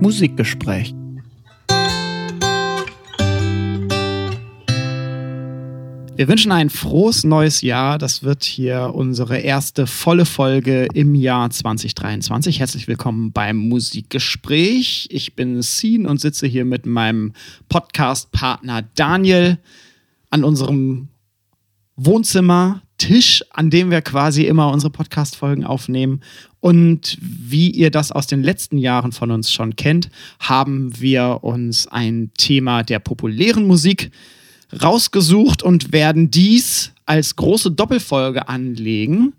Musikgespräch. 0.00 0.94
Wir 6.18 6.26
wünschen 6.26 6.50
ein 6.50 6.70
frohes 6.70 7.24
neues 7.24 7.62
Jahr. 7.62 7.98
Das 7.98 8.22
wird 8.22 8.44
hier 8.44 8.92
unsere 8.94 9.38
erste 9.38 9.86
volle 9.86 10.24
Folge 10.24 10.88
im 10.94 11.14
Jahr 11.14 11.50
2023. 11.50 12.58
Herzlich 12.60 12.88
willkommen 12.88 13.32
beim 13.32 13.56
Musikgespräch. 13.56 15.08
Ich 15.10 15.36
bin 15.36 15.62
Scene 15.62 16.08
und 16.08 16.20
sitze 16.20 16.46
hier 16.46 16.64
mit 16.64 16.86
meinem 16.86 17.32
Podcast-Partner 17.68 18.82
Daniel 18.94 19.58
an 20.30 20.44
unserem 20.44 21.08
Wohnzimmertisch, 22.98 23.44
an 23.50 23.70
dem 23.70 23.90
wir 23.90 24.02
quasi 24.02 24.44
immer 24.44 24.70
unsere 24.70 24.90
Podcast-Folgen 24.90 25.64
aufnehmen. 25.64 26.20
Und 26.60 27.16
wie 27.20 27.70
ihr 27.70 27.90
das 27.90 28.10
aus 28.10 28.26
den 28.26 28.42
letzten 28.42 28.78
Jahren 28.78 29.12
von 29.12 29.30
uns 29.30 29.52
schon 29.52 29.76
kennt, 29.76 30.10
haben 30.40 30.98
wir 31.00 31.40
uns 31.42 31.86
ein 31.86 32.30
Thema 32.36 32.82
der 32.82 32.98
populären 32.98 33.66
Musik 33.66 34.10
rausgesucht 34.82 35.62
und 35.62 35.92
werden 35.92 36.30
dies 36.30 36.92
als 37.06 37.36
große 37.36 37.70
Doppelfolge 37.70 38.48
anlegen 38.48 39.32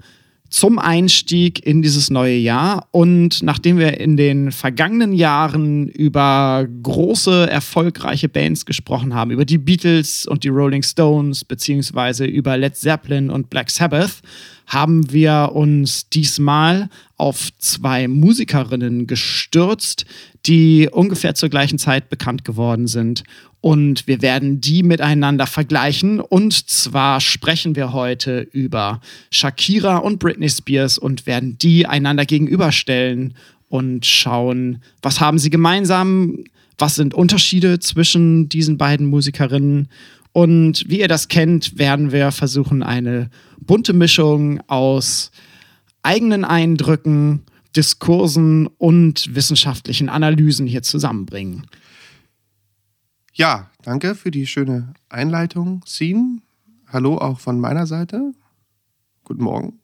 zum 0.49 0.79
Einstieg 0.79 1.65
in 1.65 1.81
dieses 1.81 2.09
neue 2.09 2.35
Jahr. 2.35 2.87
Und 2.91 3.43
nachdem 3.43 3.77
wir 3.77 3.99
in 3.99 4.17
den 4.17 4.51
vergangenen 4.51 5.13
Jahren 5.13 5.87
über 5.87 6.67
große, 6.83 7.49
erfolgreiche 7.49 8.29
Bands 8.29 8.65
gesprochen 8.65 9.13
haben, 9.13 9.31
über 9.31 9.45
die 9.45 9.57
Beatles 9.57 10.25
und 10.25 10.43
die 10.43 10.49
Rolling 10.49 10.83
Stones, 10.83 11.45
beziehungsweise 11.45 12.25
über 12.25 12.57
Led 12.57 12.75
Zeppelin 12.75 13.29
und 13.29 13.49
Black 13.49 13.69
Sabbath, 13.69 14.21
haben 14.67 15.11
wir 15.11 15.51
uns 15.53 16.09
diesmal 16.09 16.89
auf 17.17 17.49
zwei 17.57 18.07
Musikerinnen 18.07 19.07
gestürzt, 19.07 20.05
die 20.45 20.87
ungefähr 20.91 21.35
zur 21.35 21.49
gleichen 21.49 21.79
Zeit 21.79 22.09
bekannt 22.09 22.45
geworden 22.45 22.87
sind 22.87 23.23
und 23.61 24.07
wir 24.07 24.21
werden 24.21 24.61
die 24.61 24.83
miteinander 24.83 25.45
vergleichen. 25.45 26.19
Und 26.21 26.69
zwar 26.69 27.19
sprechen 27.19 27.75
wir 27.75 27.91
heute 27.91 28.41
über 28.51 29.01
Shakira 29.31 29.97
und 29.97 30.19
Britney 30.19 30.49
Spears 30.49 30.97
und 30.97 31.25
werden 31.25 31.57
die 31.57 31.85
einander 31.85 32.25
gegenüberstellen 32.25 33.33
und 33.67 34.05
schauen, 34.05 34.81
was 35.01 35.19
haben 35.19 35.39
sie 35.39 35.49
gemeinsam, 35.49 36.43
was 36.77 36.95
sind 36.95 37.13
Unterschiede 37.13 37.79
zwischen 37.79 38.47
diesen 38.47 38.77
beiden 38.77 39.07
Musikerinnen. 39.07 39.89
Und 40.31 40.85
wie 40.87 41.01
ihr 41.01 41.07
das 41.07 41.27
kennt, 41.27 41.77
werden 41.77 42.11
wir 42.11 42.31
versuchen, 42.31 42.81
eine 42.81 43.29
bunte 43.59 43.93
Mischung 43.93 44.61
aus 44.67 45.31
eigenen 46.01 46.45
Eindrücken, 46.45 47.41
Diskursen 47.75 48.67
und 48.77 49.35
wissenschaftlichen 49.35 50.07
Analysen 50.07 50.65
hier 50.65 50.81
zusammenbringen. 50.81 51.67
Ja, 53.39 53.69
danke 53.83 54.15
für 54.15 54.31
die 54.31 54.45
schöne 54.45 54.93
Einleitung, 55.07 55.81
Scene. 55.87 56.41
Hallo 56.91 57.17
auch 57.17 57.39
von 57.39 57.57
meiner 57.57 57.87
Seite. 57.87 58.33
Guten 59.23 59.43
Morgen. 59.43 59.79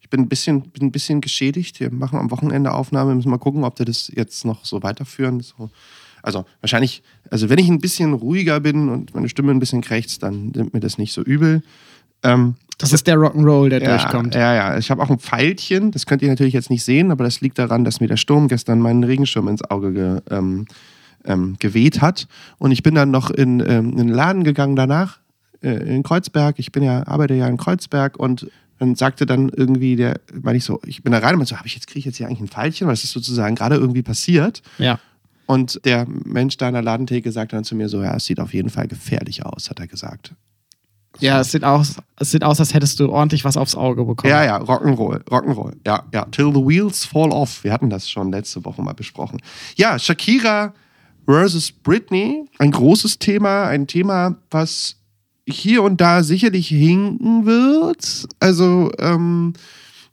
Ich 0.00 0.08
bin 0.08 0.20
ein 0.20 0.28
bisschen, 0.28 0.60
bin 0.70 0.84
ein 0.84 0.92
bisschen 0.92 1.20
geschädigt. 1.20 1.80
Wir 1.80 1.90
machen 1.90 2.20
am 2.20 2.30
Wochenende 2.30 2.72
Aufnahme. 2.72 3.16
Müssen 3.16 3.30
mal 3.30 3.38
gucken, 3.38 3.64
ob 3.64 3.80
wir 3.80 3.84
das 3.84 4.12
jetzt 4.14 4.44
noch 4.44 4.64
so 4.64 4.80
weiterführen. 4.84 5.40
So. 5.40 5.70
Also 6.22 6.44
wahrscheinlich, 6.60 7.02
also 7.32 7.48
wenn 7.48 7.58
ich 7.58 7.68
ein 7.68 7.80
bisschen 7.80 8.12
ruhiger 8.12 8.60
bin 8.60 8.88
und 8.88 9.12
meine 9.12 9.28
Stimme 9.28 9.50
ein 9.50 9.58
bisschen 9.58 9.80
krächzt, 9.80 10.22
dann 10.22 10.52
nimmt 10.54 10.72
mir 10.72 10.78
das 10.78 10.98
nicht 10.98 11.12
so 11.12 11.22
übel. 11.22 11.64
Ähm, 12.22 12.54
das 12.78 12.92
ist 12.92 13.08
der 13.08 13.16
Rock'n'Roll, 13.16 13.70
der 13.70 13.82
ja, 13.82 13.96
durchkommt. 13.96 14.36
Ja, 14.36 14.54
ja. 14.54 14.78
Ich 14.78 14.88
habe 14.92 15.02
auch 15.02 15.10
ein 15.10 15.18
Pfeilchen. 15.18 15.90
Das 15.90 16.06
könnt 16.06 16.22
ihr 16.22 16.28
natürlich 16.28 16.54
jetzt 16.54 16.70
nicht 16.70 16.84
sehen, 16.84 17.10
aber 17.10 17.24
das 17.24 17.40
liegt 17.40 17.58
daran, 17.58 17.82
dass 17.82 17.98
mir 17.98 18.06
der 18.06 18.16
Sturm 18.16 18.46
gestern 18.46 18.78
meinen 18.78 19.02
Regenschirm 19.02 19.48
ins 19.48 19.68
Auge 19.68 19.92
ge, 19.92 20.20
ähm, 20.30 20.68
ähm, 21.24 21.56
geweht 21.58 22.00
hat. 22.00 22.26
Und 22.58 22.72
ich 22.72 22.82
bin 22.82 22.94
dann 22.94 23.10
noch 23.10 23.30
in, 23.30 23.60
ähm, 23.60 23.90
in 23.90 23.96
den 23.96 24.08
Laden 24.08 24.44
gegangen 24.44 24.76
danach, 24.76 25.18
äh, 25.62 25.70
in 25.70 26.02
Kreuzberg. 26.02 26.58
Ich 26.58 26.72
bin 26.72 26.82
ja, 26.82 27.06
arbeite 27.06 27.34
ja 27.34 27.46
in 27.46 27.56
Kreuzberg 27.56 28.18
und 28.18 28.48
dann 28.78 28.94
sagte 28.94 29.26
dann 29.26 29.48
irgendwie 29.48 29.96
der, 29.96 30.20
weil 30.32 30.56
ich 30.56 30.64
so, 30.64 30.80
ich 30.86 31.02
bin 31.02 31.12
da 31.12 31.18
rein 31.18 31.34
und 31.34 31.46
so, 31.46 31.56
habe 31.56 31.66
ich 31.66 31.74
jetzt, 31.74 31.86
kriege 31.88 32.00
ich 32.00 32.04
jetzt 32.04 32.16
hier 32.16 32.26
eigentlich 32.26 32.40
ein 32.40 32.48
Pfeilchen, 32.48 32.86
weil 32.86 32.94
das 32.94 33.04
ist 33.04 33.12
sozusagen 33.12 33.56
gerade 33.56 33.76
irgendwie 33.76 34.02
passiert. 34.02 34.62
Ja. 34.78 35.00
Und 35.46 35.80
der 35.84 36.06
Mensch 36.06 36.56
da 36.58 36.68
in 36.68 36.74
der 36.74 36.82
Ladentheke 36.82 37.32
sagte 37.32 37.56
dann 37.56 37.64
zu 37.64 37.74
mir 37.74 37.88
so, 37.88 38.02
ja, 38.02 38.14
es 38.16 38.26
sieht 38.26 38.38
auf 38.38 38.52
jeden 38.52 38.70
Fall 38.70 38.86
gefährlich 38.86 39.44
aus, 39.44 39.70
hat 39.70 39.80
er 39.80 39.86
gesagt. 39.86 40.34
So. 41.18 41.26
Ja, 41.26 41.40
es 41.40 41.50
sieht, 41.50 41.64
aus, 41.64 41.96
es 42.16 42.30
sieht 42.30 42.44
aus, 42.44 42.60
als 42.60 42.74
hättest 42.74 43.00
du 43.00 43.10
ordentlich 43.10 43.44
was 43.44 43.56
aufs 43.56 43.74
Auge 43.74 44.04
bekommen. 44.04 44.30
Ja, 44.30 44.44
ja, 44.44 44.58
Rock'n'Roll, 44.58 45.24
Rock'n'Roll. 45.24 45.76
Ja, 45.86 46.04
ja. 46.12 46.26
Till 46.26 46.52
the 46.52 46.60
wheels 46.60 47.04
fall 47.04 47.32
off. 47.32 47.64
Wir 47.64 47.72
hatten 47.72 47.90
das 47.90 48.08
schon 48.08 48.30
letzte 48.30 48.64
Woche 48.64 48.82
mal 48.82 48.92
besprochen. 48.92 49.40
Ja, 49.76 49.98
Shakira 49.98 50.74
versus 51.28 51.70
Britney. 51.70 52.46
Ein 52.58 52.70
großes 52.70 53.18
Thema, 53.18 53.64
ein 53.64 53.86
Thema, 53.86 54.36
was 54.50 54.96
hier 55.46 55.82
und 55.82 56.00
da 56.00 56.22
sicherlich 56.22 56.68
hinken 56.68 57.44
wird. 57.44 58.26
Also, 58.40 58.90
ähm, 58.98 59.52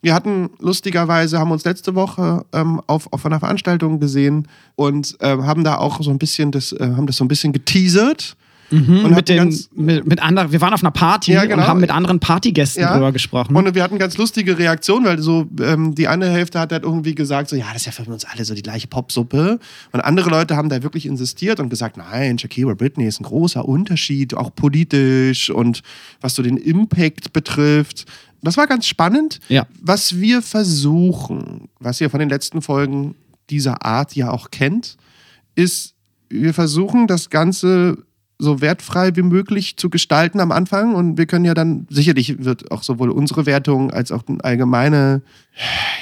wir 0.02 0.14
hatten 0.14 0.50
lustigerweise, 0.60 1.38
haben 1.38 1.50
uns 1.50 1.64
letzte 1.64 1.94
Woche 1.94 2.44
ähm, 2.52 2.80
auf, 2.86 3.12
auf 3.12 3.24
einer 3.24 3.40
Veranstaltung 3.40 3.98
gesehen 3.98 4.46
und 4.76 5.16
äh, 5.20 5.38
haben 5.38 5.64
da 5.64 5.78
auch 5.78 6.02
so 6.02 6.10
ein 6.10 6.18
bisschen 6.18 6.52
das, 6.52 6.72
äh, 6.72 6.92
haben 6.96 7.06
das 7.06 7.16
so 7.16 7.24
ein 7.24 7.28
bisschen 7.28 7.52
geteasert 7.52 8.36
Mhm, 8.70 9.04
und 9.04 9.14
mit, 9.14 9.28
den, 9.28 9.56
mit, 9.74 10.06
mit 10.06 10.22
anderen, 10.22 10.50
wir 10.50 10.60
waren 10.60 10.74
auf 10.74 10.82
einer 10.82 10.90
Party 10.90 11.32
ja, 11.32 11.44
genau. 11.44 11.62
und 11.62 11.68
haben 11.68 11.80
mit 11.80 11.90
anderen 11.90 12.18
Partygästen 12.18 12.82
ja. 12.82 12.92
drüber 12.94 13.12
gesprochen. 13.12 13.54
Und 13.54 13.74
wir 13.74 13.82
hatten 13.82 13.98
ganz 13.98 14.16
lustige 14.16 14.58
Reaktionen, 14.58 15.06
weil 15.06 15.20
so 15.20 15.46
ähm, 15.60 15.94
die 15.94 16.08
eine 16.08 16.28
Hälfte 16.28 16.58
hat 16.58 16.72
halt 16.72 16.82
irgendwie 16.82 17.14
gesagt, 17.14 17.48
so 17.48 17.56
ja, 17.56 17.66
das 17.72 17.82
ist 17.82 17.86
ja 17.86 17.92
für 17.92 18.10
uns 18.10 18.24
alle 18.24 18.44
so 18.44 18.54
die 18.54 18.62
gleiche 18.62 18.88
Popsuppe. 18.88 19.60
Und 19.92 20.00
andere 20.00 20.30
Leute 20.30 20.56
haben 20.56 20.68
da 20.68 20.82
wirklich 20.82 21.06
insistiert 21.06 21.60
und 21.60 21.68
gesagt, 21.68 21.96
nein, 21.96 22.38
Shakira 22.38 22.74
Britney 22.74 23.06
ist 23.06 23.20
ein 23.20 23.24
großer 23.24 23.66
Unterschied, 23.66 24.34
auch 24.34 24.54
politisch 24.54 25.50
und 25.50 25.82
was 26.20 26.34
so 26.34 26.42
den 26.42 26.56
Impact 26.56 27.32
betrifft. 27.32 28.06
Das 28.42 28.56
war 28.56 28.66
ganz 28.66 28.86
spannend. 28.86 29.40
Ja. 29.48 29.66
Was 29.80 30.16
wir 30.16 30.42
versuchen, 30.42 31.68
was 31.78 32.00
ihr 32.00 32.10
von 32.10 32.20
den 32.20 32.28
letzten 32.28 32.62
Folgen 32.62 33.14
dieser 33.50 33.84
Art 33.84 34.14
ja 34.14 34.30
auch 34.30 34.50
kennt, 34.50 34.96
ist, 35.54 35.94
wir 36.28 36.54
versuchen 36.54 37.06
das 37.06 37.30
Ganze 37.30 37.98
so 38.38 38.60
wertfrei 38.60 39.16
wie 39.16 39.22
möglich 39.22 39.76
zu 39.76 39.88
gestalten 39.88 40.40
am 40.40 40.52
Anfang. 40.52 40.94
Und 40.94 41.16
wir 41.16 41.26
können 41.26 41.44
ja 41.44 41.54
dann, 41.54 41.86
sicherlich 41.88 42.44
wird 42.44 42.70
auch 42.70 42.82
sowohl 42.82 43.10
unsere 43.10 43.46
Wertung 43.46 43.90
als 43.90 44.12
auch 44.12 44.24
eine 44.26 44.44
allgemeine, 44.44 45.22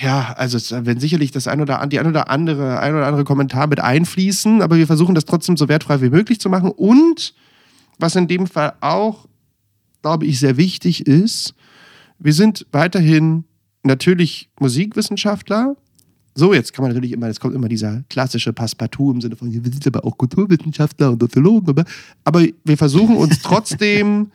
ja, 0.03 0.35
also 0.37 0.57
es 0.57 0.73
werden 0.73 0.99
sicherlich 1.01 1.31
das 1.31 1.47
ein 1.47 1.61
oder 1.61 1.87
die 1.87 2.01
ein 2.01 2.07
oder 2.07 2.31
andere, 2.31 2.81
ein 2.81 2.95
oder 2.95 3.07
andere 3.07 3.25
Kommentar 3.25 3.69
mit 3.69 3.81
einfließen, 3.81 4.63
aber 4.63 4.77
wir 4.77 4.87
versuchen 4.87 5.15
das 5.15 5.25
trotzdem 5.25 5.57
so 5.57 5.69
wertfrei 5.69 6.01
wie 6.01 6.11
möglich 6.11 6.41
zu 6.41 6.49
machen. 6.49 6.71
Und 6.71 7.35
was 7.99 8.17
in 8.17 8.27
dem 8.27 8.47
Fall 8.47 8.75
auch, 8.81 9.27
glaube 10.03 10.27
ich, 10.27 10.41
sehr 10.41 10.57
wichtig 10.57 11.07
ist, 11.07 11.55
wir 12.19 12.33
sind 12.33 12.67
weiterhin 12.73 13.45
natürlich 13.85 14.51
Musikwissenschaftler, 14.59 15.77
so, 16.35 16.53
jetzt 16.53 16.73
kann 16.73 16.83
man 16.83 16.93
natürlich 16.93 17.13
immer, 17.13 17.29
jetzt 17.29 17.41
kommt 17.41 17.55
immer 17.55 17.69
dieser 17.69 18.03
klassische 18.09 18.53
Passepartout 18.53 19.13
im 19.13 19.21
Sinne 19.21 19.37
von, 19.37 19.53
wir 19.53 19.73
sind 19.73 19.87
aber 19.87 20.05
auch 20.05 20.19
Kulturwissenschaftler 20.19 21.13
und 21.13 21.21
Soziologen, 21.21 21.85
aber 22.25 22.45
wir 22.65 22.77
versuchen 22.77 23.17
uns 23.17 23.39
trotzdem 23.43 24.33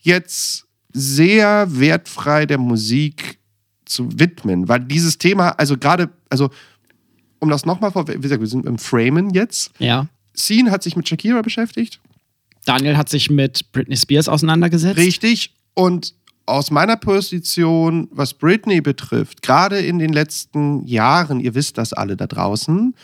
jetzt 0.00 0.66
sehr 0.92 1.66
wertfrei 1.70 2.46
der 2.46 2.58
Musik 2.58 3.38
zu 3.84 4.08
widmen, 4.18 4.68
weil 4.68 4.80
dieses 4.80 5.18
Thema, 5.18 5.50
also 5.50 5.76
gerade, 5.76 6.10
also 6.28 6.50
um 7.38 7.48
das 7.50 7.64
nochmal 7.64 7.92
vor, 7.92 8.08
wie 8.08 8.18
gesagt, 8.18 8.40
wir 8.40 8.48
sind 8.48 8.66
im 8.66 8.78
Framen 8.78 9.30
jetzt. 9.30 9.70
Ja. 9.78 10.08
Scene 10.36 10.70
hat 10.70 10.82
sich 10.82 10.96
mit 10.96 11.08
Shakira 11.08 11.42
beschäftigt. 11.42 12.00
Daniel 12.64 12.96
hat 12.96 13.08
sich 13.08 13.30
mit 13.30 13.70
Britney 13.72 13.96
Spears 13.96 14.28
auseinandergesetzt. 14.28 14.98
Richtig. 14.98 15.54
Und 15.74 16.14
aus 16.48 16.70
meiner 16.70 16.96
Position, 16.96 18.08
was 18.10 18.34
Britney 18.34 18.80
betrifft, 18.80 19.42
gerade 19.42 19.78
in 19.78 19.98
den 19.98 20.12
letzten 20.12 20.86
Jahren, 20.86 21.40
ihr 21.40 21.54
wisst 21.54 21.78
das 21.78 21.92
alle 21.92 22.16
da 22.16 22.26
draußen, 22.26 22.94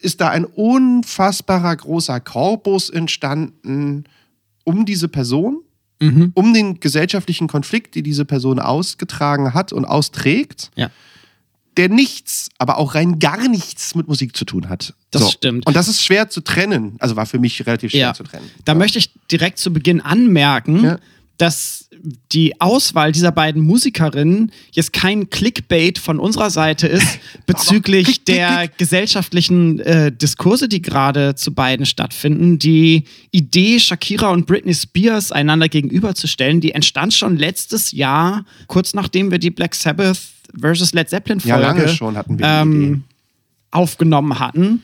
ist 0.00 0.20
da 0.20 0.28
ein 0.28 0.44
unfassbarer 0.44 1.74
großer 1.74 2.20
Korpus 2.20 2.90
entstanden 2.90 4.04
um 4.64 4.84
diese 4.84 5.08
Person, 5.08 5.62
mhm. 6.00 6.32
um 6.34 6.52
den 6.52 6.80
gesellschaftlichen 6.80 7.46
Konflikt, 7.46 7.94
die 7.94 8.02
diese 8.02 8.24
Person 8.24 8.58
ausgetragen 8.58 9.54
hat 9.54 9.72
und 9.72 9.84
austrägt. 9.84 10.70
Ja. 10.74 10.90
Der 11.76 11.88
nichts, 11.88 12.48
aber 12.58 12.78
auch 12.78 12.94
rein 12.94 13.18
gar 13.18 13.48
nichts 13.48 13.94
mit 13.94 14.08
Musik 14.08 14.34
zu 14.34 14.44
tun 14.46 14.68
hat. 14.68 14.94
Das 15.10 15.22
so. 15.22 15.28
stimmt. 15.28 15.66
Und 15.66 15.76
das 15.76 15.88
ist 15.88 16.02
schwer 16.02 16.28
zu 16.30 16.40
trennen. 16.40 16.96
Also 17.00 17.16
war 17.16 17.26
für 17.26 17.38
mich 17.38 17.66
relativ 17.66 17.90
schwer 17.90 18.00
ja. 18.00 18.14
zu 18.14 18.24
trennen. 18.24 18.50
Da 18.64 18.72
ja. 18.72 18.78
möchte 18.78 18.98
ich 18.98 19.10
direkt 19.30 19.58
zu 19.58 19.72
Beginn 19.72 20.00
anmerken, 20.00 20.98
dass 21.36 21.85
die 22.32 22.60
Auswahl 22.60 23.12
dieser 23.12 23.32
beiden 23.32 23.62
Musikerinnen 23.62 24.52
jetzt 24.70 24.92
kein 24.92 25.28
Clickbait 25.30 25.98
von 25.98 26.20
unserer 26.20 26.50
Seite 26.50 26.86
ist 26.86 27.18
bezüglich 27.46 28.24
der 28.24 28.68
gesellschaftlichen 28.68 29.80
äh, 29.80 30.12
Diskurse, 30.12 30.68
die 30.68 30.82
gerade 30.82 31.34
zu 31.34 31.52
beiden 31.52 31.84
stattfinden. 31.84 32.58
Die 32.58 33.04
Idee, 33.32 33.80
Shakira 33.80 34.30
und 34.30 34.46
Britney 34.46 34.74
Spears 34.74 35.32
einander 35.32 35.68
gegenüberzustellen, 35.68 36.60
die 36.60 36.72
entstand 36.72 37.12
schon 37.14 37.36
letztes 37.36 37.92
Jahr, 37.92 38.44
kurz 38.68 38.94
nachdem 38.94 39.30
wir 39.30 39.38
die 39.38 39.50
Black 39.50 39.74
Sabbath 39.74 40.18
versus 40.58 40.92
Led 40.92 41.08
Zeppelin 41.08 41.40
Folge 41.40 41.60
ja, 41.60 41.72
lange 41.72 41.88
schon 41.88 42.16
hatten 42.16 42.38
wir 42.38 42.46
ähm, 42.46 43.04
aufgenommen 43.70 44.38
hatten. 44.38 44.82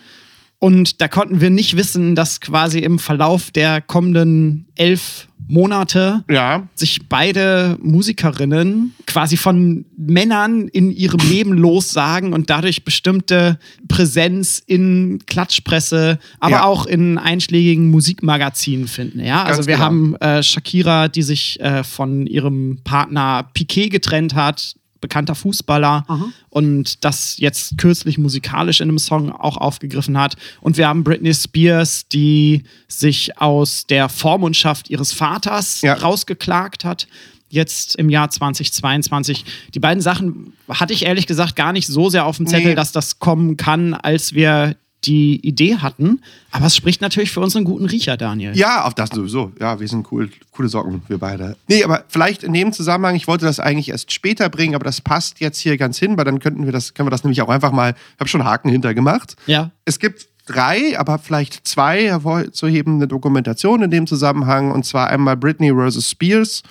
Und 0.62 1.00
da 1.00 1.08
konnten 1.08 1.40
wir 1.40 1.50
nicht 1.50 1.76
wissen, 1.76 2.14
dass 2.14 2.40
quasi 2.40 2.78
im 2.78 3.00
Verlauf 3.00 3.50
der 3.50 3.80
kommenden 3.80 4.66
elf 4.76 5.26
Monate 5.48 6.22
Ja. 6.30 6.68
sich 6.76 7.08
beide 7.08 7.76
Musikerinnen 7.82 8.94
quasi 9.08 9.36
von 9.36 9.84
Männern 9.96 10.68
in 10.68 10.92
ihrem 10.92 11.18
Leben 11.28 11.52
lossagen 11.54 12.32
und 12.32 12.48
dadurch 12.48 12.84
bestimmte 12.84 13.58
Präsenz 13.88 14.62
in 14.64 15.18
Klatschpresse, 15.26 16.20
aber 16.38 16.52
Ja. 16.58 16.64
auch 16.64 16.86
in 16.86 17.18
einschlägigen 17.18 17.90
Musikmagazinen 17.90 18.86
finden. 18.86 19.18
Ja, 19.18 19.42
also 19.42 19.56
Ganz 19.58 19.66
wir 19.66 19.74
genau. 19.74 19.84
haben 19.84 20.14
äh, 20.20 20.42
Shakira, 20.44 21.08
die 21.08 21.22
sich 21.22 21.58
äh, 21.58 21.82
von 21.82 22.28
ihrem 22.28 22.78
Partner 22.84 23.48
Piquet 23.52 23.88
getrennt 23.88 24.34
hat, 24.36 24.76
bekannter 25.02 25.34
Fußballer 25.34 26.06
und 26.48 27.04
das 27.04 27.36
jetzt 27.36 27.76
kürzlich 27.76 28.16
musikalisch 28.16 28.80
in 28.80 28.88
einem 28.88 28.98
Song 28.98 29.30
auch 29.30 29.58
aufgegriffen 29.58 30.16
hat. 30.18 30.36
Und 30.62 30.78
wir 30.78 30.88
haben 30.88 31.04
Britney 31.04 31.34
Spears, 31.34 32.08
die 32.08 32.62
sich 32.88 33.38
aus 33.38 33.86
der 33.86 34.08
Vormundschaft 34.08 34.88
ihres 34.88 35.12
Vaters 35.12 35.82
Ja. 35.82 35.92
rausgeklagt 35.94 36.86
hat. 36.86 37.06
Jetzt 37.50 37.96
im 37.96 38.08
Jahr 38.08 38.30
2022. 38.30 39.44
Die 39.74 39.80
beiden 39.80 40.00
Sachen 40.00 40.54
hatte 40.70 40.94
ich 40.94 41.04
ehrlich 41.04 41.26
gesagt 41.26 41.54
gar 41.56 41.74
nicht 41.74 41.86
so 41.86 42.08
sehr 42.08 42.24
auf 42.24 42.38
dem 42.38 42.46
Zettel, 42.46 42.70
Nee. 42.70 42.74
dass 42.74 42.92
das 42.92 43.18
kommen 43.18 43.58
kann, 43.58 43.92
als 43.92 44.32
wir 44.32 44.74
die 45.04 45.44
Idee 45.46 45.76
hatten. 45.78 46.20
Aber 46.50 46.66
es 46.66 46.76
spricht 46.76 47.00
natürlich 47.00 47.32
für 47.32 47.40
unseren 47.40 47.64
guten 47.64 47.86
Riecher, 47.86 48.16
Daniel. 48.16 48.56
Ja, 48.56 48.84
auf 48.84 48.94
das 48.94 49.10
sowieso. 49.10 49.52
Ja, 49.60 49.80
wir 49.80 49.88
sind 49.88 50.06
cool, 50.12 50.30
coole 50.52 50.68
Socken, 50.68 51.02
wir 51.08 51.18
beide. 51.18 51.56
Nee, 51.68 51.82
aber 51.84 52.04
vielleicht 52.08 52.42
in 52.44 52.52
dem 52.52 52.72
Zusammenhang, 52.72 53.16
ich 53.16 53.26
wollte 53.26 53.44
das 53.46 53.58
eigentlich 53.58 53.88
erst 53.88 54.12
später 54.12 54.48
bringen, 54.48 54.74
aber 54.74 54.84
das 54.84 55.00
passt 55.00 55.40
jetzt 55.40 55.58
hier 55.58 55.76
ganz 55.76 55.98
hin, 55.98 56.16
weil 56.16 56.24
dann 56.24 56.38
könnten 56.38 56.64
wir 56.64 56.72
das, 56.72 56.94
können 56.94 57.06
wir 57.06 57.10
das 57.10 57.24
nämlich 57.24 57.42
auch 57.42 57.48
einfach 57.48 57.72
mal, 57.72 57.94
ich 58.14 58.20
habe 58.20 58.28
schon 58.28 58.44
Haken 58.44 58.68
hintergemacht. 58.68 59.34
Ja. 59.46 59.70
Es 59.84 59.98
gibt 59.98 60.28
drei, 60.46 60.98
aber 60.98 61.18
vielleicht 61.18 61.66
zwei 61.66 62.04
hervorzuhebende 62.04 63.08
Dokumentationen 63.08 63.84
in 63.86 63.90
dem 63.90 64.06
Zusammenhang, 64.06 64.70
und 64.70 64.84
zwar 64.84 65.08
einmal 65.08 65.36
Britney 65.36 65.72
vs. 65.72 66.10
Spears 66.10 66.62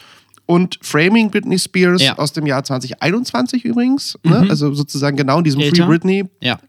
und 0.46 0.78
Framing 0.82 1.32
Britney 1.32 1.58
Spears 1.58 2.02
Ja. 2.02 2.18
aus 2.18 2.34
dem 2.34 2.46
Jahr 2.46 2.64
2021 2.64 3.64
übrigens, 3.64 4.18
ne? 4.24 4.46
also 4.50 4.74
sozusagen 4.74 5.16
genau 5.16 5.38
in 5.38 5.44
diesem 5.44 5.62
Älter. 5.62 5.88
Free 5.88 6.24
Ja. 6.42 6.60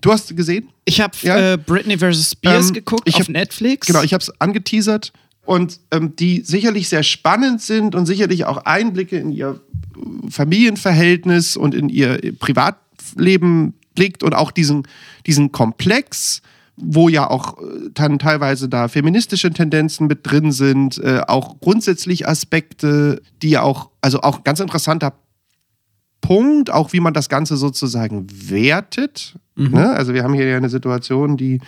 Du 0.00 0.12
hast 0.12 0.36
gesehen? 0.36 0.68
Ich 0.84 1.00
habe 1.00 1.14
Ja. 1.22 1.54
äh, 1.54 1.58
Britney 1.58 1.98
vs. 1.98 2.30
Spears 2.32 2.68
Ähm, 2.68 2.74
geguckt 2.74 3.02
ich 3.06 3.14
auf 3.16 3.20
hab- 3.22 3.28
Netflix. 3.30 3.86
Genau, 3.86 4.02
ich 4.02 4.12
habe 4.14 4.22
es 4.22 4.40
angeteasert 4.40 5.12
und 5.44 5.80
ähm, 5.90 6.14
die 6.16 6.42
sicherlich 6.42 6.88
sehr 6.88 7.02
spannend 7.02 7.60
sind 7.62 7.94
und 7.94 8.06
sicherlich 8.06 8.44
auch 8.44 8.58
Einblicke 8.58 9.16
in 9.18 9.30
ihr 9.30 9.60
äh, 9.96 10.30
Familienverhältnis 10.30 11.56
und 11.56 11.74
in 11.74 11.88
ihr 11.88 12.18
Privatleben 12.38 13.74
blickt 13.94 14.22
und 14.22 14.34
auch 14.34 14.50
diesen, 14.50 14.86
diesen 15.26 15.52
Komplex, 15.52 16.42
wo 16.76 17.08
ja 17.08 17.28
auch 17.30 17.58
äh, 17.58 17.88
dann 17.94 18.18
teilweise 18.18 18.68
da 18.68 18.88
feministische 18.88 19.50
Tendenzen 19.50 20.06
mit 20.08 20.20
drin 20.30 20.52
sind, 20.52 20.98
äh, 20.98 21.22
auch 21.26 21.58
grundsätzlich 21.60 22.28
Aspekte, 22.28 23.22
die 23.42 23.50
ja 23.50 23.62
auch, 23.62 23.90
also 24.02 24.20
auch 24.20 24.44
ganz 24.44 24.60
interessanter 24.60 25.14
Punkt, 26.20 26.70
auch 26.70 26.92
wie 26.92 27.00
man 27.00 27.14
das 27.14 27.28
Ganze 27.28 27.56
sozusagen 27.56 28.26
wertet. 28.30 29.36
Ne? 29.56 29.90
Also 29.90 30.14
wir 30.14 30.22
haben 30.22 30.34
hier 30.34 30.46
ja 30.46 30.56
eine 30.56 30.68
Situation, 30.68 31.36
die 31.36 31.60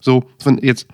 so 0.00 0.24
von 0.38 0.58
jetzt 0.58 0.86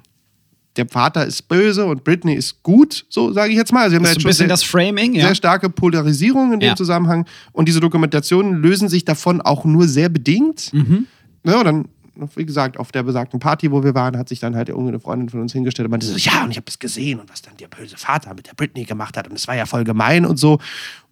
der 0.77 0.89
Vater 0.89 1.25
ist 1.25 1.43
böse 1.43 1.85
und 1.87 2.03
Britney 2.03 2.35
ist 2.35 2.63
gut, 2.63 3.07
so 3.09 3.33
sage 3.33 3.53
ich 3.53 3.57
jetzt 3.57 3.73
mal. 3.73 3.83
Also 3.83 3.93
wir 3.93 3.97
haben 3.99 4.05
das 4.05 4.15
da 4.15 4.19
ist 4.19 4.25
ein 4.25 4.29
bisschen 4.29 4.39
sehr, 4.39 4.49
das 4.49 4.63
Framing, 4.65 5.15
ja. 5.15 5.27
sehr 5.27 5.35
starke 5.35 5.71
Polarisierung 5.71 6.53
in 6.53 6.61
dem 6.61 6.71
Ja. 6.71 6.77
Zusammenhang 6.77 7.27
und 7.53 7.69
diese 7.69 7.81
Dokumentationen 7.81 8.61
lösen 8.61 8.89
sich 8.89 9.05
davon 9.05 9.41
auch 9.41 9.65
nur 9.65 9.87
sehr 9.87 10.09
bedingt. 10.09 10.73
Mhm. 10.73 11.07
Ne, 11.45 11.59
und 11.59 11.65
dann, 11.65 11.89
wie 12.37 12.47
gesagt, 12.47 12.79
auf 12.79 12.91
der 12.91 13.03
besagten 13.03 13.39
Party, 13.39 13.71
wo 13.71 13.85
wir 13.85 13.95
waren, 13.95 14.17
hat 14.17 14.29
sich 14.29 14.41
dann 14.41 14.57
halt 14.57 14.69
irgendeine 14.69 14.99
Freundin 14.99 15.29
von 15.29 15.41
uns 15.41 15.53
hingestellt 15.53 15.87
und 15.87 15.91
meinte 15.91 16.07
so, 16.07 16.17
ja, 16.17 16.43
und 16.43 16.51
ich 16.51 16.57
habe 16.57 16.65
das 16.65 16.79
gesehen 16.79 17.21
und 17.21 17.31
was 17.31 17.43
dann 17.43 17.57
der 17.59 17.69
böse 17.69 17.97
Vater 17.97 18.35
mit 18.35 18.47
der 18.47 18.55
Britney 18.55 18.85
gemacht 18.85 19.17
hat 19.17 19.29
und 19.29 19.37
es 19.37 19.47
war 19.47 19.55
ja 19.55 19.67
voll 19.67 19.85
gemein 19.85 20.25
und 20.25 20.39
so. 20.39 20.59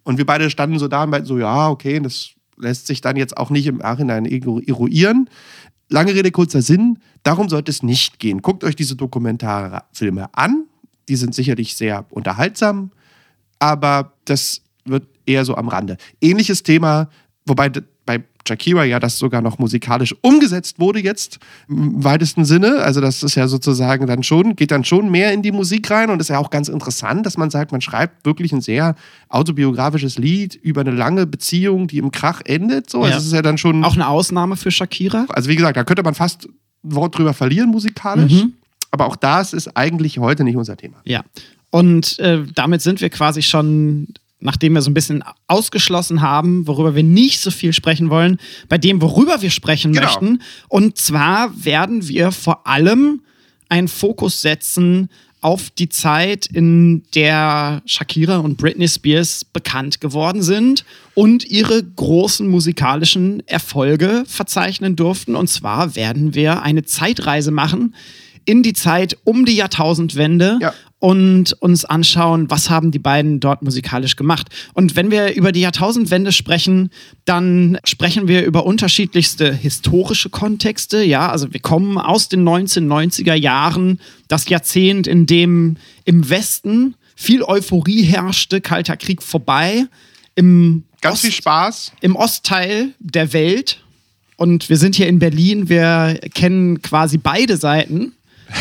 Und 0.03 0.17
wir 0.17 0.25
beide 0.25 0.49
standen 0.49 0.79
so 0.79 0.87
da 0.89 1.03
und 1.03 1.11
meinten 1.11 1.27
so, 1.27 1.37
ja, 1.37 1.69
okay, 1.69 1.99
das 1.99 2.31
lässt 2.63 2.87
sich 2.87 3.01
dann 3.01 3.15
jetzt 3.15 3.37
auch 3.37 3.49
nicht 3.49 3.67
im 3.67 3.77
Nachhinein 3.77 4.25
eruieren. 4.25 5.29
Lange 5.89 6.15
Rede, 6.15 6.31
kurzer 6.31 6.61
Sinn, 6.61 6.99
darum 7.21 7.49
sollte 7.49 7.69
es 7.69 7.83
nicht 7.83 8.19
gehen. 8.19 8.41
Guckt 8.41 8.63
euch 8.63 8.75
diese 8.75 8.95
Dokumentarfilme 8.95 10.29
an, 10.33 10.65
die 11.07 11.15
sind 11.15 11.35
sicherlich 11.35 11.75
sehr 11.75 12.05
unterhaltsam, 12.09 12.91
aber 13.59 14.13
das 14.25 14.61
wird 14.85 15.07
eher 15.25 15.45
so 15.45 15.55
am 15.55 15.67
Rande. 15.67 15.97
Ähnliches 16.21 16.63
Thema, 16.63 17.09
wobei 17.45 17.69
bei 18.05 18.23
Shakira 18.45 18.83
ja 18.83 18.99
das 18.99 19.17
sogar 19.17 19.41
noch 19.41 19.57
musikalisch 19.59 20.13
umgesetzt 20.21 20.77
wurde 20.77 20.99
jetzt 20.99 21.39
im 21.69 22.03
weitesten 22.03 22.43
Sinne. 22.43 22.79
Also 22.83 22.99
das 22.99 23.23
ist 23.23 23.35
ja 23.35 23.47
sozusagen 23.47 24.05
dann 24.07 24.21
schon, 24.23 24.57
geht 24.57 24.71
dann 24.71 24.83
schon 24.83 25.09
mehr 25.09 25.31
in 25.31 25.41
die 25.41 25.53
Musik 25.53 25.89
rein 25.89 26.09
und 26.09 26.19
ist 26.19 26.27
ja 26.29 26.37
auch 26.39 26.49
ganz 26.49 26.67
interessant, 26.67 27.25
dass 27.25 27.37
man 27.37 27.49
sagt, 27.49 27.71
man 27.71 27.79
schreibt 27.79 28.25
wirklich 28.25 28.51
ein 28.51 28.59
sehr 28.59 28.95
autobiografisches 29.29 30.17
Lied 30.17 30.55
über 30.55 30.81
eine 30.81 30.91
lange 30.91 31.25
Beziehung, 31.25 31.87
die 31.87 31.99
im 31.99 32.11
Krach 32.11 32.41
endet. 32.43 32.89
So, 32.89 32.99
Ja. 32.99 33.05
also 33.05 33.17
es 33.19 33.25
ist 33.27 33.33
ja 33.33 33.41
dann 33.41 33.57
schon. 33.57 33.83
Auch 33.85 33.93
eine 33.95 34.07
Ausnahme 34.09 34.57
für 34.57 34.71
Shakira. 34.71 35.25
Also 35.29 35.49
wie 35.49 35.55
gesagt, 35.55 35.77
da 35.77 35.85
könnte 35.85 36.03
man 36.03 36.13
fast 36.13 36.45
ein 36.83 36.95
Wort 36.95 37.17
drüber 37.17 37.33
verlieren 37.33 37.69
musikalisch. 37.69 38.43
Mhm. 38.43 38.53
Aber 38.91 39.05
auch 39.07 39.15
das 39.15 39.53
ist 39.53 39.75
eigentlich 39.77 40.19
heute 40.19 40.43
nicht 40.43 40.57
unser 40.57 40.75
Thema. 40.77 40.97
Ja. 41.05 41.23
Und 41.71 42.19
äh, 42.19 42.43
damit 42.53 42.81
sind 42.81 43.01
wir 43.01 43.09
quasi 43.09 43.41
schon, 43.41 44.09
nachdem 44.43 44.73
wir 44.73 44.81
so 44.81 44.89
ein 44.91 44.93
bisschen 44.93 45.23
ausgeschlossen 45.47 46.21
haben, 46.21 46.67
worüber 46.67 46.95
wir 46.95 47.03
nicht 47.03 47.39
so 47.39 47.49
viel 47.51 47.73
sprechen 47.73 48.09
wollen, 48.09 48.37
bei 48.69 48.77
dem, 48.77 49.01
worüber 49.01 49.41
wir 49.41 49.49
sprechen 49.49 49.93
Genau. 49.93 50.05
möchten. 50.05 50.41
Und 50.69 50.97
zwar 50.97 51.51
werden 51.65 52.07
wir 52.07 52.31
vor 52.31 52.67
allem 52.67 53.21
einen 53.69 53.87
Fokus 53.87 54.41
setzen 54.41 55.09
auf 55.41 55.69
die 55.71 55.89
Zeit, 55.89 56.45
in 56.45 57.03
der 57.15 57.81
Shakira 57.85 58.37
und 58.37 58.57
Britney 58.57 58.87
Spears 58.87 59.43
bekannt 59.43 59.99
geworden 59.99 60.41
sind 60.41 60.85
und 61.15 61.43
ihre 61.45 61.83
großen 61.83 62.47
musikalischen 62.47 63.45
Erfolge 63.45 64.23
verzeichnen 64.25 64.95
durften. 64.95 65.35
Und 65.35 65.49
zwar 65.49 65.95
werden 65.97 66.33
wir 66.33 66.61
eine 66.61 66.83
Zeitreise 66.85 67.51
machen 67.51 67.93
in 68.45 68.63
die 68.63 68.73
Zeit 68.73 69.17
um 69.25 69.45
die 69.45 69.55
Jahrtausendwende 69.55 70.59
Ja. 70.61 70.73
Und 71.03 71.51
uns 71.59 71.83
anschauen, 71.83 72.49
was 72.49 72.69
haben 72.69 72.91
die 72.91 72.97
beiden 72.99 73.41
dort 73.41 73.61
musikalisch 73.61 74.15
gemacht. 74.15 74.47
Und 74.73 74.95
wenn 74.95 75.11
wir 75.11 75.35
über 75.35 75.51
die 75.51 75.59
Jahrtausendwende 75.59 76.31
sprechen, 76.31 76.91
dann 77.25 77.77
sprechen 77.83 78.29
wir 78.29 78.45
über 78.45 78.65
unterschiedlichste 78.65 79.53
historische 79.53 80.29
Kontexte. 80.29 81.03
Ja, 81.03 81.29
also 81.29 81.51
wir 81.51 81.59
kommen 81.59 81.97
aus 81.97 82.29
den 82.29 82.47
1990er 82.47 83.33
Jahren, 83.33 83.99
das 84.29 84.47
Jahrzehnt, 84.47 85.05
in 85.05 85.25
dem 85.25 85.75
im 86.05 86.29
Westen 86.29 86.95
viel 87.17 87.43
Euphorie 87.43 88.03
herrschte, 88.03 88.61
Kalter 88.61 88.95
Krieg 88.95 89.21
vorbei. 89.21 89.87
Im 90.35 90.85
Ganz 91.01 91.15
Ost- 91.15 91.21
viel 91.23 91.31
Spaß. 91.33 91.91
im 91.99 92.15
Ostteil 92.15 92.93
der 92.99 93.33
Welt. 93.33 93.81
Und 94.37 94.69
wir 94.69 94.77
sind 94.77 94.95
hier 94.95 95.07
in 95.07 95.19
Berlin. 95.19 95.67
Wir 95.67 96.17
kennen 96.33 96.81
quasi 96.81 97.17
beide 97.17 97.57
Seiten 97.57 98.13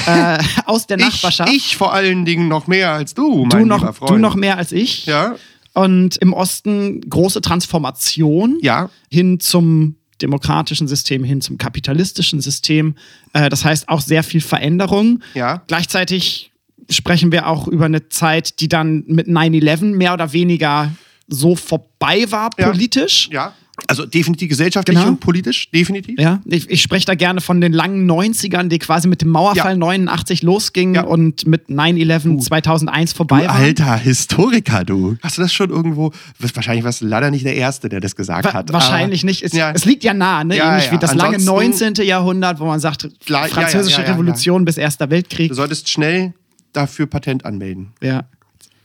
äh, 0.06 0.38
aus 0.66 0.86
der 0.86 0.98
Ich, 0.98 1.04
Nachbarschaft. 1.04 1.52
ich 1.52 1.76
vor 1.76 1.92
allen 1.92 2.24
Dingen 2.24 2.48
noch 2.48 2.66
mehr 2.66 2.92
als 2.92 3.14
du, 3.14 3.38
mein 3.44 3.48
du, 3.50 3.56
lieber 3.58 3.66
noch, 3.78 3.94
Freund. 3.94 4.10
du 4.10 4.16
noch 4.18 4.34
mehr 4.34 4.56
als 4.58 4.72
ich. 4.72 5.06
Ja, 5.06 5.34
Und 5.74 6.16
im 6.18 6.32
Osten 6.32 7.00
große 7.08 7.40
Transformation 7.40 8.58
ja. 8.62 8.90
hin 9.10 9.40
zum 9.40 9.96
demokratischen 10.20 10.86
System, 10.86 11.24
hin 11.24 11.40
zum 11.40 11.58
kapitalistischen 11.58 12.40
System. 12.40 12.94
Äh, 13.32 13.48
das 13.48 13.64
heißt 13.64 13.88
auch 13.88 14.00
sehr 14.00 14.22
viel 14.22 14.40
Veränderung. 14.40 15.20
Ja. 15.34 15.62
Gleichzeitig 15.66 16.52
sprechen 16.90 17.32
wir 17.32 17.46
auch 17.48 17.66
über 17.68 17.86
eine 17.86 18.08
Zeit, 18.08 18.60
die 18.60 18.68
dann 18.68 19.04
mit 19.06 19.26
9-11 19.28 19.96
mehr 19.96 20.12
oder 20.14 20.32
weniger 20.32 20.92
so 21.28 21.56
vorbei 21.56 22.26
war 22.30 22.50
Ja. 22.58 22.68
politisch. 22.70 23.28
Ja. 23.32 23.52
Also 23.86 24.04
definitiv 24.04 24.50
gesellschaftlich 24.50 24.96
Genau. 24.98 25.08
und 25.08 25.20
politisch, 25.20 25.70
definitiv. 25.70 26.18
Ja, 26.20 26.40
ich, 26.44 26.68
ich 26.68 26.82
spreche 26.82 27.06
da 27.06 27.14
gerne 27.14 27.40
von 27.40 27.60
den 27.62 27.72
langen 27.72 28.08
90ern, 28.08 28.68
die 28.68 28.78
quasi 28.78 29.08
mit 29.08 29.22
dem 29.22 29.30
Mauerfall 29.30 29.72
Ja. 29.72 29.76
89 29.78 30.42
losgingen 30.42 30.94
Ja. 30.96 31.02
und 31.04 31.46
mit 31.46 31.68
9-11 31.70 32.38
2001 32.38 33.14
vorbei 33.14 33.40
Du 33.40 33.46
waren. 33.48 33.62
alter 33.62 33.96
Historiker, 33.96 34.84
du. 34.84 35.16
Hast 35.22 35.38
du 35.38 35.42
das 35.42 35.54
schon 35.54 35.70
irgendwo? 35.70 36.12
Wahrscheinlich 36.38 36.84
warst 36.84 37.00
du 37.00 37.06
leider 37.06 37.30
nicht 37.30 37.46
der 37.46 37.54
Erste, 37.56 37.88
der 37.88 38.00
das 38.00 38.14
gesagt 38.14 38.44
Wa- 38.44 38.52
hat. 38.52 38.72
Wahrscheinlich 38.72 39.24
nicht. 39.24 39.42
Es, 39.42 39.52
ja. 39.52 39.72
es 39.72 39.86
liegt 39.86 40.04
ja 40.04 40.12
nah, 40.12 40.44
ne? 40.44 40.56
Ähnlich 40.58 40.92
wie 40.92 40.98
das 40.98 41.14
lange 41.14 41.36
Ansonsten- 41.36 41.94
19. 41.94 42.06
Jahrhundert, 42.06 42.60
wo 42.60 42.66
man 42.66 42.78
sagt, 42.78 43.08
französische. 43.24 44.06
Revolution 44.06 44.64
bis 44.66 44.76
Erster 44.76 45.08
Weltkrieg. 45.10 45.48
Du 45.48 45.54
solltest 45.54 45.88
schnell 45.88 46.34
dafür 46.74 47.06
Patent 47.06 47.44
anmelden. 47.46 47.92
Ja. 48.02 48.24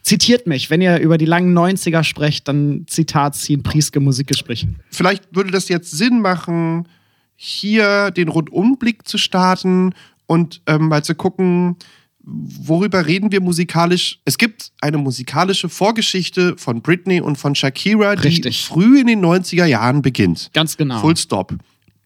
Zitiert 0.08 0.48
mich, 0.48 0.70
wenn 0.70 0.80
ihr 0.80 1.00
über 1.00 1.18
die 1.18 1.26
langen 1.26 1.54
90er 1.54 2.02
sprecht, 2.02 2.48
dann 2.48 2.86
Zitat 2.88 3.36
ziehen, 3.36 3.62
Prieske 3.62 4.00
Musikgespräch. 4.00 4.66
Vielleicht 4.90 5.36
würde 5.36 5.52
das 5.52 5.68
jetzt 5.68 5.92
Sinn 5.92 6.22
machen, 6.22 6.88
hier 7.36 8.12
den 8.12 8.30
Rundumblick 8.30 9.06
zu 9.06 9.18
starten 9.18 9.94
und 10.26 10.62
ähm, 10.66 10.88
mal 10.88 11.04
zu 11.04 11.14
gucken, 11.14 11.76
worüber 12.24 13.06
reden 13.06 13.34
wir 13.34 13.42
musikalisch. 13.42 14.22
Es 14.24 14.38
gibt 14.38 14.72
eine 14.80 14.98
musikalische 14.98 15.68
Vorgeschichte 15.68 16.56
von 16.56 16.82
Britney 16.82 17.20
und 17.20 17.38
von 17.38 17.54
Shakira, 17.54 18.16
die 18.16 18.30
Richtig. 18.30 18.64
früh 18.64 19.02
in 19.02 19.08
den 19.08 19.20
90er 19.20 19.66
Jahren 19.66 20.02
beginnt. 20.02 20.52
Ganz 20.54 20.78
genau. 20.78 21.02
Full 21.02 21.18
stop. 21.18 21.54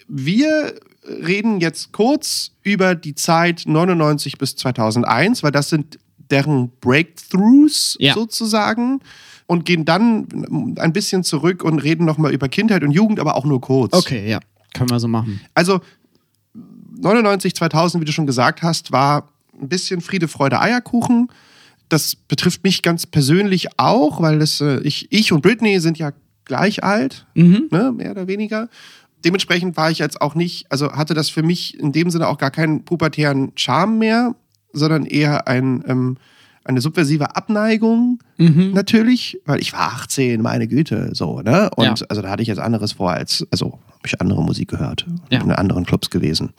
Wir 0.07 0.73
reden 1.05 1.61
jetzt 1.61 1.91
kurz 1.91 2.49
über 2.63 2.95
die 2.95 3.13
Zeit 3.13 3.65
99 3.67 4.39
bis 4.39 4.55
2001, 4.55 5.43
weil 5.43 5.51
das 5.51 5.69
sind 5.69 5.99
deren 6.31 6.71
Breakthroughs 6.81 7.97
Ja. 7.99 8.13
sozusagen. 8.13 8.99
Und 9.47 9.65
gehen 9.65 9.83
dann 9.83 10.75
ein 10.79 10.93
bisschen 10.93 11.25
zurück 11.25 11.61
und 11.65 11.79
reden 11.79 12.05
nochmal 12.05 12.31
über 12.33 12.47
Kindheit 12.47 12.83
und 12.83 12.91
Jugend, 12.91 13.19
aber 13.19 13.35
auch 13.35 13.43
nur 13.43 13.59
kurz. 13.59 13.91
Okay, 13.93 14.29
ja. 14.29 14.39
Können 14.73 14.89
wir 14.89 14.99
so 15.01 15.09
machen. 15.09 15.41
Also 15.53 15.81
99, 16.97 17.55
2000, 17.55 18.01
wie 18.01 18.05
du 18.05 18.11
schon 18.13 18.25
gesagt 18.27 18.61
hast, 18.61 18.91
war 18.93 19.27
ein 19.59 19.67
bisschen 19.67 19.99
Friede, 19.99 20.27
Freude, 20.29 20.61
Eierkuchen. 20.61 21.27
Das 21.89 22.15
betrifft 22.15 22.63
mich 22.63 22.81
ganz 22.81 23.05
persönlich 23.05 23.67
auch, 23.77 24.21
weil 24.21 24.39
das, 24.39 24.61
äh, 24.61 24.79
ich, 24.81 25.11
ich 25.11 25.33
und 25.33 25.41
Britney 25.41 25.79
sind 25.81 25.97
ja 25.97 26.11
gleich 26.45 26.83
alt, 26.83 27.25
ne, 27.35 27.93
mehr 27.95 28.11
oder 28.11 28.27
weniger. 28.27 28.69
Dementsprechend 29.25 29.77
war 29.77 29.91
ich 29.91 29.99
jetzt 29.99 30.21
auch 30.21 30.33
nicht, 30.33 30.65
also 30.71 30.93
hatte 30.93 31.13
das 31.13 31.29
für 31.29 31.43
mich 31.43 31.77
in 31.79 31.91
dem 31.91 32.09
Sinne 32.09 32.27
auch 32.27 32.37
gar 32.37 32.51
keinen 32.51 32.85
pubertären 32.85 33.51
Charme 33.55 33.97
mehr, 33.99 34.35
sondern 34.73 35.05
eher 35.05 35.47
ein, 35.47 35.83
ähm, 35.87 36.17
eine 36.63 36.79
subversive 36.79 37.35
Abneigung 37.35 38.19
natürlich, 38.37 39.39
weil 39.45 39.59
ich 39.59 39.73
war 39.73 39.93
18, 39.93 40.41
meine 40.41 40.67
Güte, 40.67 41.09
so, 41.13 41.41
ne? 41.41 41.69
Und 41.75 41.85
Ja. 41.85 41.95
also 42.09 42.21
da 42.21 42.29
hatte 42.29 42.41
ich 42.43 42.47
jetzt 42.47 42.59
anderes 42.59 42.93
vor 42.93 43.11
als, 43.11 43.45
also 43.51 43.79
habe 43.89 44.05
ich 44.05 44.21
andere 44.21 44.43
Musik 44.43 44.69
gehört, 44.69 45.05
Ja. 45.29 45.41
in 45.41 45.51
anderen 45.51 45.85
Clubs 45.85 46.09
gewesen. 46.11 46.53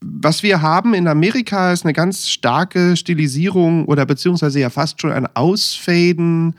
Was 0.00 0.42
wir 0.44 0.62
haben 0.62 0.94
in 0.94 1.08
Amerika 1.08 1.72
ist 1.72 1.84
eine 1.84 1.92
ganz 1.92 2.28
starke 2.28 2.96
Stilisierung 2.96 3.86
oder 3.86 4.06
beziehungsweise 4.06 4.60
ja 4.60 4.70
fast 4.70 5.00
schon 5.00 5.10
ein 5.12 5.26
Ausfaden 5.34 6.54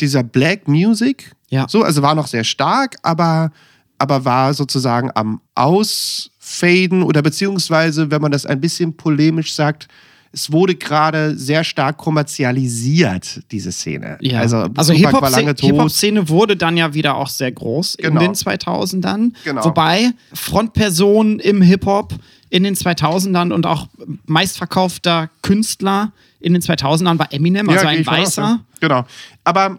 dieser 0.00 0.22
Black 0.22 0.68
Music. 0.68 1.32
Ja. 1.48 1.66
So, 1.68 1.82
also 1.82 2.02
war 2.02 2.14
noch 2.14 2.26
sehr 2.28 2.44
stark, 2.44 2.96
aber, 3.02 3.50
aber 3.98 4.24
war 4.24 4.54
sozusagen 4.54 5.10
am 5.14 5.40
Ausfaden 5.54 7.02
oder 7.02 7.22
beziehungsweise, 7.22 8.10
wenn 8.10 8.22
man 8.22 8.32
das 8.32 8.46
ein 8.46 8.60
bisschen 8.60 8.96
polemisch 8.96 9.52
sagt, 9.54 9.88
es 10.36 10.52
wurde 10.52 10.74
gerade 10.74 11.34
sehr 11.38 11.64
stark 11.64 11.96
kommerzialisiert, 11.96 13.40
diese 13.50 13.72
Szene. 13.72 14.18
Ja. 14.20 14.40
Also, 14.40 14.68
also 14.76 14.92
Tupac 14.92 15.14
war 15.22 15.30
lange 15.30 15.46
Hip-Hop-Szene. 15.48 15.72
Hip-Hop-Szene 15.72 16.28
wurde 16.28 16.56
dann 16.56 16.76
ja 16.76 16.92
wieder 16.92 17.16
auch 17.16 17.28
sehr 17.30 17.50
groß 17.50 17.96
Genau. 17.96 18.20
in 18.20 18.26
den 18.26 18.34
2000ern. 18.34 19.32
Genau. 19.44 19.64
Wobei 19.64 20.10
Frontperson 20.34 21.38
im 21.38 21.62
Hip-Hop 21.62 22.12
in 22.50 22.64
den 22.64 22.74
2000ern 22.74 23.50
und 23.50 23.64
auch 23.64 23.88
meistverkaufter 24.26 25.30
Künstler 25.40 26.12
in 26.38 26.52
den 26.52 26.60
2000ern 26.60 27.18
war 27.18 27.32
Eminem, 27.32 27.68
also 27.70 27.80
geh 27.82 27.88
ein 27.88 28.06
Weißer. 28.06 28.42
ja. 28.42 28.60
Genau. 28.80 29.04
Aber 29.42 29.78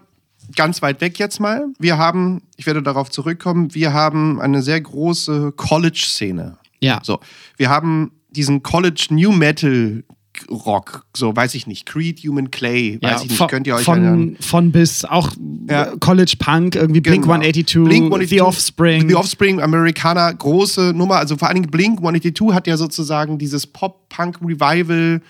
ganz 0.56 0.82
weit 0.82 1.00
weg 1.00 1.20
jetzt 1.20 1.38
mal. 1.38 1.66
Wir 1.78 1.98
haben, 1.98 2.42
ich 2.56 2.66
werde 2.66 2.82
darauf 2.82 3.10
zurückkommen, 3.10 3.72
wir 3.76 3.92
haben 3.92 4.40
eine 4.40 4.60
sehr 4.62 4.80
große 4.80 5.52
College-Szene. 5.52 6.58
Ja. 6.80 6.98
So, 7.04 7.20
wir 7.56 7.70
haben 7.70 8.10
diesen 8.30 8.62
College 8.64 9.06
New 9.10 9.30
Metal 9.32 10.02
Rock, 10.50 11.04
so 11.16 11.34
weiß 11.34 11.54
ich 11.54 11.66
nicht, 11.66 11.86
Creed, 11.86 12.20
Human 12.20 12.50
Clay, 12.50 12.98
weiß 13.02 13.10
Ja, 13.10 13.16
ich 13.22 13.28
nicht, 13.30 13.36
von, 13.38 13.48
könnt 13.48 13.66
ihr 13.66 13.74
euch 13.76 13.86
erinnern? 13.88 14.36
von, 14.40 14.42
von 14.42 14.72
bis 14.72 15.04
auch 15.04 15.30
Ja. 15.68 15.84
äh, 15.92 15.96
College 16.00 16.34
Punk, 16.38 16.74
irgendwie 16.76 17.00
Blink 17.00 17.22
Genau. 17.24 17.34
182, 17.34 17.84
Blink 17.84 18.04
182, 18.06 18.28
The 18.30 18.40
Offspring. 18.42 19.08
The 19.08 19.14
Offspring, 19.16 19.60
Amerikaner, 19.60 20.32
große 20.34 20.92
Nummer. 20.94 21.16
Also 21.16 21.36
vor 21.36 21.48
allen 21.48 21.56
Dingen 21.56 21.70
Blink 21.70 21.98
182 21.98 22.54
hat 22.54 22.66
ja 22.66 22.76
sozusagen 22.76 23.38
dieses 23.38 23.66
Pop-Punk-Revival 23.66 25.20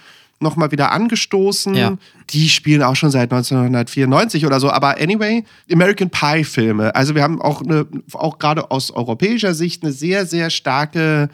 nochmal 0.40 0.70
wieder 0.70 0.92
angestoßen. 0.92 1.74
Ja. 1.74 1.96
Die 2.30 2.48
spielen 2.48 2.82
auch 2.82 2.94
schon 2.94 3.10
seit 3.10 3.32
1994 3.32 4.46
oder 4.46 4.60
so. 4.60 4.70
Aber 4.70 5.00
anyway, 5.00 5.44
American 5.70 6.10
Pie-Filme. 6.10 6.94
Also 6.94 7.14
wir 7.16 7.22
haben 7.22 7.40
auch, 7.42 7.60
eine, 7.62 7.86
auch 8.12 8.38
gerade 8.38 8.70
aus 8.70 8.90
europäischer 8.92 9.52
Sicht 9.54 9.82
eine 9.82 9.92
sehr, 9.92 10.26
sehr 10.26 10.50
starke 10.50 11.28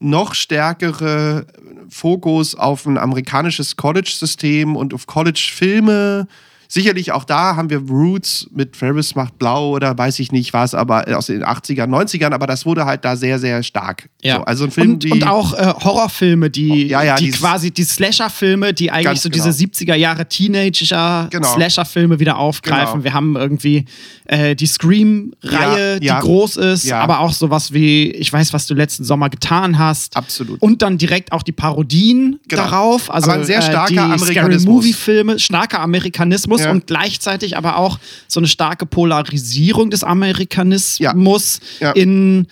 noch 0.00 0.34
stärkere 0.34 1.46
Fokus 1.88 2.54
auf 2.54 2.86
ein 2.86 2.98
amerikanisches 2.98 3.76
College-System 3.76 4.76
und 4.76 4.94
auf 4.94 5.06
College-Filme. 5.06 6.26
Sicherlich 6.70 7.12
auch 7.12 7.24
da 7.24 7.56
haben 7.56 7.70
wir 7.70 7.78
Roots 7.78 8.46
mit 8.54 8.76
Ferris 8.76 9.14
macht 9.14 9.38
blau 9.38 9.70
oder 9.70 9.96
weiß 9.96 10.18
ich 10.18 10.32
nicht 10.32 10.52
was, 10.52 10.74
aber 10.74 11.04
aus 11.16 11.26
den 11.26 11.42
80ern, 11.42 11.86
90ern, 11.88 12.32
aber 12.32 12.46
das 12.46 12.66
wurde 12.66 12.84
halt 12.84 13.06
da 13.06 13.16
sehr, 13.16 13.38
sehr 13.38 13.62
stark. 13.62 14.10
Ja. 14.22 14.36
So, 14.36 14.42
also 14.44 14.64
ein 14.64 14.70
Film 14.70 14.92
und, 14.94 15.04
wie. 15.04 15.12
und 15.12 15.22
auch 15.26 15.54
äh, 15.54 15.72
Horrorfilme, 15.82 16.50
die, 16.50 16.88
Ja, 16.88 17.02
ja, 17.02 17.16
die 17.16 17.24
dieses- 17.26 17.40
quasi 17.40 17.70
die 17.70 17.84
Slasher-Filme, 17.84 18.74
die 18.74 18.90
eigentlich 18.90 19.20
so 19.22 19.30
genau. 19.30 19.44
diese 19.46 19.64
70er 19.64 19.94
Jahre 19.94 20.26
Teenager 20.28 21.28
Genau. 21.30 21.48
Slasher-Filme 21.54 22.20
wieder 22.20 22.36
aufgreifen. 22.36 22.92
Genau. 22.94 23.04
Wir 23.04 23.14
haben 23.14 23.36
irgendwie 23.36 23.86
äh, 24.26 24.54
die 24.54 24.66
Scream-Reihe, 24.66 25.98
Ja, 26.02 26.16
die 26.20 26.26
groß 26.26 26.56
ist, 26.58 26.92
aber 26.92 27.20
auch 27.20 27.32
sowas 27.32 27.72
wie 27.72 28.10
Ich 28.10 28.32
weiß, 28.32 28.52
was 28.52 28.66
du 28.66 28.74
letzten 28.74 29.04
Sommer 29.04 29.30
getan 29.30 29.78
hast. 29.78 30.16
Absolut. 30.16 30.60
Und 30.60 30.82
dann 30.82 30.98
direkt 30.98 31.32
auch 31.32 31.42
die 31.42 31.52
Parodien 31.52 32.38
Genau. 32.48 32.62
darauf. 32.62 33.10
Also 33.10 33.30
Aber 33.30 33.40
ein 33.40 33.46
sehr 33.46 33.62
starker 33.62 33.88
äh, 33.90 34.12
die 34.12 34.18
Scary 34.18 34.38
Amerikanismus. 34.38 34.74
Movie-Filme, 34.74 35.38
starker 35.38 35.80
Amerikanismus 35.80 36.57
Ja. 36.60 36.70
und 36.70 36.86
gleichzeitig 36.86 37.56
aber 37.56 37.76
auch 37.76 37.98
so 38.26 38.40
eine 38.40 38.46
starke 38.48 38.86
Polarisierung 38.86 39.90
des 39.90 40.02
Amerikanismus 40.04 41.60
Ja. 41.80 41.92
in 41.92 42.46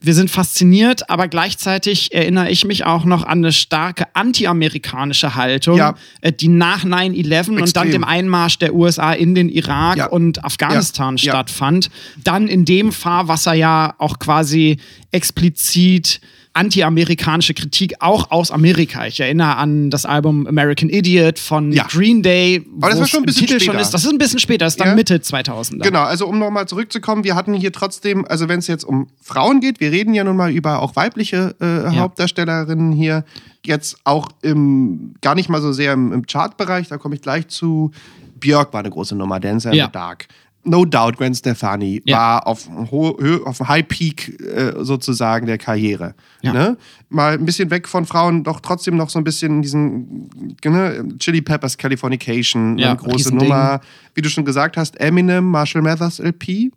wir 0.00 0.12
sind 0.12 0.30
fasziniert, 0.30 1.08
aber 1.08 1.28
gleichzeitig 1.28 2.12
erinnere 2.12 2.50
ich 2.50 2.66
mich 2.66 2.84
auch 2.84 3.06
noch 3.06 3.24
an 3.24 3.38
eine 3.38 3.52
starke 3.52 4.04
anti-amerikanische 4.14 5.34
Haltung, 5.34 5.78
Ja. 5.78 5.94
äh, 6.20 6.30
die 6.30 6.48
nach 6.48 6.84
9-11 6.84 7.58
und 7.58 7.74
dann 7.74 7.90
dem 7.90 8.04
Einmarsch 8.04 8.58
der 8.58 8.74
USA 8.74 9.14
in 9.14 9.34
den 9.34 9.48
Irak 9.48 9.96
Ja. 9.96 10.06
und 10.08 10.44
Afghanistan 10.44 11.16
Ja. 11.16 11.24
Ja. 11.24 11.32
stattfand. 11.32 11.88
Dann 12.22 12.48
in 12.48 12.66
dem 12.66 12.92
Fahrwasser 12.92 13.54
ja 13.54 13.94
auch 13.96 14.18
quasi 14.18 14.76
explizit 15.10 16.20
anti-amerikanische 16.54 17.52
Kritik 17.54 17.94
auch 18.00 18.30
aus 18.30 18.50
Amerika. 18.50 19.06
Ich 19.06 19.20
erinnere 19.20 19.56
an 19.56 19.90
das 19.90 20.06
Album 20.06 20.46
American 20.46 20.88
Idiot 20.88 21.38
von 21.38 21.72
Ja. 21.72 21.86
Green 21.88 22.22
Day, 22.22 22.64
Aber 22.80 22.90
das 22.90 23.00
war 23.00 23.06
schon 23.08 23.20
ein 23.20 23.26
bisschen 23.26 23.46
Titel 23.46 23.58
schon 23.60 23.74
später. 23.74 23.80
ist. 23.80 23.90
Das 23.92 24.04
ist 24.04 24.10
ein 24.10 24.18
bisschen 24.18 24.38
später, 24.38 24.64
das 24.64 24.74
ist 24.74 24.80
dann 24.80 24.88
Ja. 24.88 24.94
Mitte 24.94 25.20
2000. 25.20 25.82
Genau, 25.82 26.02
also 26.02 26.26
um 26.26 26.38
nochmal 26.38 26.66
zurückzukommen, 26.66 27.24
wir 27.24 27.34
hatten 27.34 27.54
hier 27.54 27.72
trotzdem, 27.72 28.24
also 28.28 28.48
wenn 28.48 28.60
es 28.60 28.66
jetzt 28.68 28.84
um 28.84 29.08
Frauen 29.20 29.60
geht, 29.60 29.80
wir 29.80 29.90
reden 29.92 30.14
ja 30.14 30.24
nun 30.24 30.36
mal 30.36 30.50
über 30.52 30.80
auch 30.80 30.96
weibliche 30.96 31.54
äh, 31.60 31.96
Hauptdarstellerinnen 31.96 32.92
hier, 32.92 33.24
jetzt 33.64 33.96
auch 34.04 34.28
im, 34.42 35.14
gar 35.20 35.34
nicht 35.34 35.48
mal 35.48 35.60
so 35.60 35.72
sehr 35.72 35.92
im, 35.92 36.12
im 36.12 36.26
Chartbereich, 36.26 36.88
da 36.88 36.98
komme 36.98 37.14
ich 37.16 37.22
gleich 37.22 37.48
zu. 37.48 37.90
Björk 38.38 38.72
war 38.72 38.80
eine 38.80 38.90
große 38.90 39.16
Nummer, 39.16 39.40
Dancer 39.40 39.70
in 39.70 39.76
Ja. 39.76 39.86
the 39.86 39.92
Dark. 39.92 40.26
No 40.66 40.84
doubt, 40.84 41.18
Gwen 41.18 41.34
Stefani 41.34 42.00
Ja. 42.06 42.16
war 42.16 42.46
auf 42.46 42.68
auf 42.70 43.60
High 43.68 43.86
Peak 43.86 44.40
äh, 44.40 44.72
sozusagen 44.82 45.46
der 45.46 45.58
Karriere. 45.58 46.14
Ja. 46.42 46.52
Ne? 46.52 46.78
Mal 47.10 47.34
ein 47.34 47.44
bisschen 47.44 47.70
weg 47.70 47.86
von 47.86 48.06
Frauen, 48.06 48.44
doch 48.44 48.60
trotzdem 48.60 48.96
noch 48.96 49.10
so 49.10 49.18
ein 49.18 49.24
bisschen 49.24 49.60
diesen 49.62 50.56
ne? 50.64 51.06
Chili 51.18 51.42
Peppers 51.42 51.76
Californication, 51.76 52.78
Ja, 52.78 52.90
eine 52.90 52.96
große. 52.98 53.34
Nummer 53.34 53.80
wie 54.14 54.22
du 54.22 54.28
schon 54.28 54.44
gesagt 54.44 54.76
hast, 54.76 54.98
Eminem, 55.00 55.44
Marshall 55.50 55.82
Mathers 55.82 56.18
LP, 56.20 56.70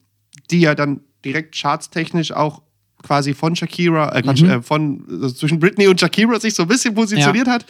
die 0.52 0.60
ja 0.60 0.76
dann 0.76 1.02
direkt 1.24 1.56
chartstechnisch 1.56 2.32
auch 2.32 2.62
quasi 3.04 3.34
von 3.36 3.56
Shakira, 3.56 4.10
äh, 4.16 4.24
Mhm. 4.24 4.50
äh, 4.50 4.62
von 4.62 5.06
also 5.10 5.30
zwischen 5.30 5.60
Britney 5.60 5.88
und 5.88 6.00
Shakira 6.00 6.40
sich 6.40 6.56
so 6.56 6.64
ein 6.64 6.68
bisschen 6.68 6.96
positioniert 6.96 7.48
hat. 7.48 7.66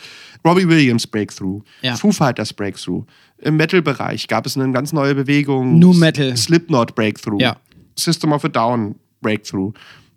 Robbie 0.45 0.67
Williams 0.67 1.05
Breakthrough, 1.05 1.61
Ja. 1.81 1.95
Foo 1.95 2.11
Fighters 2.11 2.53
Breakthrough. 2.53 3.03
Im 3.39 3.57
Metal-Bereich 3.57 4.27
gab 4.27 4.45
es 4.45 4.57
eine 4.57 4.71
ganz 4.71 4.93
neue 4.93 5.15
Bewegung. 5.15 5.79
Nu 5.79 5.93
Metal. 5.93 6.35
Slipknot 6.35 6.95
Breakthrough. 6.95 7.39
Ja. 7.39 7.57
System 7.95 8.31
of 8.31 8.45
a 8.45 8.49
Down 8.49 8.95
Breakthrough. 9.21 9.73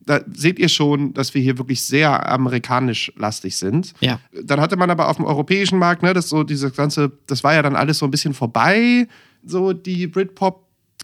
Da 0.06 0.20
seht 0.32 0.58
ihr 0.58 0.68
schon, 0.68 1.12
dass 1.12 1.34
wir 1.34 1.42
hier 1.42 1.58
wirklich 1.58 1.82
sehr 1.82 2.28
amerikanisch 2.28 3.12
lastig 3.16 3.56
sind. 3.56 3.92
Ja. 4.00 4.18
Dann 4.32 4.60
hatte 4.60 4.76
man 4.76 4.90
aber 4.90 5.08
auf 5.08 5.16
dem 5.16 5.26
europäischen 5.26 5.78
Markt, 5.78 6.02
ne, 6.02 6.14
das 6.14 6.28
so 6.28 6.42
dieses 6.42 6.74
ganze, 6.74 7.12
das 7.26 7.44
war 7.44 7.54
ja 7.54 7.62
dann 7.62 7.76
alles 7.76 7.98
so 7.98 8.06
ein 8.06 8.10
bisschen 8.10 8.34
vorbei, 8.34 9.06
so 9.44 9.72
die 9.72 10.14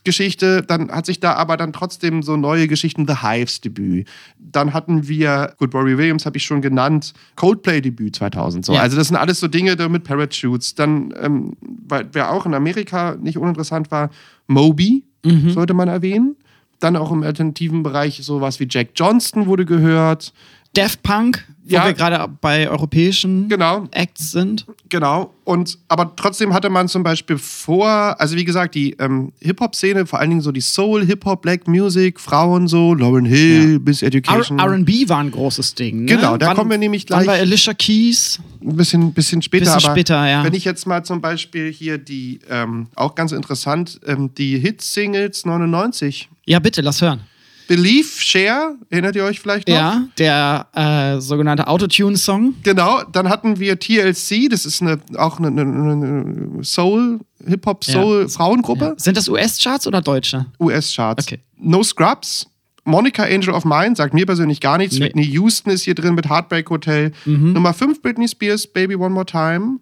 Britpop-Geschichte. 0.06 0.62
Dann 0.62 0.90
hat 0.90 1.06
sich 1.06 1.20
da 1.20 1.34
aber 1.34 1.56
dann 1.56 1.72
trotzdem 1.72 2.22
so 2.22 2.36
neue 2.36 2.68
Geschichten, 2.68 3.06
The 3.06 3.16
Hives 3.22 3.60
Debüt. 3.60 4.08
Dann 4.38 4.72
hatten 4.72 5.08
wir, 5.08 5.54
gut, 5.58 5.74
Rory 5.74 5.98
Williams 5.98 6.24
habe 6.26 6.36
ich 6.36 6.44
schon 6.44 6.62
genannt, 6.62 7.12
Coldplay 7.34 7.80
Debüt 7.80 8.16
2000. 8.16 8.64
So. 8.64 8.74
Ja. 8.74 8.80
Also 8.80 8.96
das 8.96 9.08
sind 9.08 9.16
alles 9.16 9.40
so 9.40 9.48
Dinge 9.48 9.76
da 9.76 9.88
mit 9.88 10.04
Parachutes. 10.04 10.74
Dann, 10.74 11.12
ähm, 11.20 11.52
weil, 11.88 12.08
wer 12.12 12.30
auch 12.32 12.46
in 12.46 12.54
Amerika 12.54 13.16
nicht 13.20 13.38
uninteressant 13.38 13.90
war, 13.90 14.10
Moby 14.46 15.04
Mhm. 15.24 15.50
sollte 15.50 15.74
man 15.74 15.88
erwähnen. 15.88 16.36
Dann 16.78 16.94
auch 16.94 17.10
im 17.10 17.22
alternativen 17.24 17.82
Bereich 17.82 18.20
sowas 18.22 18.60
wie 18.60 18.68
Jack 18.70 18.90
Johnston 18.94 19.46
wurde 19.46 19.64
gehört. 19.64 20.32
Daft 20.76 21.02
Punk, 21.02 21.44
wo 21.64 21.74
Ja. 21.74 21.84
wir 21.86 21.94
gerade 21.94 22.28
bei 22.40 22.68
europäischen 22.70 23.48
Genau. 23.48 23.88
Acts 23.90 24.30
sind. 24.30 24.66
Genau. 24.88 25.32
Und 25.44 25.78
aber 25.88 26.14
trotzdem 26.14 26.52
hatte 26.54 26.68
man 26.70 26.86
zum 26.88 27.02
Beispiel 27.02 27.38
vor, 27.38 27.88
also 28.20 28.36
wie 28.36 28.44
gesagt, 28.44 28.74
die 28.76 28.92
ähm, 29.00 29.32
Hip-Hop-Szene, 29.40 30.06
vor 30.06 30.20
allen 30.20 30.30
Dingen 30.30 30.42
so 30.42 30.52
die 30.52 30.60
Soul, 30.60 31.04
Hip-Hop, 31.04 31.42
Black 31.42 31.66
Music, 31.66 32.20
Frauen 32.20 32.68
so, 32.68 32.94
Lauren 32.94 33.24
Hill, 33.24 33.72
Ja. 33.74 33.78
Miss 33.84 34.02
Education. 34.02 34.58
R&B 34.60 35.08
war 35.08 35.18
ein 35.18 35.30
großes 35.32 35.74
Ding. 35.74 36.04
Ne? 36.04 36.14
Genau, 36.16 36.36
da 36.36 36.48
Wann- 36.48 36.56
kommen 36.56 36.70
wir 36.70 36.78
nämlich 36.78 37.06
gleich- 37.06 37.26
war 37.26 37.34
Alicia 37.34 37.74
Keys? 37.74 38.38
ein 38.62 38.76
bisschen, 38.76 39.12
bisschen 39.12 39.42
später. 39.42 39.64
Bisschen 39.64 39.84
aber 39.86 39.94
später, 39.94 40.28
ja. 40.28 40.44
Wenn 40.44 40.54
ich 40.54 40.64
jetzt 40.64 40.86
mal 40.86 41.04
zum 41.04 41.20
Beispiel 41.20 41.72
hier 41.72 41.98
die, 41.98 42.38
ähm, 42.50 42.86
auch 42.94 43.14
ganz 43.14 43.32
interessant, 43.32 44.00
ähm, 44.06 44.30
die 44.36 44.58
Hit-Singles 44.58 45.46
99. 45.46 46.28
Ja, 46.44 46.58
bitte, 46.60 46.80
lass 46.82 47.00
hören. 47.02 47.20
Belief, 47.66 48.20
Share, 48.20 48.76
erinnert 48.90 49.16
ihr 49.16 49.24
euch 49.24 49.40
vielleicht 49.40 49.68
noch? 49.68 49.74
Ja, 49.74 50.06
der 50.18 50.66
äh, 50.74 51.20
sogenannte 51.20 51.66
Autotune-Song. 51.66 52.54
Genau, 52.62 53.02
dann 53.04 53.28
hatten 53.28 53.58
wir 53.58 53.78
TLC, 53.78 54.48
das 54.48 54.66
ist 54.66 54.82
eine, 54.82 54.98
auch 55.16 55.38
eine, 55.38 55.48
eine, 55.48 56.64
Soul, 56.64 57.20
Hip-Hop-Soul-Frauengruppe. 57.46 58.84
Ja. 58.84 58.94
Sind 58.96 59.16
das 59.16 59.28
US-Charts 59.28 59.86
oder 59.86 60.00
deutsche? 60.00 60.46
US-Charts. 60.60 61.26
Okay. 61.26 61.40
No 61.58 61.82
Scrubs, 61.82 62.46
Monica 62.84 63.24
Angel 63.24 63.50
of 63.50 63.64
Mine, 63.64 63.96
sagt 63.96 64.14
mir 64.14 64.26
persönlich 64.26 64.60
gar 64.60 64.78
nichts. 64.78 64.98
Nee. 64.98 65.06
Whitney 65.06 65.24
Houston 65.24 65.70
ist 65.70 65.82
hier 65.82 65.94
drin 65.94 66.14
mit 66.14 66.28
Heartbreak 66.28 66.70
Hotel. 66.70 67.12
Nummer 67.24 67.74
5 67.74 68.00
Britney 68.00 68.28
Spears, 68.28 68.66
Baby 68.66 68.94
One 68.94 69.10
More 69.10 69.26
Time. 69.26 69.80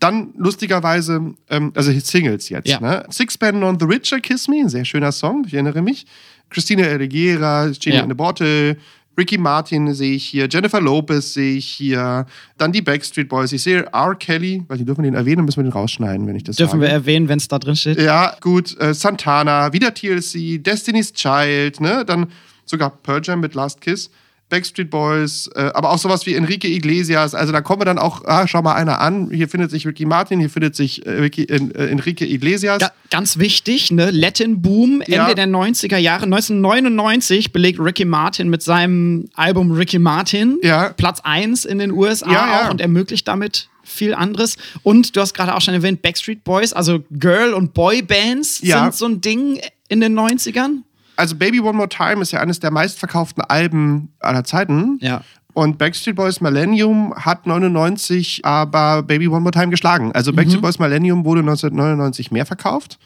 Dann 0.00 0.30
lustigerweise, 0.36 1.34
ähm, 1.48 1.72
also 1.76 1.92
Singles 1.92 2.48
jetzt. 2.48 2.68
Ja. 2.68 2.80
Ne? 2.80 3.04
Sixpence 3.10 3.62
on 3.62 3.78
the 3.78 3.84
Richer, 3.86 4.18
Kiss 4.20 4.48
Me, 4.48 4.56
ein 4.60 4.68
sehr 4.68 4.84
schöner 4.84 5.12
Song, 5.12 5.44
ich 5.46 5.54
erinnere 5.54 5.82
mich. 5.82 6.06
Christina 6.48 6.84
Aguilera, 6.86 7.68
Genie 7.78 7.96
Ja. 7.96 8.02
in 8.04 8.10
a 8.10 8.14
Bottle. 8.14 8.76
Ricky 9.18 9.36
Martin 9.36 9.92
sehe 9.92 10.14
ich 10.14 10.24
hier, 10.24 10.48
Jennifer 10.50 10.80
Lopez 10.80 11.34
sehe 11.34 11.56
ich 11.58 11.66
hier, 11.66 12.24
dann 12.56 12.72
die 12.72 12.80
Backstreet 12.80 13.28
Boys. 13.28 13.52
Ich 13.52 13.62
sehe 13.62 13.84
R. 13.92 14.14
Kelly, 14.14 14.64
weil 14.68 14.78
die 14.78 14.84
dürfen 14.86 15.02
wir 15.04 15.10
den 15.10 15.14
erwähnen, 15.16 15.44
müssen 15.44 15.58
wir 15.58 15.64
den 15.64 15.72
rausschneiden, 15.72 16.26
wenn 16.26 16.36
ich 16.36 16.44
das 16.44 16.56
Dürfen 16.56 16.80
sage. 16.80 16.82
wir 16.82 16.88
erwähnen, 16.88 17.28
wenn 17.28 17.36
es 17.38 17.46
da 17.48 17.58
drin 17.58 17.76
steht? 17.76 18.00
Ja, 18.00 18.34
gut. 18.40 18.80
Äh, 18.80 18.94
Santana, 18.94 19.72
wieder 19.74 19.92
TLC, 19.92 20.58
Destiny's 20.62 21.12
Child, 21.12 21.80
ne? 21.82 22.04
Dann 22.06 22.28
sogar 22.64 22.88
Pearl 22.90 23.20
Jam 23.22 23.40
mit 23.40 23.54
Last 23.54 23.80
Kiss, 23.82 24.10
Backstreet 24.50 24.90
Boys, 24.90 25.48
äh, 25.54 25.70
aber 25.74 25.90
auch 25.90 25.98
sowas 25.98 26.26
wie 26.26 26.34
Enrique 26.34 26.64
Iglesias. 26.68 27.34
Also 27.34 27.52
da 27.52 27.62
kommen 27.62 27.80
wir 27.80 27.86
dann 27.86 27.98
auch, 27.98 28.24
ah, 28.26 28.46
schau 28.46 28.60
mal 28.60 28.74
einer 28.74 29.00
an. 29.00 29.30
Hier 29.32 29.48
findet 29.48 29.70
sich 29.70 29.86
Ricky 29.86 30.04
Martin, 30.04 30.38
hier 30.40 30.50
findet 30.50 30.76
sich 30.76 31.06
äh, 31.06 31.10
Ricky, 31.12 31.44
äh, 31.44 31.56
Enrique 31.90 32.22
Iglesias. 32.26 32.82
Ja, 32.82 32.90
ganz 33.10 33.38
wichtig, 33.38 33.90
ne? 33.92 34.10
Latin 34.10 34.60
Boom, 34.60 35.00
Ende 35.00 35.12
Ja. 35.12 35.34
der 35.34 35.46
90er 35.46 35.96
Jahre. 35.96 36.24
1999 36.24 37.52
belegt 37.52 37.80
Ricky 37.80 38.04
Martin 38.04 38.48
mit 38.50 38.62
seinem 38.62 39.28
Album 39.34 39.72
Ricky 39.72 39.98
Martin 39.98 40.58
Ja. 40.62 40.90
Platz 40.90 41.20
1 41.22 41.64
in 41.64 41.78
den 41.78 41.90
USA 41.92 42.66
auch 42.66 42.70
und 42.70 42.80
ermöglicht 42.80 43.26
damit 43.28 43.68
viel 43.82 44.14
anderes. 44.14 44.56
Und 44.82 45.16
du 45.16 45.20
hast 45.20 45.34
gerade 45.34 45.54
auch 45.54 45.60
schon 45.60 45.74
erwähnt, 45.74 46.02
Backstreet 46.02 46.44
Boys, 46.44 46.72
also 46.72 47.00
Girl- 47.10 47.54
und 47.54 47.74
Boy-Bands 47.74 48.58
sind 48.58 48.94
so 48.94 49.06
ein 49.06 49.20
Ding 49.20 49.60
in 49.88 50.00
den 50.00 50.14
90ern. 50.18 50.82
Also 51.16 51.36
Baby 51.36 51.60
One 51.60 51.74
More 51.74 51.88
Time 51.88 52.22
ist 52.22 52.32
ja 52.32 52.40
eines 52.40 52.60
der 52.60 52.70
meistverkauften 52.70 53.42
Alben 53.44 54.12
aller 54.20 54.44
Zeiten. 54.44 54.98
Ja. 55.00 55.22
Und 55.52 55.78
Backstreet 55.78 56.16
Boys 56.16 56.40
Millennium 56.40 57.14
hat 57.14 57.46
99 57.46 58.44
aber 58.44 59.02
Baby 59.02 59.28
One 59.28 59.40
More 59.40 59.52
Time 59.52 59.68
geschlagen. 59.68 60.12
Also 60.12 60.32
Backstreet 60.32 60.62
Boys 60.62 60.78
Millennium 60.78 61.24
wurde 61.24 61.40
1999 61.40 62.30
mehr 62.30 62.46
verkauft. 62.46 62.98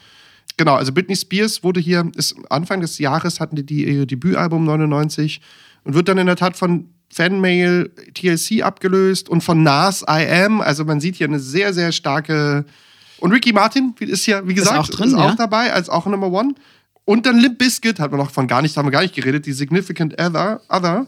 Genau, 0.56 0.75
also 0.75 0.92
Britney 0.92 1.16
Spears 1.16 1.64
wurde 1.64 1.80
hier, 1.80 2.11
ist 2.14 2.37
Anfang 2.50 2.80
des 2.80 2.99
Jahres 2.99 3.40
hatten 3.40 3.56
die, 3.56 3.66
die 3.66 3.84
ihr 3.84 4.06
Debütalbum 4.06 4.64
99 4.64 5.40
und 5.84 5.94
wird 5.94 6.08
dann 6.08 6.18
in 6.18 6.26
der 6.26 6.37
Tat 6.37 6.56
von 6.56 6.88
Fanmail 7.11 7.90
TLC 8.14 8.62
abgelöst 8.62 9.28
und 9.28 9.42
von 9.42 9.62
Nas 9.62 10.02
I 10.02 10.26
Am. 10.26 10.61
Also 10.61 10.84
man 10.84 11.00
sieht 11.00 11.16
hier 11.16 11.26
eine 11.26 11.38
sehr, 11.38 11.73
sehr 11.73 11.92
starke. 11.92 12.64
Und 13.18 13.32
Ricky 13.32 13.52
Martin 13.52 13.94
ist 14.00 14.26
ja, 14.26 14.46
wie 14.46 14.54
gesagt, 14.54 14.78
auch 14.78 14.88
drin, 14.88 15.08
ist 15.08 15.14
auch 15.14 15.30
ja. 15.30 15.34
dabei 15.37 15.73
als 15.73 15.88
auch 15.88 16.06
Number 16.06 16.30
One. 16.30 16.54
Und 17.04 17.26
dann 17.26 17.38
Limp 17.38 17.58
Bizkit, 17.58 17.99
hat 18.00 18.11
man 18.11 18.20
noch 18.20 18.30
von 18.30 18.46
gar 18.49 18.62
nicht, 18.62 18.76
haben 18.76 18.87
wir 18.87 18.90
gar 18.92 19.02
nicht 19.02 19.14
geredet, 19.14 19.46
die 19.46 19.52
Significant 19.52 20.14
Other. 20.20 20.61
Other. 20.68 21.06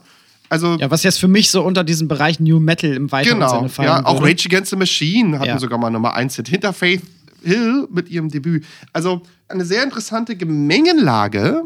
Also 0.49 0.75
Ja, 0.77 0.89
was 0.91 1.03
jetzt 1.03 1.19
für 1.19 1.27
mich 1.27 1.49
so 1.49 1.63
unter 1.63 1.83
diesem 1.83 2.07
Bereich 2.07 2.39
New 2.39 2.59
Metal 2.59 2.91
im 2.93 3.11
weiteren 3.11 3.39
Genau, 3.39 3.49
Sinne 3.55 3.69
fallen 3.69 3.87
ja, 3.87 4.05
auch 4.05 4.21
würde. 4.21 4.31
Rage 4.31 4.47
Against 4.47 4.69
the 4.69 4.75
Machine 4.77 5.39
hatten 5.39 5.49
Ja. 5.49 5.59
sogar 5.59 5.77
mal 5.79 5.89
Nummer 5.89 6.13
1 6.13 6.35
Hit 6.35 6.47
hinter 6.47 6.71
Faith 6.73 7.01
Hill 7.43 7.87
mit 7.91 8.09
ihrem 8.09 8.29
Debüt. 8.29 8.65
Also 8.93 9.21
eine 9.47 9.65
sehr 9.65 9.83
interessante 9.83 10.35
Gemengenlage, 10.35 11.63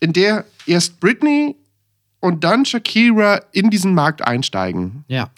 in 0.00 0.12
der 0.12 0.44
erst 0.66 1.00
Britney 1.00 1.56
und 2.20 2.44
dann 2.44 2.64
Shakira 2.64 3.40
in 3.52 3.70
diesen 3.70 3.94
Markt 3.94 4.22
einsteigen. 4.26 5.04
Ja. 5.08 5.30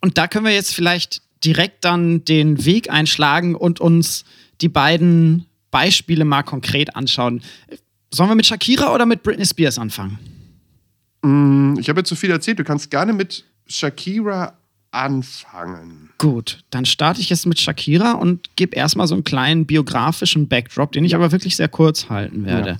Und 0.00 0.18
da 0.18 0.28
können 0.28 0.44
wir 0.44 0.52
jetzt 0.52 0.74
vielleicht 0.74 1.22
direkt 1.44 1.84
dann 1.84 2.24
den 2.24 2.64
Weg 2.64 2.90
einschlagen 2.90 3.54
und 3.54 3.80
uns 3.80 4.24
die 4.60 4.68
beiden 4.68 5.46
Beispiele 5.76 6.24
mal 6.24 6.42
konkret 6.42 6.96
anschauen. 6.96 7.42
Sollen 8.10 8.30
wir 8.30 8.34
mit 8.34 8.46
Shakira 8.46 8.94
oder 8.94 9.04
mit 9.04 9.22
Britney 9.22 9.44
Spears 9.44 9.78
anfangen? 9.78 10.18
Ich 11.78 11.90
habe 11.90 12.00
jetzt 12.00 12.08
zu 12.08 12.16
viel 12.16 12.30
erzählt, 12.30 12.58
du 12.58 12.64
kannst 12.64 12.90
gerne 12.90 13.12
mit 13.12 13.44
Shakira 13.66 14.56
anfangen. 14.90 16.08
Gut, 16.16 16.64
dann 16.70 16.86
starte 16.86 17.20
ich 17.20 17.28
jetzt 17.28 17.44
mit 17.44 17.58
Shakira 17.58 18.12
und 18.12 18.56
gebe 18.56 18.74
erstmal 18.74 19.06
so 19.06 19.14
einen 19.14 19.24
kleinen 19.24 19.66
biografischen 19.66 20.48
Backdrop, 20.48 20.92
den 20.92 21.04
ich 21.04 21.14
aber 21.14 21.30
wirklich 21.30 21.56
sehr 21.56 21.68
kurz 21.68 22.08
halten 22.08 22.46
werde. 22.46 22.70
Ja. 22.70 22.76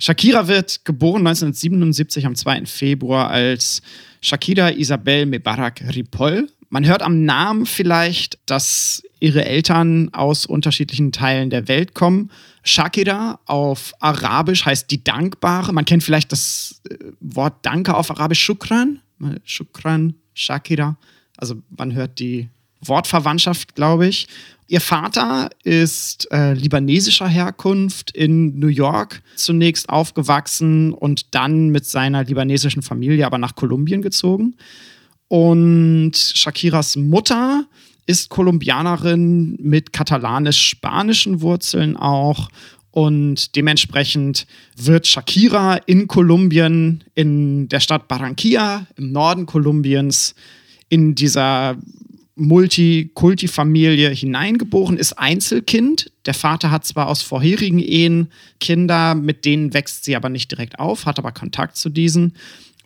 Shakira 0.00 0.48
wird 0.48 0.84
geboren 0.84 1.24
1977 1.24 2.26
am 2.26 2.34
2. 2.34 2.66
Februar 2.66 3.30
als 3.30 3.80
Shakira 4.20 4.70
Isabel 4.70 5.26
Mebarak 5.26 5.84
Ripoll. 5.94 6.48
Man 6.74 6.86
hört 6.86 7.02
am 7.02 7.24
Namen 7.24 7.66
vielleicht, 7.66 8.40
dass 8.46 9.04
ihre 9.20 9.44
Eltern 9.44 10.12
aus 10.12 10.44
unterschiedlichen 10.44 11.12
Teilen 11.12 11.48
der 11.48 11.68
Welt 11.68 11.94
kommen. 11.94 12.32
Shakira 12.64 13.38
auf 13.46 13.92
Arabisch 14.00 14.66
heißt 14.66 14.90
die 14.90 15.04
Dankbare. 15.04 15.72
Man 15.72 15.84
kennt 15.84 16.02
vielleicht 16.02 16.32
das 16.32 16.82
äh, 16.90 16.96
Wort 17.20 17.54
Danke 17.62 17.94
auf 17.94 18.10
Arabisch 18.10 18.42
Shukran. 18.42 18.98
Shukran, 19.44 20.14
Shakira. 20.34 20.96
Also 21.36 21.62
man 21.70 21.94
hört 21.94 22.18
die 22.18 22.48
Wortverwandtschaft, 22.80 23.76
glaube 23.76 24.08
ich. 24.08 24.26
Ihr 24.66 24.80
Vater 24.80 25.50
ist 25.62 26.26
äh, 26.32 26.54
libanesischer 26.54 27.28
Herkunft 27.28 28.10
in 28.10 28.58
New 28.58 28.66
York 28.66 29.22
zunächst 29.36 29.90
aufgewachsen 29.90 30.92
und 30.92 31.36
dann 31.36 31.68
mit 31.68 31.86
seiner 31.86 32.24
libanesischen 32.24 32.82
Familie 32.82 33.26
aber 33.26 33.38
nach 33.38 33.54
Kolumbien 33.54 34.02
gezogen. 34.02 34.56
Und 35.34 36.12
Shakiras 36.14 36.94
Mutter 36.94 37.66
ist 38.06 38.28
Kolumbianerin 38.28 39.56
mit 39.60 39.92
katalanisch-spanischen 39.92 41.40
Wurzeln 41.40 41.96
auch. 41.96 42.50
Und 42.92 43.56
dementsprechend 43.56 44.46
wird 44.76 45.08
Shakira 45.08 45.74
in 45.86 46.06
Kolumbien, 46.06 47.02
in 47.16 47.68
der 47.68 47.80
Stadt 47.80 48.06
Barranquilla, 48.06 48.86
im 48.94 49.10
Norden 49.10 49.46
Kolumbiens, 49.46 50.36
in 50.88 51.16
dieser 51.16 51.78
Multikulti-Familie 52.36 54.10
hineingeboren, 54.10 54.96
ist 54.96 55.14
Einzelkind. 55.14 56.12
Der 56.26 56.34
Vater 56.34 56.70
hat 56.70 56.84
zwar 56.84 57.08
aus 57.08 57.22
vorherigen 57.22 57.80
Ehen 57.80 58.30
Kinder, 58.60 59.16
mit 59.16 59.44
denen 59.44 59.74
wächst 59.74 60.04
sie 60.04 60.14
aber 60.14 60.28
nicht 60.28 60.52
direkt 60.52 60.78
auf, 60.78 61.06
hat 61.06 61.18
aber 61.18 61.32
Kontakt 61.32 61.76
zu 61.76 61.88
diesen. 61.88 62.34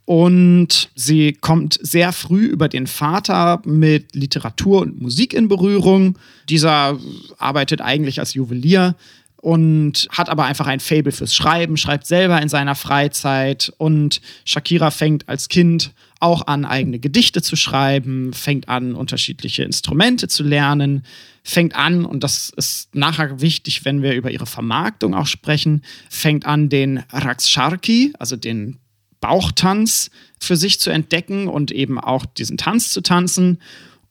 Und 0.09 0.89
sie 0.95 1.35
kommt 1.35 1.79
sehr 1.83 2.15
früh 2.15 2.47
über 2.47 2.71
den 2.71 2.87
Vater 2.87 3.61
mit 3.67 4.15
Literatur 4.15 4.81
und 4.81 5.03
Musik 5.03 5.35
in 5.35 5.49
Berührung. 5.49 6.19
Dieser 6.49 6.99
arbeitet 7.37 7.83
eigentlich 7.83 8.19
als 8.19 8.33
Juwelier 8.33 8.97
und 9.37 10.09
hat 10.11 10.31
aber 10.31 10.47
einfach 10.47 10.67
ein 10.67 10.81
Fable 10.81 11.13
fürs 11.13 11.35
Schreiben, 11.35 11.77
schreibt 11.77 12.07
selber 12.07 12.41
in 12.41 12.49
seiner 12.49 12.75
Freizeit. 12.75 13.71
Und 13.77 14.23
Shakira 14.47 14.91
fängt 14.91 15.29
als 15.29 15.51
Kind 15.51 15.93
auch 16.21 16.47
an, 16.47 16.65
eigene 16.65 17.01
Gedichte 17.01 17.43
zu 17.43 17.55
schreiben, 17.55 18.33
fängt 18.33 18.67
an, 18.71 18.95
unterschiedliche 18.95 19.63
Instrumente 19.63 20.27
zu 20.27 20.43
lernen, 20.43 21.05
fängt 21.43 21.77
an, 21.77 22.07
und 22.07 22.25
das 22.25 22.51
ist 22.57 22.95
nachher 22.95 23.43
wichtig, 23.43 23.85
wenn 23.85 24.01
wir 24.01 24.15
über 24.15 24.31
ihre 24.31 24.47
Vermarktung 24.47 25.15
auch 25.15 25.27
sprechen, 25.27 25.83
fängt 26.09 26.47
an, 26.47 26.71
den 26.71 27.05
Raksharki, 27.11 28.15
also 28.19 28.37
den 28.37 28.79
Bauchtanz 29.21 30.11
für 30.41 30.57
sich 30.57 30.81
zu 30.81 30.91
entdecken 30.91 31.49
und 31.49 31.71
eben 31.71 31.99
auch 31.99 32.27
diesen 32.27 32.57
Tanz 32.57 32.91
zu 32.91 33.01
tanzen 33.01 33.59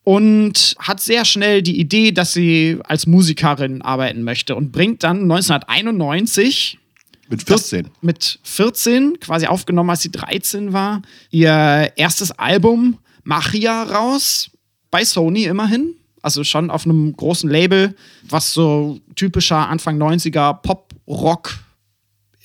und 0.04 0.76
hat 0.80 1.02
sehr 1.02 1.26
schnell 1.26 1.62
die 1.62 1.80
Idee, 1.80 2.14
dass 2.14 2.32
sie 2.32 2.80
als 2.86 3.08
Musikerin 3.08 3.82
arbeiten 3.82 4.24
möchte 4.24 4.56
und 4.56 4.72
bringt 4.72 5.04
dann 5.04 5.24
1991 5.24 6.80
Mit 7.28 7.44
14. 7.44 7.84
das 7.84 7.92
mit 8.02 8.40
14, 8.44 9.20
quasi 9.20 9.48
aufgenommen, 9.48 9.90
als 9.90 10.04
sie 10.04 10.12
13 10.12 10.72
war, 10.72 11.02
ihr 11.30 11.92
erstes 11.98 12.32
Album 12.32 13.00
Machia 13.26 13.84
raus, 13.84 14.50
bei 14.92 15.04
Sony 15.04 15.44
immerhin. 15.44 15.96
Also 16.22 16.44
schon 16.44 16.72
auf 16.72 16.86
einem 16.86 17.14
großen 17.16 17.50
Label, 17.50 17.94
was 18.24 18.54
so 18.54 19.00
typischer 19.16 19.68
Anfang 19.70 20.02
90er 20.02 20.54
Pop-Rock 20.54 21.60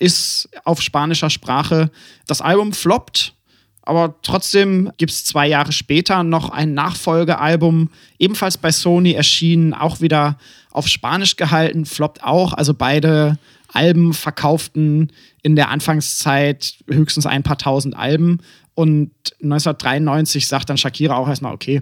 ist 0.03 0.49
auf 0.65 0.81
spanischer 0.81 1.29
Sprache. 1.29 1.89
Das 2.27 2.41
Album 2.41 2.73
floppt, 2.73 3.33
aber 3.81 4.15
trotzdem 4.21 4.91
gibt 4.97 5.11
es 5.11 5.25
zwei 5.25 5.47
Jahre 5.47 5.71
später 5.71 6.23
noch 6.23 6.49
ein 6.49 6.73
Nachfolgealbum, 6.73 7.89
ebenfalls 8.19 8.57
bei 8.57 8.71
Sony 8.71 9.13
erschienen, 9.13 9.73
auch 9.73 10.01
wieder 10.01 10.37
auf 10.71 10.87
Spanisch 10.87 11.37
gehalten, 11.37 11.85
floppt 11.85 12.23
auch. 12.23 12.53
Also 12.53 12.73
beide 12.73 13.37
Alben 13.71 14.13
verkauften 14.13 15.11
in 15.41 15.55
der 15.55 15.69
Anfangszeit 15.69 16.75
höchstens 16.87 17.25
ein 17.25 17.43
paar 17.43 17.57
tausend 17.57 17.95
Alben. 17.95 18.39
Und 18.75 19.11
1993 19.41 20.47
sagt 20.47 20.69
dann 20.69 20.77
Shakira 20.77 21.15
auch 21.15 21.27
erstmal, 21.27 21.53
okay, 21.53 21.81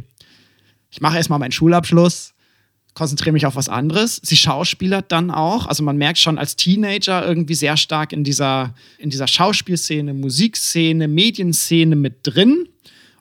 ich 0.90 1.02
mache 1.02 1.18
erstmal 1.18 1.40
meinen 1.40 1.54
Schulabschluss, 1.54 2.31
konzentriere 2.94 3.34
mich 3.34 3.46
auf 3.46 3.56
was 3.56 3.70
anderes. 3.70 4.20
Sie 4.24 4.36
schauspielert 4.36 5.12
dann 5.12 5.32
auch. 5.32 5.66
Also 5.66 5.84
man 5.84 5.98
merkt 5.98 6.20
schon 6.20 6.38
als 6.38 6.56
Teenager 6.56 7.26
irgendwie 7.26 7.56
sehr 7.56 7.78
stark 7.78 8.12
in 8.12 8.24
dieser, 8.24 8.76
in 8.98 9.10
dieser 9.10 9.28
Schauspielszene, 9.28 10.14
Musikszene, 10.14 11.08
Medienszene 11.08 11.96
mit 11.96 12.20
drin 12.24 12.68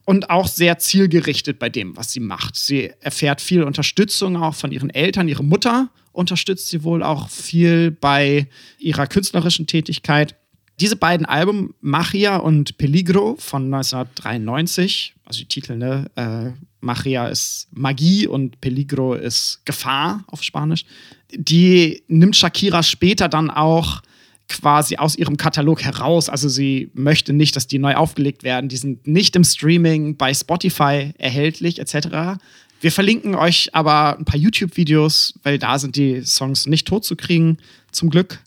und 0.05 0.29
auch 0.29 0.49
sehr 0.49 0.79
zielgerichtet 0.79 1.59
bei 1.59 1.69
dem, 1.69 1.97
was 1.97 2.13
sie 2.13 2.21
macht. 2.21 2.57
Sie 2.57 2.91
erfährt 3.01 3.41
viel 3.41 3.63
Unterstützung 3.63 4.37
auch 4.37 4.55
von 4.55 4.73
ihren 4.73 4.91
Eltern. 4.91 5.29
Ihre 5.29 5.45
Mutter 5.45 5.91
unterstützt 6.13 6.69
sie 6.69 6.83
wohl 6.83 7.03
auch 7.03 7.29
viel 7.29 7.93
bei 7.93 8.49
ihrer 8.79 9.07
künstlerischen 9.07 9.69
Tätigkeit. 9.69 10.35
Diese 10.81 10.97
beiden 10.97 11.27
Alben, 11.27 11.75
Machia 11.81 12.37
und 12.37 12.79
Peligro 12.79 13.37
von 13.39 13.65
1993, 13.65 15.15
also 15.25 15.41
die 15.41 15.47
Titel, 15.47 15.77
ne? 15.77 16.11
Äh, 16.17 16.53
Machia 16.81 17.29
ist 17.29 17.69
Magie 17.73 18.27
und 18.27 18.61
Peligro 18.63 19.15
ist 19.15 19.61
Gefahr 19.67 20.25
auf 20.29 20.43
Spanisch. 20.43 20.87
Die 21.35 22.03
nimmt 22.09 22.35
Shakira 22.35 22.83
später 22.83 23.29
dann 23.29 23.51
auch 23.51 24.01
quasi 24.49 24.97
aus 24.97 25.17
ihrem 25.17 25.37
Katalog 25.37 25.83
heraus. 25.83 26.29
Also 26.29 26.49
sie 26.49 26.91
möchte 26.95 27.35
nicht, 27.35 27.55
dass 27.55 27.67
die 27.67 27.79
neu 27.79 27.95
aufgelegt 27.95 28.43
werden. 28.43 28.69
Die 28.69 28.79
sind 28.79 29.07
nicht 29.07 29.37
im 29.37 29.45
Streaming 29.45 30.17
bei 30.17 30.33
Spotify 30.33 31.13
erhältlich 31.19 31.79
etc. 31.79 32.41
Wir 32.81 32.91
verlinken 32.91 33.35
euch 33.35 33.75
aber 33.75 34.19
ein 34.19 34.25
paar 34.25 34.39
YouTube-Videos, 34.39 35.35
weil 35.43 35.59
da 35.59 35.79
sind 35.79 35.97
die 35.97 36.23
Songs 36.23 36.67
nicht 36.67 36.89
tot 36.89 37.05
zu 37.05 37.15
kriegen, 37.15 37.59
zum 37.93 38.09
Glück. 38.09 38.41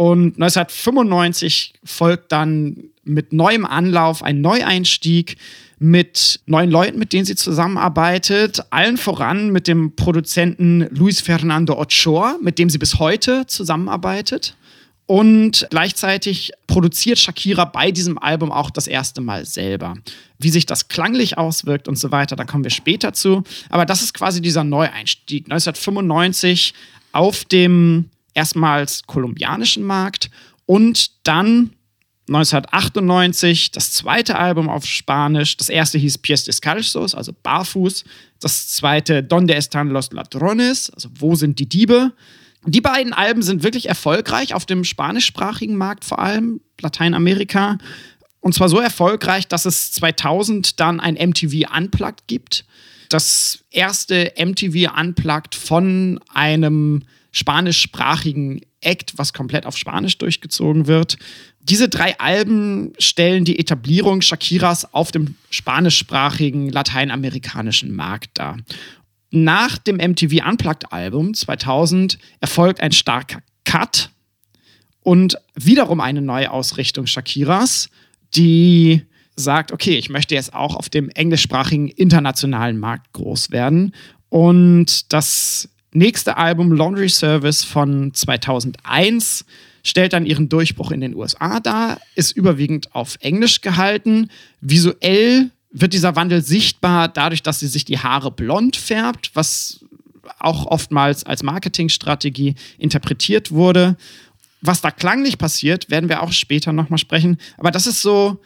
Und 0.00 0.40
1995 0.40 1.74
folgt 1.84 2.32
dann 2.32 2.84
mit 3.04 3.34
neuem 3.34 3.66
Anlauf 3.66 4.22
ein 4.22 4.40
Neueinstieg 4.40 5.36
mit 5.78 6.40
neuen 6.46 6.70
Leuten, 6.70 6.98
mit 6.98 7.12
denen 7.12 7.26
sie 7.26 7.34
zusammenarbeitet. 7.34 8.60
Allen 8.70 8.96
voran 8.96 9.50
mit 9.50 9.68
dem 9.68 9.94
Produzenten 9.96 10.88
Luis 10.90 11.20
Fernando 11.20 11.78
Ochoa, 11.78 12.38
mit 12.40 12.58
dem 12.58 12.70
sie 12.70 12.78
bis 12.78 12.98
heute 12.98 13.46
zusammenarbeitet. 13.46 14.56
Und 15.04 15.66
gleichzeitig 15.68 16.52
produziert 16.66 17.18
Shakira 17.18 17.66
bei 17.66 17.90
diesem 17.90 18.16
Album 18.16 18.52
auch 18.52 18.70
das 18.70 18.86
erste 18.86 19.20
Mal 19.20 19.44
selber. 19.44 19.98
Wie 20.38 20.48
sich 20.48 20.64
das 20.64 20.88
klanglich 20.88 21.36
auswirkt 21.36 21.88
und 21.88 21.98
so 21.98 22.10
weiter, 22.10 22.36
da 22.36 22.44
kommen 22.44 22.64
wir 22.64 22.70
später 22.70 23.12
zu. 23.12 23.42
Aber 23.68 23.84
das 23.84 24.00
ist 24.00 24.14
quasi 24.14 24.40
dieser 24.40 24.64
Neueinstieg. 24.64 25.44
1995 25.44 26.72
auf 27.12 27.44
dem 27.44 28.08
erstmals 28.40 29.02
kolumbianischen 29.06 29.84
Markt 29.84 30.30
und 30.64 31.26
dann 31.26 31.72
1998 32.28 33.70
das 33.70 33.92
zweite 33.92 34.38
Album 34.38 34.70
auf 34.70 34.86
Spanisch. 34.86 35.58
Das 35.58 35.68
erste 35.68 35.98
hieß 35.98 36.18
Pies 36.18 36.44
Descalzos, 36.44 37.14
also 37.14 37.32
Barfuß. 37.42 38.04
Das 38.40 38.68
zweite 38.68 39.22
Donde 39.22 39.54
están 39.56 39.88
los 39.88 40.10
ladrones, 40.12 40.88
also 40.90 41.10
Wo 41.18 41.34
sind 41.34 41.58
die 41.58 41.68
Diebe? 41.68 42.12
Die 42.64 42.80
beiden 42.80 43.12
Alben 43.12 43.42
sind 43.42 43.62
wirklich 43.62 43.88
erfolgreich 43.88 44.54
auf 44.54 44.64
dem 44.64 44.84
spanischsprachigen 44.84 45.76
Markt, 45.76 46.06
vor 46.06 46.18
allem 46.18 46.62
Lateinamerika. 46.80 47.76
Und 48.40 48.54
zwar 48.54 48.70
so 48.70 48.78
erfolgreich, 48.78 49.48
dass 49.48 49.66
es 49.66 49.92
2000 49.92 50.80
dann 50.80 50.98
ein 50.98 51.14
MTV 51.14 51.76
Unplugged 51.76 52.26
gibt. 52.26 52.64
Das 53.10 53.64
erste 53.70 54.32
MTV 54.38 54.98
Unplugged 54.98 55.54
von 55.54 56.20
einem 56.32 57.02
spanischsprachigen 57.32 58.60
Act, 58.80 59.16
was 59.16 59.32
komplett 59.32 59.66
auf 59.66 59.76
Spanisch 59.76 60.18
durchgezogen 60.18 60.86
wird. 60.86 61.16
Diese 61.60 61.88
drei 61.88 62.18
Alben 62.18 62.92
stellen 62.98 63.44
die 63.44 63.58
Etablierung 63.58 64.22
Shakiras 64.22 64.94
auf 64.94 65.12
dem 65.12 65.36
spanischsprachigen 65.50 66.70
lateinamerikanischen 66.70 67.94
Markt 67.94 68.38
dar. 68.38 68.58
Nach 69.30 69.78
dem 69.78 69.96
MTV 69.96 70.46
Unplugged 70.46 70.92
Album 70.92 71.34
2000 71.34 72.18
erfolgt 72.40 72.80
ein 72.80 72.92
starker 72.92 73.42
Cut 73.64 74.10
und 75.02 75.36
wiederum 75.54 76.00
eine 76.00 76.22
neue 76.22 76.50
Ausrichtung 76.50 77.06
Shakiras, 77.06 77.90
die 78.34 79.02
sagt, 79.36 79.72
okay, 79.72 79.96
ich 79.96 80.10
möchte 80.10 80.34
jetzt 80.34 80.54
auch 80.54 80.74
auf 80.74 80.88
dem 80.88 81.08
englischsprachigen 81.10 81.88
internationalen 81.88 82.78
Markt 82.78 83.12
groß 83.12 83.50
werden. 83.50 83.94
Und 84.28 85.12
das 85.12 85.68
nächste 85.92 86.36
Album 86.36 86.72
Laundry 86.72 87.08
Service 87.08 87.64
von 87.64 88.14
2001 88.14 89.44
stellt 89.82 90.12
dann 90.12 90.26
ihren 90.26 90.48
Durchbruch 90.48 90.90
in 90.90 91.00
den 91.00 91.14
USA 91.14 91.60
dar, 91.60 92.00
ist 92.14 92.32
überwiegend 92.32 92.94
auf 92.94 93.16
Englisch 93.20 93.60
gehalten. 93.60 94.30
Visuell 94.60 95.50
wird 95.70 95.92
dieser 95.92 96.16
Wandel 96.16 96.42
sichtbar 96.42 97.08
dadurch, 97.08 97.42
dass 97.42 97.60
sie 97.60 97.68
sich 97.68 97.84
die 97.84 97.98
Haare 97.98 98.30
blond 98.30 98.76
färbt, 98.76 99.30
was 99.34 99.84
auch 100.38 100.66
oftmals 100.66 101.24
als 101.24 101.42
Marketingstrategie 101.42 102.54
interpretiert 102.78 103.50
wurde. 103.50 103.96
Was 104.60 104.80
da 104.80 104.90
klanglich 104.90 105.38
passiert, 105.38 105.90
werden 105.90 106.08
wir 106.08 106.22
auch 106.22 106.32
später 106.32 106.72
nochmal 106.72 106.98
sprechen. 106.98 107.38
Aber 107.56 107.70
das 107.70 107.86
ist 107.86 108.02
so 108.02 108.40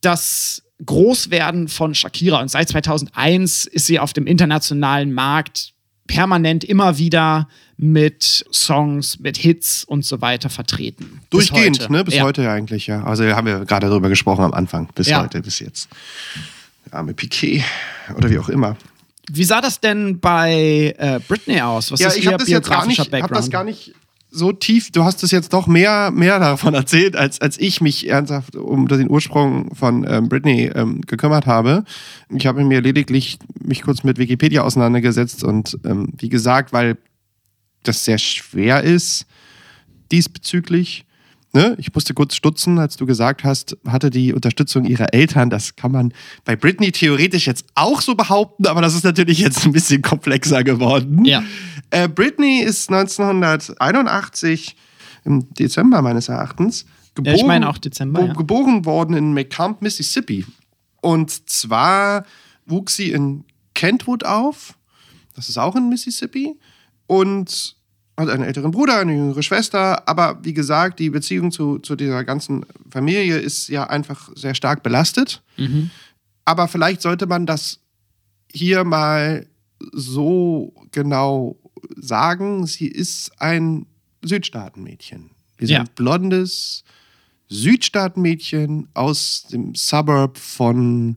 das 0.00 0.62
Großwerden 0.84 1.68
von 1.68 1.94
Shakira. 1.94 2.40
Und 2.40 2.50
seit 2.50 2.68
2001 2.68 3.66
ist 3.66 3.86
sie 3.86 3.98
auf 3.98 4.12
dem 4.12 4.26
internationalen 4.26 5.12
Markt 5.12 5.72
permanent 6.06 6.64
immer 6.64 6.98
wieder 6.98 7.48
mit 7.76 8.44
Songs, 8.52 9.18
mit 9.18 9.36
Hits 9.36 9.84
und 9.84 10.04
so 10.04 10.20
weiter 10.20 10.48
vertreten. 10.48 11.20
Durchgehend, 11.30 11.78
bis 11.78 11.88
ne? 11.88 12.04
Bis 12.04 12.14
ja. 12.14 12.24
heute 12.24 12.50
eigentlich, 12.50 12.86
ja. 12.86 13.04
Also 13.04 13.24
haben 13.24 13.46
wir 13.46 13.64
gerade 13.64 13.88
darüber 13.88 14.08
gesprochen 14.08 14.44
am 14.44 14.54
Anfang, 14.54 14.88
bis 14.94 15.08
ja. 15.08 15.22
heute, 15.22 15.42
bis 15.42 15.58
jetzt. 15.60 15.88
Mit 17.04 17.16
Piquet 17.16 17.62
oder 18.16 18.30
wie 18.30 18.38
auch 18.38 18.48
immer. 18.48 18.76
Wie 19.30 19.44
sah 19.44 19.60
das 19.60 19.80
denn 19.80 20.20
bei 20.20 20.94
äh, 20.96 21.18
Britney 21.26 21.60
aus? 21.60 21.90
Was 21.90 22.00
ja, 22.00 22.08
ist 22.08 22.16
ich 22.16 22.26
habe 22.26 22.38
das 22.38 22.48
jetzt 22.48 22.68
gar 22.70 22.86
nicht, 22.86 23.00
hab 23.00 23.28
das 23.28 23.50
gar 23.50 23.64
nicht 23.64 23.92
so 24.30 24.52
tief. 24.52 24.90
Du 24.90 25.04
hast 25.04 25.22
es 25.22 25.30
jetzt 25.30 25.52
doch 25.52 25.66
mehr, 25.66 26.10
mehr 26.10 26.38
davon 26.38 26.74
erzählt, 26.74 27.16
als, 27.16 27.40
als 27.40 27.58
ich 27.58 27.80
mich 27.80 28.08
ernsthaft 28.08 28.56
um 28.56 28.88
den 28.88 29.10
Ursprung 29.10 29.74
von 29.74 30.06
ähm, 30.08 30.28
Britney 30.28 30.70
ähm, 30.74 31.00
gekümmert 31.00 31.46
habe. 31.46 31.84
Ich 32.30 32.46
habe 32.46 32.64
mir 32.64 32.80
lediglich 32.80 33.38
mich 33.58 33.82
kurz 33.82 34.04
mit 34.04 34.18
Wikipedia 34.18 34.62
auseinandergesetzt 34.62 35.44
und 35.44 35.78
ähm, 35.84 36.12
wie 36.18 36.28
gesagt, 36.28 36.72
weil 36.72 36.98
das 37.82 38.04
sehr 38.04 38.18
schwer 38.18 38.82
ist 38.82 39.26
diesbezüglich. 40.12 41.05
Ne? 41.56 41.74
Ich 41.78 41.94
musste 41.94 42.12
kurz 42.12 42.34
stutzen, 42.34 42.78
als 42.78 42.98
du 42.98 43.06
gesagt 43.06 43.42
hast, 43.42 43.78
hatte 43.86 44.10
die 44.10 44.34
Unterstützung 44.34 44.84
ihrer 44.84 45.14
Eltern. 45.14 45.48
Das 45.48 45.74
kann 45.74 45.90
man 45.90 46.12
bei 46.44 46.54
Britney 46.54 46.92
theoretisch 46.92 47.46
jetzt 47.46 47.64
auch 47.74 48.02
so 48.02 48.14
behaupten, 48.14 48.66
aber 48.66 48.82
das 48.82 48.94
ist 48.94 49.04
natürlich 49.04 49.38
jetzt 49.38 49.64
ein 49.64 49.72
bisschen 49.72 50.02
komplexer 50.02 50.64
geworden. 50.64 51.24
Ja. 51.24 51.42
Äh, 51.88 52.08
Britney 52.08 52.60
ist 52.60 52.92
1981 52.92 54.76
im 55.24 55.48
Dezember 55.54 56.02
meines 56.02 56.28
Erachtens 56.28 56.84
geboren, 57.14 57.34
ja, 57.34 57.40
ich 57.40 57.46
meine 57.46 57.70
auch 57.70 57.78
Dezember, 57.78 58.26
ja. 58.26 58.32
geboren 58.34 58.84
worden 58.84 59.16
in 59.16 59.32
McCamp, 59.32 59.80
Mississippi. 59.80 60.44
Und 61.00 61.48
zwar 61.48 62.26
wuchs 62.66 62.96
sie 62.96 63.12
in 63.12 63.44
Kentwood 63.72 64.26
auf. 64.26 64.74
Das 65.34 65.48
ist 65.48 65.56
auch 65.56 65.74
in 65.74 65.88
Mississippi 65.88 66.60
und 67.06 67.75
hat 68.16 68.28
einen 68.28 68.44
älteren 68.44 68.70
Bruder, 68.70 68.98
eine 68.98 69.12
jüngere 69.12 69.42
Schwester, 69.42 70.08
aber 70.08 70.38
wie 70.42 70.54
gesagt, 70.54 70.98
die 70.98 71.10
Beziehung 71.10 71.50
zu, 71.50 71.78
zu 71.78 71.96
dieser 71.96 72.24
ganzen 72.24 72.64
Familie 72.90 73.38
ist 73.38 73.68
ja 73.68 73.84
einfach 73.84 74.30
sehr 74.34 74.54
stark 74.54 74.82
belastet. 74.82 75.42
Mhm. 75.56 75.90
Aber 76.44 76.68
vielleicht 76.68 77.02
sollte 77.02 77.26
man 77.26 77.44
das 77.44 77.80
hier 78.50 78.84
mal 78.84 79.46
so 79.92 80.72
genau 80.92 81.58
sagen. 81.96 82.66
Sie 82.66 82.88
ist 82.88 83.32
ein 83.38 83.86
Südstaatenmädchen. 84.24 85.30
Wir 85.58 85.66
sind 85.66 85.76
ja. 85.76 85.84
blondes 85.94 86.84
Südstaatenmädchen 87.48 88.88
aus 88.94 89.46
dem 89.50 89.74
Suburb 89.74 90.38
von 90.38 91.16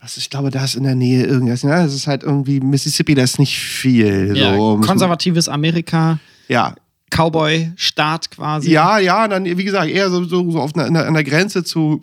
was 0.00 0.16
ich 0.16 0.30
glaube, 0.30 0.50
da 0.50 0.64
ist 0.64 0.76
in 0.76 0.84
der 0.84 0.94
Nähe 0.94 1.24
irgendwas. 1.24 1.62
Ja, 1.62 1.84
es 1.84 1.94
ist 1.94 2.06
halt 2.06 2.22
irgendwie 2.22 2.60
Mississippi, 2.60 3.14
das 3.14 3.32
ist 3.32 3.38
nicht 3.38 3.58
viel. 3.58 4.36
Ja, 4.36 4.54
so. 4.56 4.80
Konservatives 4.80 5.48
Amerika. 5.48 6.20
Ja. 6.46 6.74
Cowboy-Staat 7.10 8.30
quasi. 8.30 8.70
Ja, 8.70 8.98
ja, 8.98 9.26
dann, 9.26 9.44
wie 9.44 9.64
gesagt, 9.64 9.90
eher 9.90 10.10
so, 10.10 10.24
so, 10.24 10.50
so 10.50 10.60
auf 10.60 10.76
einer, 10.76 11.06
an 11.06 11.14
der 11.14 11.24
Grenze 11.24 11.64
zu, 11.64 12.02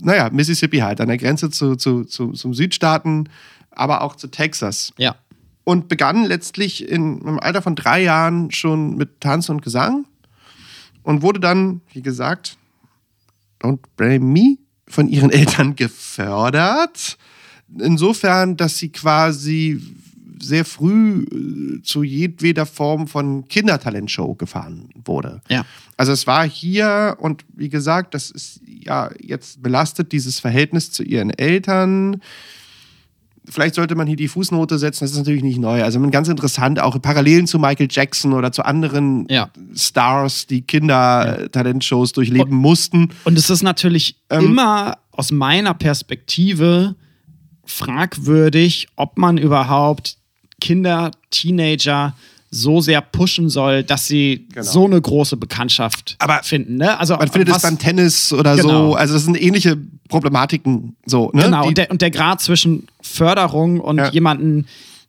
naja, 0.00 0.28
Mississippi 0.30 0.78
halt, 0.78 1.00
an 1.00 1.08
der 1.08 1.18
Grenze 1.18 1.50
zu, 1.50 1.76
zu, 1.76 2.04
zu, 2.04 2.32
zum 2.32 2.52
Südstaaten, 2.52 3.28
aber 3.70 4.02
auch 4.02 4.16
zu 4.16 4.28
Texas. 4.28 4.92
Ja. 4.98 5.14
Und 5.62 5.88
begann 5.88 6.24
letztlich 6.24 6.86
in, 6.88 7.22
im 7.22 7.40
Alter 7.40 7.62
von 7.62 7.74
drei 7.74 8.02
Jahren 8.02 8.50
schon 8.50 8.96
mit 8.96 9.20
Tanz 9.20 9.48
und 9.48 9.62
Gesang 9.62 10.04
und 11.04 11.22
wurde 11.22 11.40
dann, 11.40 11.80
wie 11.92 12.02
gesagt, 12.02 12.58
Don't 13.62 13.78
Blame 13.96 14.20
Me 14.20 14.56
von 14.94 15.08
ihren 15.08 15.30
Eltern 15.40 15.76
gefördert. 15.76 17.18
Insofern, 17.78 18.56
dass 18.56 18.78
sie 18.78 18.90
quasi 18.90 19.80
sehr 20.40 20.64
früh 20.64 21.24
äh, 21.24 21.82
zu 21.82 22.02
jedweder 22.02 22.66
Form 22.66 23.08
von 23.08 23.48
Kindertalentshow 23.48 24.34
gefahren 24.34 24.90
wurde. 25.04 25.40
Ja. 25.48 25.64
Also 25.96 26.12
es 26.12 26.26
war 26.26 26.46
hier 26.46 27.16
und 27.20 27.44
wie 27.54 27.68
gesagt, 27.68 28.14
das 28.14 28.30
ist 28.30 28.60
ja 28.66 29.10
jetzt 29.20 29.62
belastet 29.62 30.12
dieses 30.12 30.40
Verhältnis 30.40 30.90
zu 30.90 31.02
ihren 31.02 31.30
Eltern. 31.30 32.20
Vielleicht 33.48 33.74
sollte 33.74 33.94
man 33.94 34.06
hier 34.06 34.16
die 34.16 34.28
Fußnote 34.28 34.78
setzen, 34.78 35.04
das 35.04 35.12
ist 35.12 35.18
natürlich 35.18 35.42
nicht 35.42 35.58
neu. 35.58 35.82
Also 35.82 36.00
ganz 36.10 36.28
interessant, 36.28 36.80
auch 36.80 37.00
Parallelen 37.00 37.46
zu 37.46 37.58
Michael 37.58 37.88
Jackson 37.90 38.32
oder 38.32 38.52
zu 38.52 38.64
anderen 38.64 39.26
Ja. 39.28 39.50
Stars, 39.74 40.46
die 40.46 40.62
Kinder-Talentshows 40.62 42.12
durchleben 42.12 42.56
mussten. 42.56 43.10
Und 43.24 43.38
es 43.38 43.50
ist 43.50 43.62
natürlich 43.62 44.16
Ähm, 44.30 44.46
immer 44.46 44.98
aus 45.10 45.30
meiner 45.30 45.74
Perspektive 45.74 46.94
fragwürdig, 47.64 48.88
ob 48.96 49.18
man 49.18 49.38
überhaupt 49.38 50.16
Kinder, 50.60 51.10
Teenager 51.30 52.14
so 52.54 52.80
sehr 52.80 53.00
pushen 53.00 53.48
soll, 53.48 53.82
dass 53.82 54.06
sie 54.06 54.46
Genau. 54.52 54.62
so 54.64 54.84
eine 54.84 55.00
große 55.00 55.36
Bekanntschaft 55.36 56.14
Aber 56.20 56.40
finden. 56.44 56.76
Ne? 56.76 56.98
Also 56.98 57.16
Man 57.16 57.28
findet 57.28 57.54
es 57.54 57.62
beim 57.62 57.78
Tennis 57.78 58.32
oder 58.32 58.54
Genau. 58.56 58.90
so. 58.90 58.94
Also 58.94 59.14
das 59.14 59.24
sind 59.24 59.40
ähnliche 59.40 59.76
Problematiken. 60.08 60.94
So, 61.04 61.30
ne? 61.34 61.42
Genau, 61.44 61.66
und 61.66 61.76
der, 61.78 61.90
und 61.90 62.00
der 62.00 62.10
Grad 62.10 62.40
zwischen 62.40 62.86
Förderung 63.00 63.80
und 63.80 63.98
Ja. 63.98 64.10
jemanden 64.10 64.66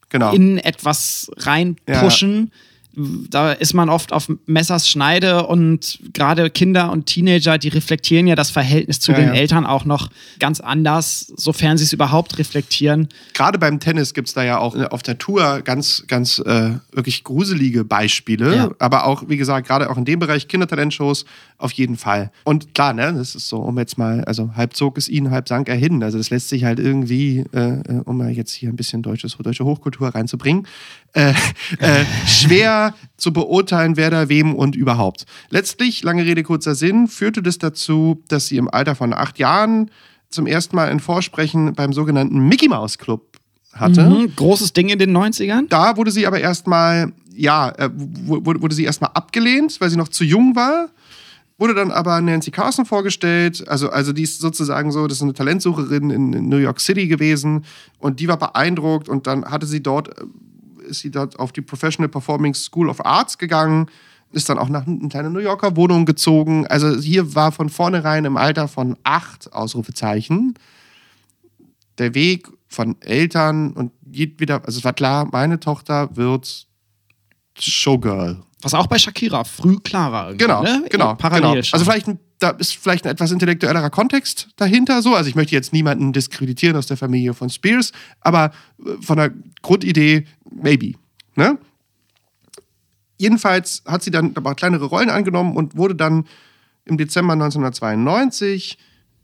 genau. 0.10 0.34
in 0.34 0.58
etwas 0.58 1.30
reinpushen, 1.38 2.52
da 2.96 3.52
ist 3.52 3.74
man 3.74 3.90
oft 3.90 4.14
auf 4.14 4.32
Messers 4.46 4.90
Schneide 4.90 5.48
und 5.48 6.00
gerade 6.14 6.50
Kinder 6.50 6.92
und 6.92 7.06
Teenager, 7.06 7.58
die 7.58 7.68
reflektieren 7.70 8.28
ja 8.28 8.36
das 8.36 8.52
Verhältnis 8.52 9.00
zu 9.00 9.12
Ja, 9.12 9.18
den 9.18 9.28
ja. 9.28 9.34
Eltern 9.34 9.66
auch 9.66 9.86
noch 9.86 10.10
ganz 10.40 10.60
anders, 10.60 11.32
sofern 11.36 11.78
sie 11.78 11.84
es 11.84 11.94
überhaupt 11.94 12.38
reflektieren. 12.38 13.10
Gerade 13.34 13.60
beim 13.60 13.80
Tennis 13.80 14.14
gibt 14.14 14.28
es 14.28 14.34
da 14.34 14.44
ja 14.44 14.58
auch 14.58 14.76
auf 14.92 15.04
der 15.04 15.18
Tour 15.18 15.62
ganz, 15.62 16.04
ganz 16.08 16.40
äh, 16.40 16.72
wirklich 16.92 17.24
gruselige 17.24 17.84
Beispiele. 17.84 18.56
Ja. 18.56 18.72
Aber 18.80 19.06
auch, 19.06 19.28
wie 19.28 19.38
gesagt, 19.38 19.68
gerade 19.68 19.90
auch 19.90 19.98
in 19.98 20.06
dem 20.06 20.20
Bereich 20.20 20.48
Kindertalentshows 20.48 21.26
auf 21.58 21.72
jeden 21.72 21.96
Fall. 21.98 22.32
Und 22.44 22.74
klar, 22.74 22.94
ne, 22.94 23.14
das 23.14 23.36
ist 23.36 23.48
so, 23.48 23.58
um 23.58 23.78
jetzt 23.78 23.98
mal, 23.98 24.24
also 24.26 24.52
halb 24.56 24.76
zog 24.76 24.98
es 24.98 25.08
ihn, 25.08 25.32
halb 25.32 25.48
sank 25.48 25.70
er 25.70 25.76
hin. 25.76 26.04
Also 26.04 26.18
das 26.18 26.30
lässt 26.30 26.50
sich 26.50 26.66
halt 26.66 26.80
irgendwie, 26.80 27.46
äh, 27.54 27.80
äh, 27.80 28.02
um 28.06 28.18
mal 28.18 28.32
jetzt 28.32 28.52
hier 28.52 28.70
ein 28.70 28.76
bisschen 28.76 29.02
deutsches, 29.02 29.38
deutsche 29.38 29.64
Hochkultur 29.64 30.10
reinzubringen, 30.10 30.68
äh, 31.16 31.34
äh, 31.80 32.06
schwer 32.28 32.94
zu 33.18 33.32
beurteilen, 33.34 33.98
wer 33.98 34.10
da 34.12 34.30
wem 34.30 34.54
und 34.54 34.76
überhaupt. 34.76 35.26
Letztlich, 35.50 36.04
lange 36.04 36.26
Rede, 36.26 36.44
kurzer 36.44 36.76
Sinn, 36.76 37.08
führte 37.08 37.42
das 37.42 37.58
dazu, 37.58 38.22
dass 38.28 38.48
sie 38.48 38.58
im 38.58 38.70
Alter 38.70 38.96
von 38.96 39.14
acht 39.14 39.40
Jahren 39.40 39.90
zum 40.30 40.46
ersten 40.48 40.76
Mal 40.76 40.90
ein 40.90 41.00
Vorsprechen 41.00 41.74
beim 41.74 41.94
sogenannten 41.94 42.40
Mickey 42.48 42.68
Mouse 42.68 42.98
Club 42.98 43.38
hatte. 43.74 44.04
Mhm, 44.10 44.36
großes 44.36 44.74
Ding 44.74 44.90
in 44.90 45.00
den 45.00 45.16
90ern. 45.16 45.68
Da 45.70 45.98
wurde 45.98 46.12
sie 46.12 46.28
aber 46.28 46.40
erstmal, 46.40 47.14
ja, 47.34 47.70
äh, 47.70 47.90
wu- 47.94 48.46
wurde, 48.46 48.62
wurde 48.62 48.76
sie 48.76 48.84
erstmal 48.84 49.12
abgelehnt, 49.14 49.80
weil 49.80 49.90
sie 49.90 49.98
noch 49.98 50.10
zu 50.10 50.24
jung 50.24 50.56
war. 50.56 50.90
Wurde 51.58 51.74
dann 51.74 51.92
aber 51.92 52.20
Nancy 52.20 52.52
Carson 52.52 52.86
vorgestellt. 52.86 53.66
Also, 53.70 53.90
also 53.90 54.12
die 54.12 54.24
ist 54.24 54.42
sozusagen 54.42 54.92
so, 54.92 55.08
das 55.08 55.20
ist 55.20 55.24
eine 55.24 55.34
Talentsucherin 55.34 56.10
in, 56.10 56.34
in 56.34 56.50
New 56.50 56.58
York 56.58 56.82
City 56.82 57.08
gewesen. 57.08 57.64
Und 58.00 58.20
die 58.20 58.28
war 58.28 58.38
beeindruckt. 58.38 59.08
Und 59.08 59.26
dann 59.28 59.46
hatte 59.46 59.66
sie 59.66 59.82
dort, 59.82 60.10
äh, 60.20 60.24
ist 60.86 61.00
sie 61.00 61.12
dort 61.12 61.40
auf 61.40 61.52
die 61.52 61.62
Professional 61.62 62.10
Performing 62.10 62.54
School 62.54 62.90
of 62.90 63.06
Arts 63.06 63.38
gegangen. 63.38 63.88
Ist 64.32 64.50
dann 64.50 64.58
auch 64.58 64.70
nach 64.70 64.86
einer 64.86 65.10
kleinen 65.10 65.34
New 65.34 65.40
Yorker 65.40 65.76
Wohnung 65.76 66.06
gezogen. 66.06 66.68
Also 66.68 66.96
hier 67.00 67.36
war 67.36 67.52
von 67.52 67.70
vornherein 67.70 68.26
im 68.26 68.38
Alter 68.38 68.68
von 68.68 68.98
acht 69.04 69.54
Ausrufezeichen 69.54 70.56
der 71.98 72.14
Weg 72.14 72.50
von 72.68 73.00
Eltern 73.02 73.72
und 73.72 73.92
geht 74.06 74.40
wieder, 74.40 74.66
also 74.66 74.80
es 74.80 74.84
war 74.84 74.94
klar, 74.94 75.28
meine 75.32 75.60
Tochter 75.60 76.16
wird 76.16 76.68
Showgirl. 77.58 78.44
Was 78.66 78.74
auch 78.74 78.88
bei 78.88 78.98
Shakira 78.98 79.44
früh 79.44 79.78
klar 79.78 80.12
war. 80.12 80.34
Genau, 80.34 80.64
ne? 80.64 80.84
genau, 80.90 81.14
Parallel 81.14 81.62
genau. 81.62 81.68
Also 81.72 81.86
vielleicht 81.86 82.08
ein, 82.08 82.20
da 82.40 82.50
ist 82.50 82.76
vielleicht 82.76 83.06
ein 83.06 83.12
etwas 83.12 83.30
intellektuellerer 83.30 83.92
Kontext 83.92 84.48
dahinter 84.56 85.04
so. 85.04 85.14
Also 85.14 85.30
ich 85.30 85.36
möchte 85.36 85.54
jetzt 85.54 85.72
niemanden 85.72 86.14
diskreditieren 86.14 86.76
aus 86.76 86.88
der 86.88 86.98
Familie 86.98 87.36
von 87.36 87.52
Spears, 87.52 87.92
aber 88.22 88.52
äh, 88.84 89.00
von 89.02 89.18
der 89.18 89.32
Grundidee 89.62 90.26
maybe. 90.50 90.94
Ne? 91.36 91.60
Jedenfalls 93.18 93.84
hat 93.86 94.02
sie 94.02 94.10
dann 94.10 94.32
aber 94.34 94.56
kleinere 94.56 94.86
Rollen 94.86 95.12
angenommen 95.12 95.56
und 95.56 95.78
wurde 95.78 95.94
dann 95.94 96.26
im 96.86 96.98
Dezember 96.98 97.34
1992 97.34 98.80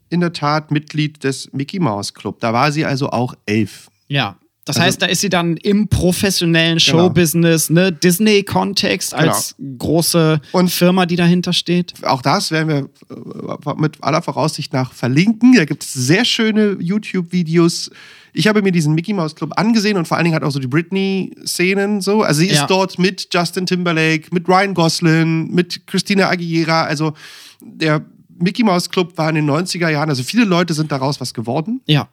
in 0.10 0.20
der 0.20 0.34
Tat 0.34 0.70
Mitglied 0.70 1.24
des 1.24 1.52
Mickey 1.52 1.80
Mouse 1.80 2.14
Club. 2.14 2.40
Da 2.42 2.54
war 2.54 2.72
sie 2.72 2.86
also 2.86 3.10
auch 3.10 3.34
elf. 3.48 3.90
Ja. 4.08 4.38
Das 4.66 4.76
Also- 4.78 4.86
heißt, 4.86 5.02
da 5.02 5.06
ist 5.08 5.22
sie 5.22 5.30
dann 5.30 5.58
im 5.58 5.88
professionellen 5.88 6.78
Genau. 6.78 6.98
Showbusiness, 7.08 7.72
ne, 7.72 7.92
Disney-Kontext 7.92 9.14
als 9.14 9.56
große 9.80 10.40
Und- 10.52 10.70
Firma, 10.70 11.06
die 11.08 11.16
dahinter 11.16 11.52
steht. 11.52 11.94
Auch 12.04 12.22
das 12.22 12.52
werden 12.52 12.68
wir 12.68 12.78
äh, 13.10 13.74
mit 13.82 13.98
aller 14.04 14.22
Voraussicht 14.22 14.72
nach 14.74 14.94
verlinken. 14.94 15.54
Da 15.56 15.66
gibt 15.66 15.84
es 15.84 15.94
sehr 15.94 16.26
schöne 16.26 16.78
YouTube-Videos. 16.80 17.90
Ich 18.34 18.48
habe 18.48 18.62
mir 18.62 18.72
diesen 18.72 18.94
Mickey 18.94 19.14
Mouse 19.14 19.36
Club 19.36 19.52
angesehen 19.58 19.98
und 19.98 20.08
vor 20.08 20.18
allen 20.18 20.26
Dingen 20.26 20.36
hat 20.36 20.44
auch 20.44 20.52
so 20.52 20.60
die 20.60 20.68
Britney-Szenen 20.68 22.02
so. 22.02 22.22
Also 22.22 22.40
sie 22.42 22.48
ist 22.48 22.58
Ja. 22.60 22.68
dort 22.68 23.00
mit 23.00 23.28
Justin 23.34 23.66
Timberlake, 23.66 24.28
mit 24.32 24.48
Ryan 24.48 24.74
Gosling, 24.74 25.52
mit 25.54 25.86
Christina 25.88 26.30
Aguilera. 26.30 26.84
Also 26.84 27.14
der 27.62 28.06
Mickey 28.40 28.64
Mouse 28.64 28.90
Club 28.90 29.18
war 29.18 29.30
in 29.30 29.36
den 29.36 29.46
90er 29.46 29.90
Jahren, 29.90 30.10
also 30.10 30.24
viele 30.24 30.46
Leute 30.46 30.74
sind 30.74 30.92
daraus 30.92 31.20
was 31.20 31.34
geworden. 31.34 31.82
Ja. 31.86 32.08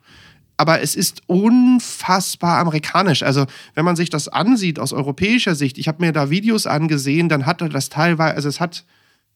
Aber 0.58 0.82
es 0.82 0.94
ist 0.94 1.22
unfassbar 1.28 2.58
amerikanisch. 2.58 3.22
Also, 3.22 3.46
wenn 3.74 3.84
man 3.84 3.96
sich 3.96 4.10
das 4.10 4.28
ansieht 4.28 4.78
aus 4.78 4.92
europäischer 4.92 5.54
Sicht, 5.54 5.78
ich 5.78 5.88
habe 5.88 6.04
mir 6.04 6.12
da 6.12 6.30
Videos 6.30 6.66
angesehen, 6.66 7.28
dann 7.28 7.46
hatte 7.46 7.68
das 7.68 7.88
teilweise, 7.88 8.34
also 8.34 8.48
es 8.48 8.60
hat 8.60 8.84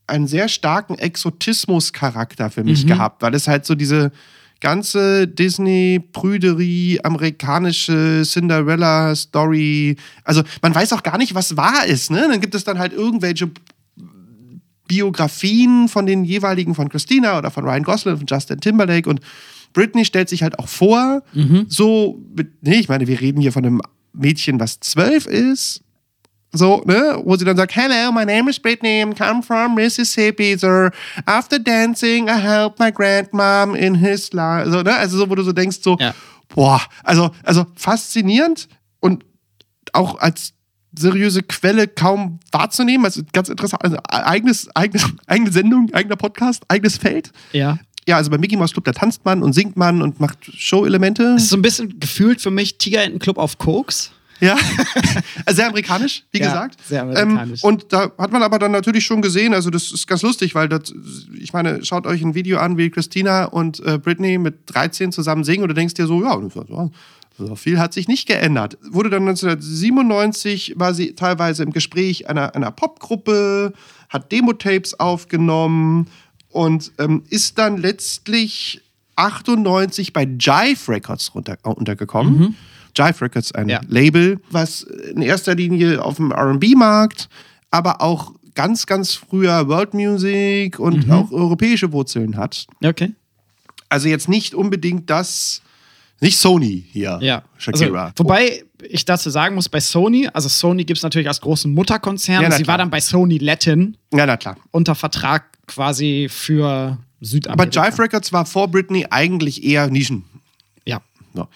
einen 0.08 0.26
sehr 0.26 0.48
starken 0.48 0.98
Exotismus-Charakter 0.98 2.50
für 2.50 2.64
mich 2.64 2.86
gehabt, 2.86 3.22
weil 3.22 3.34
es 3.34 3.46
halt 3.46 3.64
so 3.64 3.76
diese 3.76 4.10
ganze 4.60 5.28
Disney-Prüderie, 5.28 7.00
amerikanische 7.04 8.22
Cinderella-Story, 8.24 9.96
also 10.24 10.42
man 10.60 10.74
weiß 10.74 10.92
auch 10.92 11.04
gar 11.04 11.18
nicht, 11.18 11.34
was 11.34 11.56
wahr 11.56 11.86
ist, 11.86 12.10
ne? 12.10 12.26
Dann 12.28 12.40
gibt 12.40 12.54
es 12.54 12.64
dann 12.64 12.80
halt 12.80 12.92
irgendwelche 12.92 13.48
Biografien 14.88 15.88
von 15.88 16.04
den 16.04 16.24
jeweiligen, 16.24 16.74
von 16.74 16.88
Christina 16.88 17.38
oder 17.38 17.50
von 17.50 17.64
Ryan 17.64 17.82
Gosling, 17.84 18.16
von 18.18 18.26
Justin 18.26 18.60
Timberlake 18.60 19.08
und 19.08 19.20
Britney 19.72 20.04
stellt 20.04 20.28
sich 20.28 20.42
halt 20.42 20.58
auch 20.58 20.68
vor, 20.68 21.22
so, 21.68 22.20
mit, 22.34 22.62
nee, 22.62 22.76
ich 22.80 22.88
meine, 22.88 23.06
wir 23.06 23.20
reden 23.20 23.40
hier 23.40 23.52
von 23.52 23.64
einem 23.64 23.80
Mädchen, 24.12 24.60
was 24.60 24.80
zwölf 24.80 25.26
ist, 25.26 25.82
so, 26.54 26.82
ne, 26.84 27.18
wo 27.24 27.34
sie 27.36 27.46
dann 27.46 27.56
sagt, 27.56 27.74
Hello, 27.74 28.12
my 28.12 28.26
name 28.26 28.50
is 28.50 28.60
Britney, 28.60 29.00
I 29.02 29.14
come 29.14 29.42
from 29.42 29.74
Mississippi, 29.74 30.56
sir. 30.58 30.90
After 31.24 31.58
dancing, 31.58 32.28
I 32.28 32.38
helped 32.38 32.78
my 32.78 32.90
grandmom 32.90 33.74
in 33.74 33.94
his 33.94 34.32
life. 34.34 34.70
So, 34.70 34.82
ne, 34.82 34.94
also 34.94 35.16
so, 35.16 35.30
wo 35.30 35.34
du 35.34 35.42
so 35.42 35.52
denkst, 35.52 35.78
so, 35.82 35.96
Ja. 35.98 36.14
boah, 36.54 36.82
also, 37.04 37.30
also 37.42 37.64
faszinierend 37.76 38.68
und 39.00 39.24
auch 39.94 40.18
als 40.20 40.52
seriöse 40.94 41.42
Quelle 41.42 41.88
kaum 41.88 42.38
wahrzunehmen. 42.50 43.06
Also 43.06 43.22
ganz 43.32 43.48
interessant, 43.48 43.82
also 43.82 43.96
eigenes, 44.10 44.68
eigenes, 44.76 45.06
eigene 45.26 45.50
Sendung, 45.50 45.88
eigener 45.94 46.16
Podcast, 46.16 46.64
eigenes 46.68 46.98
Feld. 46.98 47.32
Ja. 47.52 47.78
Ja, 48.08 48.16
also 48.16 48.30
bei 48.30 48.38
Mickey 48.38 48.56
Mouse 48.56 48.72
Club, 48.72 48.84
da 48.84 48.92
tanzt 48.92 49.24
man 49.24 49.42
und 49.42 49.52
singt 49.52 49.76
man 49.76 50.02
und 50.02 50.18
macht 50.18 50.38
Show-Elemente. 50.44 51.34
Das 51.34 51.44
ist 51.44 51.50
so 51.50 51.56
ein 51.56 51.62
bisschen 51.62 52.00
gefühlt 52.00 52.40
für 52.40 52.50
mich 52.50 52.78
Tigerentenclub 52.78 53.38
auf 53.38 53.58
Koks. 53.58 54.10
Ja, 54.40 54.56
sehr 55.50 55.68
amerikanisch, 55.68 56.24
wie 56.32 56.40
Ja, 56.40 56.46
gesagt. 56.46 56.76
sehr 56.84 57.02
amerikanisch. 57.02 57.62
Ähm, 57.62 57.68
und 57.68 57.92
da 57.92 58.10
hat 58.18 58.32
man 58.32 58.42
aber 58.42 58.58
dann 58.58 58.72
natürlich 58.72 59.04
schon 59.06 59.22
gesehen, 59.22 59.54
also 59.54 59.70
das 59.70 59.92
ist 59.92 60.08
ganz 60.08 60.22
lustig, 60.22 60.56
weil 60.56 60.68
das, 60.68 60.92
ich 61.40 61.52
meine, 61.52 61.84
schaut 61.84 62.08
euch 62.08 62.22
ein 62.22 62.34
Video 62.34 62.58
an, 62.58 62.76
wie 62.76 62.90
Christina 62.90 63.44
und 63.44 63.78
äh, 63.86 63.98
Britney 63.98 64.38
mit 64.38 64.56
13 64.66 65.12
zusammen 65.12 65.44
singen 65.44 65.62
und 65.62 65.68
du 65.68 65.74
denkst 65.74 65.94
dir 65.94 66.08
so, 66.08 66.24
ja, 66.24 66.36
so, 66.52 66.90
so 67.38 67.54
viel 67.54 67.78
hat 67.78 67.92
sich 67.92 68.08
nicht 68.08 68.26
geändert. 68.26 68.78
Wurde 68.90 69.10
dann 69.10 69.22
1997, 69.28 70.74
war 70.76 70.92
sie 70.92 71.14
teilweise 71.14 71.62
im 71.62 71.70
Gespräch 71.72 72.28
einer, 72.28 72.56
einer 72.56 72.72
Popgruppe, 72.72 73.72
hat 74.08 74.32
Demo-Tapes 74.32 74.98
aufgenommen 74.98 76.08
und 76.52 76.92
ähm, 76.98 77.22
ist 77.28 77.58
dann 77.58 77.78
letztlich 77.78 78.80
98 79.16 80.12
bei 80.12 80.24
Jive 80.24 80.88
Records 80.92 81.34
runter, 81.34 81.58
äh, 81.64 81.68
untergekommen. 81.68 82.56
Jive 82.96 83.22
Records, 83.22 83.52
ein 83.52 83.68
Ja. 83.68 83.80
Label, 83.88 84.40
was 84.50 84.82
in 84.82 85.22
erster 85.22 85.54
Linie 85.54 86.04
auf 86.04 86.16
dem 86.16 86.30
RB-Markt, 86.32 87.28
aber 87.70 88.00
auch 88.02 88.32
ganz, 88.54 88.86
ganz 88.86 89.14
früher 89.14 89.66
World 89.68 89.94
Music 89.94 90.78
und 90.78 91.10
auch 91.10 91.30
europäische 91.32 91.90
Wurzeln 91.92 92.36
hat. 92.36 92.66
Okay. 92.84 93.12
Also 93.88 94.08
jetzt 94.08 94.28
nicht 94.28 94.54
unbedingt 94.54 95.08
das, 95.08 95.61
nicht 96.22 96.38
Sony 96.38 96.84
hier, 96.90 97.18
Ja. 97.20 97.42
Shakira. 97.58 98.04
Also, 98.04 98.14
wobei 98.18 98.64
ich 98.88 99.04
dazu 99.04 99.28
sagen 99.30 99.54
muss, 99.54 99.68
bei 99.68 99.80
Sony, 99.80 100.28
also 100.32 100.48
Sony 100.48 100.84
gibt 100.84 100.98
es 100.98 101.02
natürlich 101.02 101.28
als 101.28 101.40
großen 101.40 101.72
Mutterkonzern. 101.74 102.42
Ja, 102.42 102.50
Sie 102.50 102.62
klar. 102.62 102.74
war 102.74 102.78
dann 102.78 102.90
bei 102.90 103.00
Sony 103.00 103.38
Latin 103.38 103.96
ja, 104.14 104.24
na 104.26 104.36
klar. 104.36 104.56
unter 104.70 104.94
Vertrag 104.94 105.44
quasi 105.66 106.28
für 106.30 106.66
Aber 106.68 106.98
Südamerika. 107.20 107.86
Jive 107.88 107.98
Records 107.98 108.32
war 108.32 108.46
vor 108.46 108.68
Britney 108.68 109.06
eigentlich 109.10 109.62
eher 109.64 109.88
Nischen. 109.88 110.24
Ja. 110.86 111.00
No. 111.34 111.48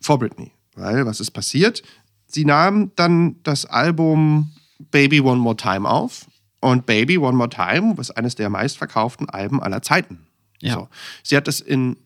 Vor 0.00 0.18
Britney. 0.18 0.50
Weil, 0.74 1.06
was 1.06 1.20
ist 1.20 1.30
passiert? 1.30 1.82
Sie 2.26 2.44
nahm 2.44 2.90
dann 2.96 3.36
das 3.44 3.64
Album 3.64 4.50
Baby 4.90 5.20
One 5.20 5.40
More 5.40 5.56
Time 5.56 5.88
auf. 5.88 6.26
Und 6.60 6.86
Baby 6.86 7.18
One 7.18 7.36
More 7.36 7.50
Time 7.50 7.92
was 7.96 8.10
eines 8.10 8.34
der 8.34 8.48
meistverkauften 8.50 9.28
Alben 9.28 9.62
aller 9.62 9.82
Zeiten. 9.82 10.20
Ja. 10.60 10.74
So. 10.74 10.88
Sie 11.22 11.36
hat 11.36 11.46
das 11.46 11.60
in 11.60 11.96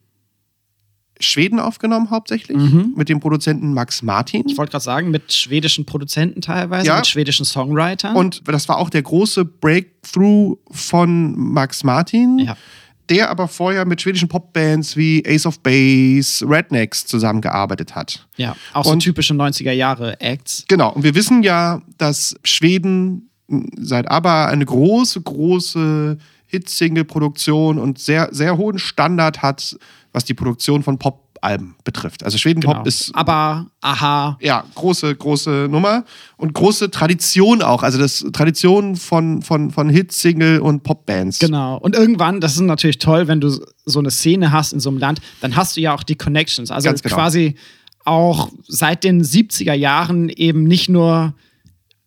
Schweden 1.21 1.59
aufgenommen 1.61 2.11
hauptsächlich, 2.11 2.57
mit 2.95 3.09
dem 3.09 3.21
Produzenten 3.21 3.73
Max 3.75 4.03
Martin. 4.03 4.45
Ich 4.47 4.57
wollte 4.57 4.71
gerade 4.73 4.85
sagen, 4.85 5.11
mit 5.11 5.33
schwedischen 5.33 5.85
Produzenten 5.85 6.41
teilweise, 6.41 6.87
Ja. 6.87 6.97
mit 6.97 7.07
schwedischen 7.07 7.45
Songwritern. 7.45 8.15
Und 8.17 8.43
das 8.47 8.69
war 8.69 8.79
auch 8.79 8.91
der 8.91 9.03
große 9.03 9.45
Breakthrough 9.45 10.57
von 10.71 11.37
Max 11.37 11.83
Martin, 11.85 12.39
Ja. 12.41 12.57
der 13.09 13.31
aber 13.31 13.49
vorher 13.49 13.85
mit 13.85 14.01
schwedischen 14.03 14.29
Popbands 14.29 14.97
wie 14.97 15.23
Ace 15.27 15.47
of 15.47 15.61
Base, 15.61 16.45
Rednecks 16.49 17.07
zusammengearbeitet 17.07 17.95
hat. 17.95 18.27
ja, 18.37 18.55
auch 18.73 18.85
so 18.85 18.91
Und- 18.93 19.01
typische 19.01 19.35
90er 19.35 19.73
Jahre 19.73 20.21
Acts. 20.21 20.65
Genau, 20.69 20.93
und 20.93 21.03
wir 21.05 21.15
wissen 21.15 21.43
ja, 21.43 21.83
dass 21.97 22.37
Schweden 22.45 23.31
seit 23.79 24.11
ABBA 24.11 24.47
eine 24.49 24.65
große, 24.67 25.23
große 25.23 26.19
Hit-Single-Produktion 26.49 27.79
und 27.79 27.99
sehr, 27.99 28.29
sehr 28.33 28.57
hohen 28.57 28.79
Standard 28.79 29.43
hat, 29.43 29.79
was 30.13 30.25
die 30.25 30.35
Produktion 30.35 30.83
von 30.83 30.99
Pop-Alben 30.99 31.77
betrifft. 31.85 32.25
Also 32.25 32.39
Schweden-Pop 32.39 32.75
Genau. 32.75 32.87
ist 32.87 33.15
Aber, 33.15 33.67
aha, 33.83 34.39
ja, 34.41 34.65
große, 34.75 35.15
große 35.15 35.69
Nummer 35.71 36.05
und 36.39 36.55
große 36.55 36.91
Tradition 36.91 37.63
auch. 37.63 37.83
Also 37.83 37.99
das 37.99 38.25
Tradition 38.33 38.97
von, 38.97 39.43
von, 39.43 39.71
von 39.71 39.91
Hit-Single 39.91 40.61
und 40.61 40.83
Popbands. 40.83 41.39
Genau. 41.39 41.77
Und 41.77 41.95
irgendwann, 41.95 42.41
das 42.41 42.55
ist 42.55 42.61
natürlich 42.61 42.99
toll, 42.99 43.29
wenn 43.29 43.41
du 43.41 43.61
so 43.85 43.99
eine 43.99 44.11
Szene 44.11 44.51
hast 44.51 44.73
in 44.73 44.81
so 44.81 44.89
einem 44.89 44.99
Land, 44.99 45.21
dann 45.41 45.55
hast 45.55 45.77
du 45.77 45.81
ja 45.83 45.95
auch 45.95 46.03
die 46.03 46.17
Connections. 46.17 46.71
Also 46.71 46.91
genau. 46.91 47.15
quasi 47.15 47.55
auch 48.05 48.51
seit 48.67 49.05
den 49.05 49.23
70er 49.23 49.75
Jahren 49.75 50.31
eben 50.31 50.65
nicht 50.65 50.89
nur 50.89 51.35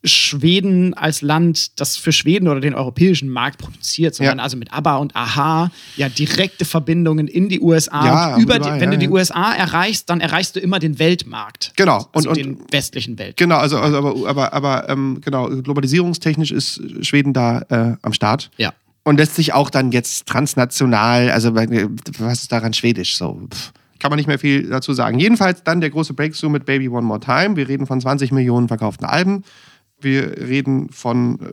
Schweden 0.04 0.94
als 0.96 1.22
Land, 1.22 1.80
das 1.80 1.96
für 1.98 2.12
Schweden 2.12 2.48
oder 2.48 2.60
den 2.60 2.74
europäischen 2.74 3.30
Markt 3.30 3.60
produziert, 3.60 4.16
sondern 4.16 4.40
Ja. 4.40 4.44
also 4.44 4.58
mit 4.58 4.74
ABBA 4.74 4.98
und 4.98 5.16
AHA 5.16 5.72
ja 5.96 6.10
direkte 6.10 6.66
Verbindungen 6.66 7.28
in 7.28 7.50
die 7.50 7.60
USA. 7.60 8.06
Ja, 8.06 8.38
über 8.40 8.56
überall, 8.56 8.76
die, 8.78 8.82
wenn 8.82 8.92
ja, 8.92 8.98
du 8.98 9.06
die. 9.06 9.10
USA 9.10 9.54
erreichst, 9.54 10.10
dann 10.10 10.20
erreichst 10.20 10.56
du 10.56 10.60
immer 10.60 10.80
den 10.80 10.98
Weltmarkt. 10.98 11.74
Genau. 11.76 12.08
Also 12.14 12.30
Und, 12.30 12.38
den 12.38 12.56
und 12.56 12.74
westlichen 12.74 13.18
Weltmarkt. 13.20 13.38
genau, 13.38 13.58
also, 13.58 13.78
also 13.78 13.98
aber, 13.98 14.28
aber, 14.28 14.54
aber 14.54 14.90
ähm, 14.90 15.20
genau, 15.24 15.50
globalisierungstechnisch 15.50 16.52
ist 16.52 16.82
Schweden 17.06 17.34
da 17.34 17.62
äh, 17.70 17.96
am 18.02 18.14
Start. 18.14 18.50
Ja. 18.58 18.74
Und 19.04 19.18
lässt 19.18 19.36
sich 19.36 19.54
auch 19.54 19.70
dann 19.70 19.92
jetzt 19.92 20.28
transnational, 20.28 21.32
also 21.32 21.56
was 21.56 22.42
ist 22.42 22.52
daran 22.52 22.74
schwedisch? 22.74 23.18
So, 23.18 23.48
pff, 23.52 23.72
kann 24.00 24.10
man 24.10 24.18
nicht 24.18 24.28
mehr 24.28 24.40
viel 24.40 24.68
dazu 24.70 24.94
sagen. 24.94 25.20
Jedenfalls 25.20 25.64
dann 25.64 25.80
der 25.82 25.90
große 25.92 26.14
Breakthrough 26.14 26.52
mit 26.52 26.66
Baby 26.66 26.88
One 26.90 27.02
More 27.04 27.20
Time. 27.20 27.56
Wir 27.56 27.68
reden 27.68 27.86
von 27.88 28.02
20 28.02 28.32
Millionen 28.32 28.68
verkauften 28.68 29.06
Alben. 29.06 29.44
Wir 30.02 30.38
reden 30.38 30.90
von 30.90 31.40
äh, 31.40 31.52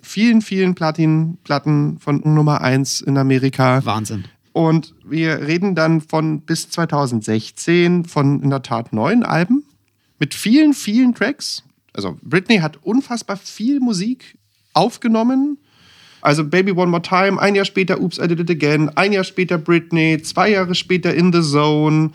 vielen, 0.00 0.42
vielen 0.42 0.74
Platin 0.74 1.38
Platten 1.44 1.98
von 1.98 2.20
Nummer 2.24 2.60
1 2.60 3.02
in 3.02 3.16
Amerika. 3.18 3.84
Wahnsinn. 3.84 4.24
Und 4.52 4.94
wir 5.04 5.40
reden 5.46 5.74
dann 5.74 6.00
von 6.00 6.42
bis 6.42 6.68
2016 6.70 8.04
von 8.04 8.42
in 8.42 8.50
der 8.50 8.62
Tat 8.62 8.92
neun 8.92 9.22
Alben 9.22 9.64
mit 10.18 10.34
vielen, 10.34 10.74
vielen 10.74 11.14
Tracks. 11.14 11.64
Also 11.94 12.18
Britney 12.22 12.58
hat 12.58 12.78
unfassbar 12.82 13.36
viel 13.36 13.80
Musik 13.80 14.38
aufgenommen. 14.74 15.58
Also 16.20 16.44
Baby 16.44 16.70
One 16.72 16.86
More 16.86 17.02
Time, 17.02 17.40
ein 17.40 17.56
Jahr 17.56 17.64
später 17.64 18.00
Oops, 18.00 18.18
I 18.18 18.28
Did 18.28 18.40
It 18.40 18.50
Again, 18.50 18.90
ein 18.90 19.12
Jahr 19.12 19.24
später 19.24 19.58
Britney, 19.58 20.22
zwei 20.22 20.50
Jahre 20.50 20.74
später 20.76 21.12
In 21.12 21.32
the 21.32 21.42
Zone. 21.42 22.10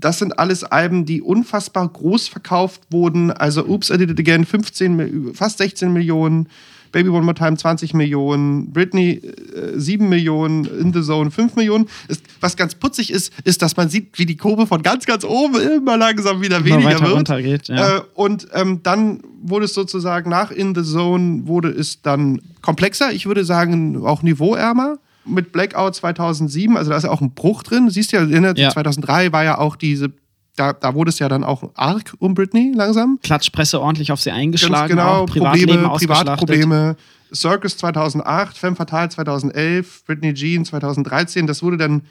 Das 0.00 0.18
sind 0.18 0.38
alles 0.38 0.64
Alben, 0.64 1.04
die 1.06 1.22
unfassbar 1.22 1.88
groß 1.88 2.28
verkauft 2.28 2.82
wurden. 2.90 3.30
Also 3.30 3.66
Oops, 3.66 3.90
I 3.90 3.98
Did 3.98 4.10
It 4.10 4.18
Again, 4.20 4.44
15, 4.44 4.96
Mil- 4.96 5.30
fast 5.34 5.58
16 5.58 5.92
Millionen. 5.92 6.48
Baby 6.92 7.10
One 7.10 7.22
More 7.22 7.34
Time 7.34 7.56
20 7.58 7.92
Millionen, 7.94 8.72
Britney 8.72 9.10
äh, 9.16 9.72
7 9.78 10.08
Millionen, 10.08 10.64
In 10.64 10.94
the 10.94 11.02
Zone 11.02 11.30
5 11.30 11.56
Millionen. 11.56 11.88
Ist, 12.08 12.22
was 12.40 12.56
ganz 12.56 12.74
putzig 12.74 13.10
ist, 13.12 13.32
ist, 13.44 13.60
dass 13.60 13.76
man 13.76 13.90
sieht, 13.90 14.18
wie 14.18 14.24
die 14.24 14.36
Kurve 14.36 14.66
von 14.66 14.82
ganz, 14.82 15.04
ganz 15.04 15.24
oben 15.24 15.56
immer 15.60 15.98
langsam 15.98 16.40
wieder 16.40 16.58
Immer 16.58 16.66
weniger 16.66 17.00
wird. 17.00 17.12
runtergeht, 17.12 17.68
ja. 17.68 17.98
Äh, 17.98 18.00
und 18.14 18.46
ähm, 18.54 18.80
dann 18.82 19.20
wurde 19.42 19.66
es 19.66 19.74
sozusagen 19.74 20.30
nach 20.30 20.50
In 20.50 20.74
the 20.74 20.82
Zone 20.84 21.46
wurde 21.46 21.68
es 21.68 22.00
dann 22.00 22.40
komplexer, 22.62 23.12
ich 23.12 23.26
würde 23.26 23.44
sagen 23.44 24.02
auch 24.06 24.22
niveauärmer. 24.22 24.98
Mit 25.26 25.52
Blackout 25.52 25.94
2007, 25.96 26.76
also 26.76 26.90
da 26.90 26.96
ist 26.96 27.02
ja 27.04 27.10
auch 27.10 27.20
ein 27.20 27.32
Bruch 27.34 27.62
drin. 27.62 27.86
Du 27.86 27.90
siehst 27.90 28.12
ja, 28.12 28.22
in 28.22 28.42
der- 28.42 28.54
Ja. 28.56 28.70
2003 28.70 29.32
war 29.32 29.44
ja 29.44 29.58
auch 29.58 29.76
diese, 29.76 30.12
da, 30.54 30.72
da 30.72 30.94
wurde 30.94 31.10
es 31.10 31.18
ja 31.18 31.28
dann 31.28 31.42
auch 31.44 31.70
arg 31.74 32.14
um 32.18 32.34
Britney 32.34 32.72
langsam. 32.74 33.18
Klatschpresse 33.22 33.80
ordentlich 33.80 34.12
auf 34.12 34.20
sie 34.20 34.30
eingeschlagen, 34.30 34.72
Ganz 34.74 34.90
genau, 34.90 35.22
auch 35.22 35.26
Privatleben 35.26 35.82
Probleme. 35.82 35.96
Privatprobleme. 35.98 36.96
Circus 37.34 37.76
2008, 37.76 38.56
Femme 38.56 38.76
Fatale 38.76 39.08
2011, 39.08 40.04
Britney 40.06 40.32
Jean 40.32 40.64
2013, 40.64 41.46
das 41.48 41.62
wurde 41.62 41.76
dann 41.76 42.02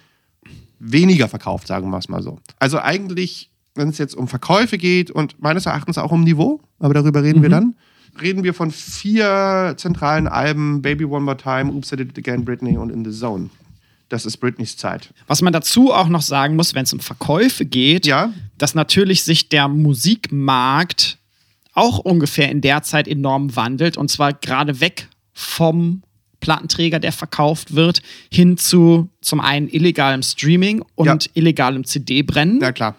weniger 0.80 1.28
verkauft, 1.28 1.68
sagen 1.68 1.90
wir 1.90 1.98
es 1.98 2.10
mal 2.10 2.22
so. 2.22 2.40
Also 2.60 2.80
eigentlich, 2.80 3.50
wenn 3.76 3.90
es 3.90 3.98
jetzt 3.98 4.16
um 4.16 4.28
Verkäufe 4.28 4.78
geht 4.78 5.10
und 5.12 5.42
meines 5.42 5.66
Erachtens 5.66 5.98
auch 5.98 6.12
um 6.12 6.24
Niveau, 6.24 6.60
aber 6.80 6.94
darüber 6.94 7.24
reden 7.24 7.40
Mhm. 7.40 7.44
wir 7.44 7.50
dann, 7.50 7.76
reden 8.22 8.44
wir 8.44 8.54
von 8.54 8.72
vier 8.72 9.74
zentralen 9.78 10.28
Alben, 10.28 10.82
Baby 10.82 11.06
One 11.06 11.26
More 11.26 11.38
Time, 11.38 11.72
Oops, 11.72 11.92
I 11.92 11.96
Did 11.98 12.18
It 12.18 12.28
Again, 12.28 12.46
Britney 12.46 12.78
und 12.78 12.90
In 12.90 13.04
the 13.04 13.12
Zone. 13.18 13.50
Das 14.10 14.26
ist 14.26 14.38
Britneys 14.38 14.78
Zeit. 14.78 15.10
Was 15.28 15.42
man 15.42 15.52
dazu 15.52 15.92
auch 15.92 16.08
noch 16.08 16.22
sagen 16.22 16.56
muss, 16.56 16.76
wenn 16.76 16.84
es 16.84 16.94
um 16.94 17.00
Verkäufe 17.00 17.66
geht, 17.66 18.06
Ja. 18.06 18.32
dass 18.58 18.76
natürlich 18.76 19.24
sich 19.24 19.50
der 19.50 19.68
Musikmarkt 19.68 21.18
auch 21.74 22.00
ungefähr 22.00 22.50
in 22.50 22.62
der 22.62 22.84
Zeit 22.84 23.08
enorm 23.08 23.56
wandelt 23.56 23.98
und 23.98 24.10
zwar 24.10 24.34
gerade 24.34 24.80
weg 24.80 25.08
vom 25.34 26.04
Plattenträger, 26.40 27.00
der 27.00 27.12
verkauft 27.12 27.74
wird, 27.76 28.02
hin 28.32 28.58
zu 28.58 29.10
zum 29.22 29.40
einen 29.42 29.68
illegalem 29.68 30.22
Streaming 30.22 30.84
und 30.94 31.08
Ja. 31.08 31.18
illegalem 31.34 31.84
CD-Brennen. 31.84 32.60
Na 32.60 32.72
klar. 32.72 32.96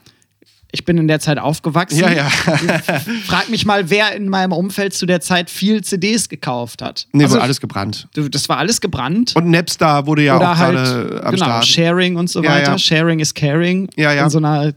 Ich 0.73 0.85
bin 0.85 0.99
in 0.99 1.09
der 1.09 1.21
Zeit 1.21 1.39
aufgewachsen. 1.39 2.01
Ja, 2.01 2.11
ja. 2.13 2.29
Frag 2.29 3.49
mich 3.49 3.65
mal, 3.65 3.89
wer 3.89 4.15
in 4.15 4.29
meinem 4.29 4.53
Umfeld 4.53 4.93
zu 4.95 5.07
der 5.07 5.21
Zeit 5.21 5.49
viel 5.49 5.83
CDs 5.83 6.29
gekauft 6.29 6.83
hat. 6.83 7.07
Nee, 7.13 7.23
Also, 7.25 7.35
wurde 7.37 7.45
alles 7.45 7.61
gebrannt. 7.61 8.09
das 8.15 8.49
war 8.49 8.59
alles 8.59 8.81
gebrannt. 8.81 9.35
Und 9.37 9.49
Napster 9.51 10.07
wurde 10.07 10.23
ja 10.25 10.37
Oder 10.37 10.53
auch 10.53 10.57
halt, 10.59 10.75
gerade 10.77 11.23
am 11.25 11.35
genau, 11.35 11.47
Start. 11.47 11.67
Sharing 11.67 12.17
und 12.17 12.29
so 12.29 12.43
Ja, 12.43 12.51
weiter. 12.51 12.73
ja. 12.73 12.79
Sharing 12.79 13.21
is 13.21 13.33
caring. 13.33 13.89
Ja, 13.97 14.13
ja. 14.13 14.25
In 14.25 14.31
so 14.31 14.39
einer 14.39 14.73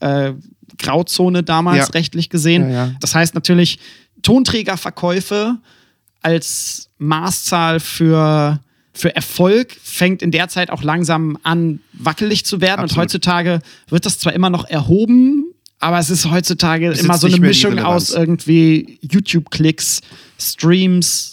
äh, 0.00 0.32
Grauzone 0.78 1.42
damals 1.44 1.78
Ja. 1.78 1.84
rechtlich 1.94 2.28
gesehen. 2.28 2.96
Das 3.00 3.14
heißt 3.14 3.34
natürlich, 3.34 3.78
Tonträgerverkäufe 4.22 5.56
als 6.20 6.88
Maßzahl 6.98 7.80
für, 7.80 8.60
für 8.92 9.14
Erfolg 9.14 9.76
fängt 9.82 10.22
in 10.22 10.30
der 10.30 10.48
Zeit 10.48 10.70
auch 10.70 10.82
langsam 10.82 11.38
an, 11.42 11.80
wackelig 11.92 12.44
zu 12.44 12.60
werden. 12.60 12.80
Und 12.80 12.84
Absolut. 12.84 13.04
heutzutage 13.04 13.60
wird 13.88 14.06
das 14.06 14.18
zwar 14.18 14.32
immer 14.32 14.50
noch 14.50 14.68
erhoben, 14.68 15.46
aber 15.78 15.98
es 15.98 16.10
ist 16.10 16.30
heutzutage 16.30 16.90
ist 16.90 17.02
immer 17.02 17.18
so 17.18 17.26
eine 17.26 17.38
Mischung 17.38 17.78
aus 17.80 18.10
irgendwie 18.10 18.98
YouTube-Klicks, 19.00 20.00
Streams, 20.38 21.31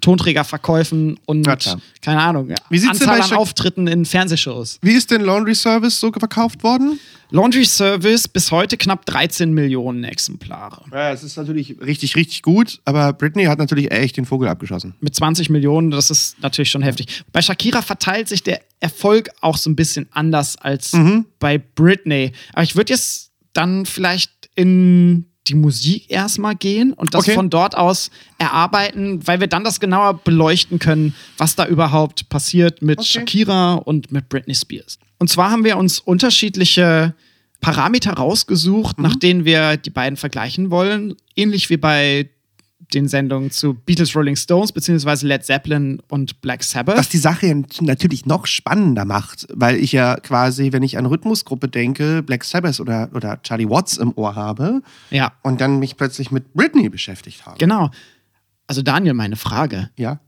Tonträgerverkäufen 0.00 1.18
und 1.26 1.42
klar. 1.46 1.80
keine 2.02 2.20
Ahnung, 2.20 2.48
Wie 2.70 2.78
sieht's 2.78 2.98
denn 3.00 3.08
Anzahl 3.08 3.32
an 3.32 3.36
Auftritten 3.38 3.86
in 3.86 4.04
Fernsehshows. 4.04 4.78
Wie 4.82 4.92
ist 4.92 5.10
denn 5.10 5.22
Laundry 5.22 5.54
Service 5.54 5.98
so 5.98 6.12
verkauft 6.12 6.62
worden? 6.62 6.98
Laundry 7.30 7.64
Service 7.66 8.26
bis 8.26 8.50
heute 8.52 8.76
knapp 8.78 9.04
13 9.04 9.52
Millionen 9.52 10.04
Exemplare. 10.04 10.84
Ja, 10.92 11.12
es 11.12 11.22
ist 11.22 11.36
natürlich 11.36 11.76
richtig, 11.80 12.16
richtig 12.16 12.40
gut, 12.42 12.80
aber 12.86 13.12
Britney 13.12 13.44
hat 13.44 13.58
natürlich 13.58 13.90
echt 13.90 14.16
den 14.16 14.24
Vogel 14.24 14.48
abgeschossen. 14.48 14.94
Mit 15.00 15.14
20 15.14 15.50
Millionen, 15.50 15.90
das 15.90 16.10
ist 16.10 16.40
natürlich 16.40 16.70
schon 16.70 16.82
heftig. 16.82 17.24
Bei 17.32 17.42
Shakira 17.42 17.82
verteilt 17.82 18.28
sich 18.28 18.42
der 18.42 18.60
Erfolg 18.80 19.28
auch 19.42 19.58
so 19.58 19.68
ein 19.68 19.76
bisschen 19.76 20.06
anders 20.12 20.56
als 20.56 20.92
Mhm. 20.94 21.26
bei 21.38 21.58
Britney. 21.58 22.32
Aber 22.54 22.62
ich 22.62 22.76
würde 22.76 22.92
jetzt 22.94 23.32
dann 23.52 23.84
vielleicht 23.84 24.30
in 24.54 25.26
die 25.48 25.54
Musik 25.54 26.06
erstmal 26.10 26.54
gehen 26.54 26.92
und 26.92 27.14
das 27.14 27.22
Okay. 27.24 27.34
von 27.34 27.50
dort 27.50 27.76
aus 27.76 28.10
erarbeiten, 28.38 29.26
weil 29.26 29.40
wir 29.40 29.46
dann 29.46 29.64
das 29.64 29.80
genauer 29.80 30.14
beleuchten 30.22 30.78
können, 30.78 31.14
was 31.36 31.56
da 31.56 31.66
überhaupt 31.66 32.28
passiert 32.28 32.82
mit 32.82 32.98
Okay. 33.00 33.08
Shakira 33.08 33.74
und 33.74 34.12
mit 34.12 34.28
Britney 34.28 34.54
Spears. 34.54 34.98
Und 35.18 35.28
zwar 35.28 35.50
haben 35.50 35.64
wir 35.64 35.76
uns 35.76 35.98
unterschiedliche 35.98 37.14
Parameter 37.60 38.12
rausgesucht, 38.12 39.00
nach 39.00 39.16
denen 39.16 39.44
wir 39.44 39.76
die 39.76 39.90
beiden 39.90 40.16
vergleichen 40.16 40.70
wollen. 40.70 41.16
Ähnlich 41.34 41.70
wie 41.70 41.76
bei 41.76 42.28
den 42.94 43.08
Sendungen 43.08 43.50
zu 43.50 43.74
Beatles, 43.74 44.14
Rolling 44.16 44.36
Stones, 44.36 44.72
beziehungsweise 44.72 45.26
Led 45.26 45.44
Zeppelin 45.44 46.00
und 46.08 46.40
Black 46.40 46.62
Sabbath. 46.62 46.96
Was 46.96 47.08
die 47.08 47.18
Sache 47.18 47.64
natürlich 47.80 48.26
noch 48.26 48.46
spannender 48.46 49.04
macht, 49.04 49.46
weil 49.52 49.76
ich 49.76 49.92
ja 49.92 50.16
quasi, 50.16 50.72
wenn 50.72 50.82
ich 50.82 50.96
an 50.96 51.06
Rhythmusgruppe 51.06 51.68
denke, 51.68 52.22
Black 52.22 52.44
Sabbath 52.44 52.80
oder, 52.80 53.10
oder 53.14 53.40
Charlie 53.42 53.68
Watts 53.68 53.98
im 53.98 54.12
Ohr 54.16 54.34
habe 54.34 54.82
ja, 55.10 55.32
und 55.42 55.60
dann 55.60 55.78
mich 55.78 55.96
plötzlich 55.96 56.30
mit 56.30 56.54
Britney 56.54 56.88
beschäftigt 56.88 57.46
habe. 57.46 57.58
genau. 57.58 57.90
Also 58.66 58.82
Daniel, 58.82 59.14
meine 59.14 59.36
Frage. 59.36 59.90
Ja. 59.96 60.20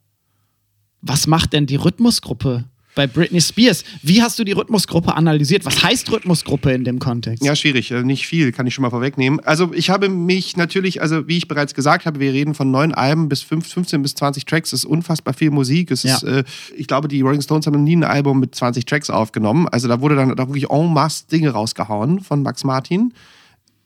Was 1.03 1.27
macht 1.27 1.53
denn 1.53 1.67
die 1.67 1.77
Rhythmusgruppe 1.77 2.65
bei 2.95 3.07
Britney 3.07 3.41
Spears. 3.41 3.84
Wie 4.03 4.20
hast 4.22 4.38
du 4.38 4.45
die 4.45 4.53
Rhythmusgruppe 4.53 5.14
analysiert? 5.14 5.64
Was 5.64 5.82
heißt 5.82 6.11
Rhythmusgruppe 6.11 6.72
in 6.72 6.84
dem 6.84 6.99
Kontext? 6.99 7.45
Ja, 7.45 7.55
schwierig. 7.55 7.91
Äh, 7.91 8.03
Nicht 8.03 8.26
viel, 8.26 8.51
kann 8.53 8.66
ich 8.66 8.74
schon 8.74 8.82
mal 8.82 8.91
vorwegnehmen. 8.91 9.41
Also 9.41 9.72
ich 9.72 9.91
habe 9.91 10.09
mich 10.09 10.57
natürlich, 10.57 11.01
also 11.01 11.28
wie 11.28 11.36
ich 11.38 11.47
bereits 11.49 11.74
gesagt 11.74 12.05
habe, 12.07 12.18
wir 12.20 12.32
reden 12.32 12.55
von 12.55 12.70
neun 12.70 12.93
Alben 12.93 13.28
bis 13.28 13.43
fünf, 13.43 13.66
15 13.68 14.03
bis 14.03 14.14
20 14.16 14.45
Tracks. 14.45 14.70
Das 14.70 14.80
ist 14.80 14.84
unfassbar 14.86 15.34
viel 15.34 15.51
Musik. 15.51 15.91
Es 15.91 16.03
Ja. 16.03 16.16
ist, 16.16 16.22
äh, 16.24 16.45
ich 16.76 16.86
glaube, 16.88 17.09
die 17.09 17.20
Rolling 17.20 17.43
Stones 17.43 17.66
haben 17.66 17.82
nie 17.84 17.97
ein 17.97 18.05
Album 18.05 18.41
mit 18.41 18.55
20 18.55 18.84
Tracks 18.84 19.09
aufgenommen. 19.11 19.68
Also 19.68 19.86
da 19.88 20.01
wurde 20.01 20.16
dann 20.16 20.34
da 20.36 20.49
wirklich 20.49 20.70
en 20.70 20.93
masse 20.93 21.26
Dinge 21.28 21.51
rausgehauen 21.51 22.20
von 22.20 22.43
Max 22.43 22.64
Martin. 22.64 23.14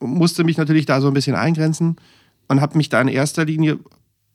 Musste 0.00 0.44
mich 0.44 0.57
natürlich 0.57 0.86
da 0.86 1.00
so 1.00 1.09
ein 1.09 1.14
bisschen 1.14 1.36
eingrenzen 1.36 1.96
und 2.48 2.61
habe 2.61 2.76
mich 2.76 2.88
da 2.88 3.00
in 3.00 3.09
erster 3.09 3.44
Linie, 3.44 3.78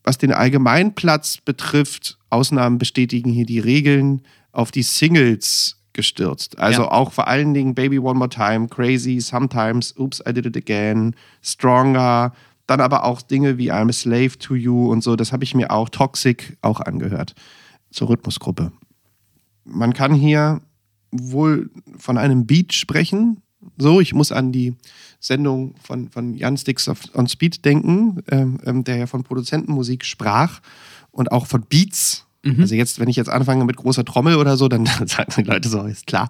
was 0.04 0.18
den 0.18 0.32
Allgemeinplatz 0.32 1.38
betrifft, 1.44 2.18
Ausnahmen 2.30 2.78
bestätigen 2.78 3.32
hier 3.32 3.46
die 3.46 3.60
Regeln, 3.60 4.22
auf 4.52 4.72
die 4.72 4.84
Singles 4.84 5.78
gestürzt. 5.94 6.58
Also 6.60 6.84
Ja. 6.84 6.92
auch 6.92 7.12
vor 7.12 7.28
allen 7.28 7.54
Dingen 7.54 7.76
Baby 7.76 8.00
One 8.00 8.18
More 8.18 8.30
Time, 8.30 8.68
Crazy, 8.68 9.20
Sometimes, 9.20 9.96
Oops, 9.98 10.22
I 10.28 10.34
Did 10.34 10.46
It 10.46 10.58
Again, 10.58 11.16
Stronger, 11.42 12.34
dann 12.68 12.82
aber 12.82 13.04
auch 13.04 13.22
Dinge 13.22 13.58
wie 13.58 13.72
I'm 13.72 13.90
a 13.90 13.94
Slave 13.94 14.38
to 14.38 14.56
You 14.56 14.92
und 14.92 15.04
so, 15.04 15.16
das 15.16 15.32
habe 15.34 15.44
ich 15.44 15.56
mir 15.56 15.72
auch 15.72 15.90
Toxic 15.90 16.58
auch 16.62 16.80
angehört 16.80 17.34
zur 17.92 18.10
Rhythmusgruppe. 18.10 18.72
Man 19.66 19.94
kann 19.94 20.14
hier 20.14 20.62
wohl 21.12 21.70
von 21.98 22.18
einem 22.18 22.46
Beat 22.46 22.74
sprechen. 22.74 23.42
So, 23.78 24.00
ich 24.00 24.14
muss 24.14 24.32
an 24.32 24.52
die 24.52 24.76
Sendung 25.20 25.76
von, 25.82 26.10
von 26.10 26.34
Jan 26.34 26.56
Sticks 26.58 26.90
on 27.14 27.28
Speed 27.28 27.66
denken, 27.66 28.22
ähm, 28.32 28.60
ähm, 28.66 28.84
der 28.84 28.98
ja 28.98 29.08
von 29.08 29.24
Produzentenmusik 29.24 30.06
sprach 30.06 30.62
und 31.12 31.32
auch 31.32 31.46
von 31.46 31.64
Beats. 31.64 32.26
Also 32.62 32.76
jetzt, 32.76 33.00
wenn 33.00 33.10
ich 33.10 33.16
jetzt 33.16 33.30
anfange 33.30 33.66
mit 33.66 33.78
großer 33.78 34.06
Trommel 34.06 34.36
oder 34.36 34.58
so, 34.58 34.68
dann 34.68 34.86
sagen 35.06 35.34
die 35.38 35.44
Leute 35.44 35.70
so, 35.70 35.84
ist 35.84 36.08
klar. 36.08 36.30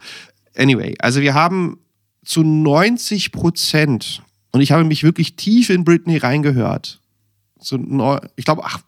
Anyway, 0.55 0.95
also 0.99 1.21
wir 1.21 1.33
haben 1.33 1.79
zu 2.25 2.43
90 2.43 3.31
Prozent, 3.31 4.21
und 4.51 4.61
ich 4.61 4.71
habe 4.71 4.83
mich 4.83 5.03
wirklich 5.03 5.35
tief 5.35 5.69
in 5.69 5.83
Britney 5.83 6.17
reingehört, 6.17 6.99
so 7.59 7.77
neu, 7.77 8.19
ich 8.35 8.45
glaube, 8.45 8.63
ach, 8.65 8.79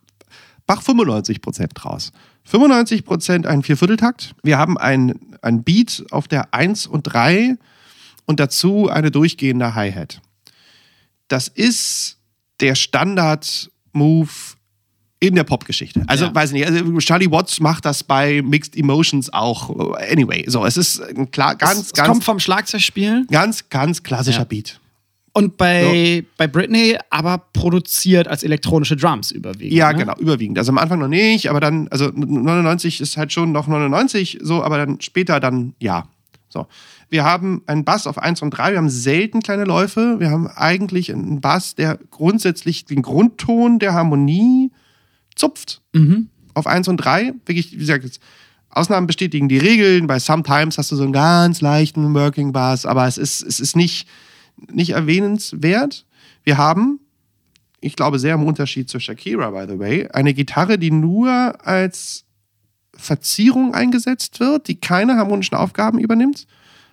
mach 0.67 0.81
95 0.81 1.41
Prozent 1.41 1.71
draus. 1.75 2.11
95 2.45 3.05
Prozent 3.05 3.45
ein 3.45 3.63
Viervierteltakt. 3.63 4.33
Wir 4.43 4.57
haben 4.57 4.77
ein, 4.77 5.19
ein 5.41 5.63
Beat 5.63 6.05
auf 6.11 6.27
der 6.27 6.53
1 6.53 6.87
und 6.87 7.03
3 7.03 7.57
und 8.25 8.39
dazu 8.39 8.89
eine 8.89 9.11
durchgehende 9.11 9.75
Hi-Hat. 9.75 10.21
Das 11.27 11.47
ist 11.47 12.17
der 12.59 12.75
Standard-Move 12.75 14.29
in 15.21 15.35
der 15.35 15.43
Popgeschichte. 15.45 16.03
Also, 16.07 16.25
Ja. 16.25 16.35
weiß 16.35 16.49
ich 16.49 16.53
nicht, 16.53 16.65
also 16.67 16.97
Charlie 16.97 17.31
Watts 17.31 17.59
macht 17.61 17.85
das 17.85 18.03
bei 18.03 18.41
Mixed 18.41 18.75
Emotions 18.75 19.31
auch. 19.31 19.69
Anyway, 20.11 20.43
so, 20.47 20.65
es 20.65 20.75
ist 20.75 20.99
ein 20.99 21.29
klar, 21.31 21.55
ganz, 21.55 21.79
es, 21.79 21.85
es 21.85 21.93
ganz, 21.93 22.07
kommt 22.09 22.23
vom 22.23 22.39
Schlagzeugspiel 22.39 23.27
ganz, 23.29 23.69
ganz 23.69 24.01
klassischer 24.03 24.39
Ja. 24.39 24.43
Beat. 24.45 24.79
und 25.33 25.57
bei, 25.57 26.25
bei 26.37 26.47
Britney 26.47 26.97
aber 27.11 27.37
produziert 27.53 28.27
als 28.27 28.41
elektronische 28.43 28.95
Drums 28.97 29.29
überwiegend. 29.31 29.73
Ja, 29.77 29.93
ne? 29.93 29.99
genau, 29.99 30.15
überwiegend. 30.17 30.57
Also 30.57 30.71
am 30.71 30.79
Anfang 30.79 30.99
noch 30.99 31.07
nicht, 31.07 31.49
aber 31.51 31.59
dann, 31.59 31.87
also 31.89 32.09
99 32.15 32.99
ist 32.99 33.15
halt 33.15 33.31
schon 33.31 33.51
noch 33.51 33.67
99, 33.67 34.39
so, 34.41 34.63
aber 34.63 34.77
dann 34.77 34.99
später 35.01 35.39
dann 35.39 35.73
ja. 35.79 36.07
So. 36.49 36.65
Wir 37.09 37.23
haben 37.25 37.61
einen 37.67 37.85
Bass 37.85 38.07
auf 38.07 38.17
1 38.17 38.41
und 38.41 38.49
3, 38.51 38.71
wir 38.71 38.77
haben 38.79 38.89
selten 38.89 39.41
kleine 39.41 39.65
Läufe, 39.65 40.19
wir 40.19 40.31
haben 40.31 40.47
eigentlich 40.47 41.13
einen 41.13 41.41
Bass, 41.41 41.75
der 41.75 41.99
grundsätzlich 42.09 42.85
den 42.85 43.01
Grundton 43.03 43.79
der 43.79 43.93
Harmonie 43.93 44.71
zupft. 45.41 45.81
Mhm. 45.93 46.29
Auf 46.53 46.67
1 46.67 46.87
und 46.87 46.97
3, 46.97 47.33
wirklich, 47.45 47.73
wie 47.73 47.77
gesagt, 47.77 48.19
Ausnahmen 48.69 49.07
bestätigen 49.07 49.49
die 49.49 49.57
Regeln. 49.57 50.07
Bei 50.07 50.19
Sometimes 50.19 50.77
hast 50.77 50.91
du 50.91 50.95
so 50.95 51.03
einen 51.03 51.13
ganz 51.13 51.61
leichten 51.61 52.13
Working 52.13 52.53
Bass, 52.53 52.85
aber 52.85 53.07
es 53.07 53.17
ist, 53.17 53.41
es 53.41 53.59
ist 53.59 53.75
nicht, 53.75 54.07
nicht 54.71 54.91
erwähnenswert. 54.91 56.05
Wir 56.43 56.57
haben, 56.57 56.99
ich 57.81 57.95
glaube, 57.95 58.19
sehr 58.19 58.35
im 58.35 58.43
Unterschied 58.43 58.89
zu 58.89 58.99
Shakira, 58.99 59.49
by 59.49 59.65
the 59.67 59.79
way, 59.79 60.07
eine 60.13 60.33
Gitarre, 60.33 60.77
die 60.77 60.91
nur 60.91 61.55
als 61.65 62.23
Verzierung 62.95 63.73
eingesetzt 63.73 64.39
wird, 64.39 64.67
die 64.67 64.79
keine 64.79 65.17
harmonischen 65.17 65.57
Aufgaben 65.57 65.99
übernimmt. 65.99 66.47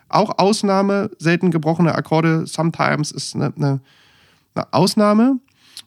Auch 0.09 0.39
Ausnahme, 0.39 1.11
selten 1.19 1.51
gebrochene 1.51 1.93
Akkorde, 1.93 2.47
sometimes 2.47 3.11
ist 3.11 3.35
eine, 3.35 3.53
eine, 3.55 3.79
eine 4.55 4.73
Ausnahme. 4.73 5.39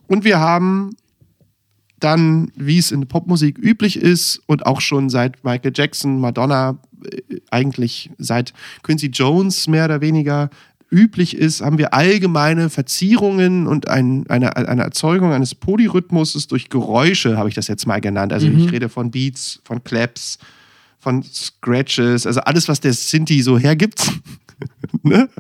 Und 0.07 0.25
wir 0.25 0.39
haben 0.39 0.91
dann, 2.03 2.51
wie 2.57 2.79
es 2.79 2.93
in 2.93 3.01
der 3.01 3.09
Popmusik 3.09 3.59
üblich 3.59 3.97
ist 3.97 4.41
und 4.47 4.67
auch 4.67 4.81
schon 4.81 5.11
seit 5.11 5.45
Michael 5.45 5.73
Jackson, 5.75 6.21
Madonna, 6.21 6.79
äh, 7.05 7.41
eigentlich 7.51 8.11
seit 8.19 8.53
Quincy 8.83 9.07
Jones 9.07 9.69
mehr 9.69 9.87
oder 9.87 10.01
weniger 10.01 10.51
üblich 10.91 11.35
ist, 11.37 11.63
haben 11.63 11.79
wir 11.79 11.95
allgemeine 11.95 12.69
Verzierungen 12.69 13.67
und 13.67 13.89
ein, 13.89 14.27
eine, 14.29 14.57
eine 14.57 14.83
Erzeugung 14.83 15.33
eines 15.33 15.55
Polyrhythmuses 15.55 16.49
durch 16.49 16.69
Geräusche, 16.69 17.39
habe 17.39 17.49
ich 17.49 17.55
das 17.55 17.67
jetzt 17.67 17.87
mal 17.87 18.01
genannt. 18.01 18.33
Also 18.33 18.47
ich 18.47 18.71
rede 18.71 18.91
von 18.91 19.11
Beats, 19.11 19.61
von 19.65 19.83
Claps, 19.83 20.39
von 20.99 21.23
Scratches, 21.23 22.27
also 22.27 22.41
alles, 22.41 22.69
was 22.69 22.81
der 22.81 22.93
Sinti 22.93 23.41
so 23.43 23.59
hergibt. 23.59 24.13
ne? 25.03 25.31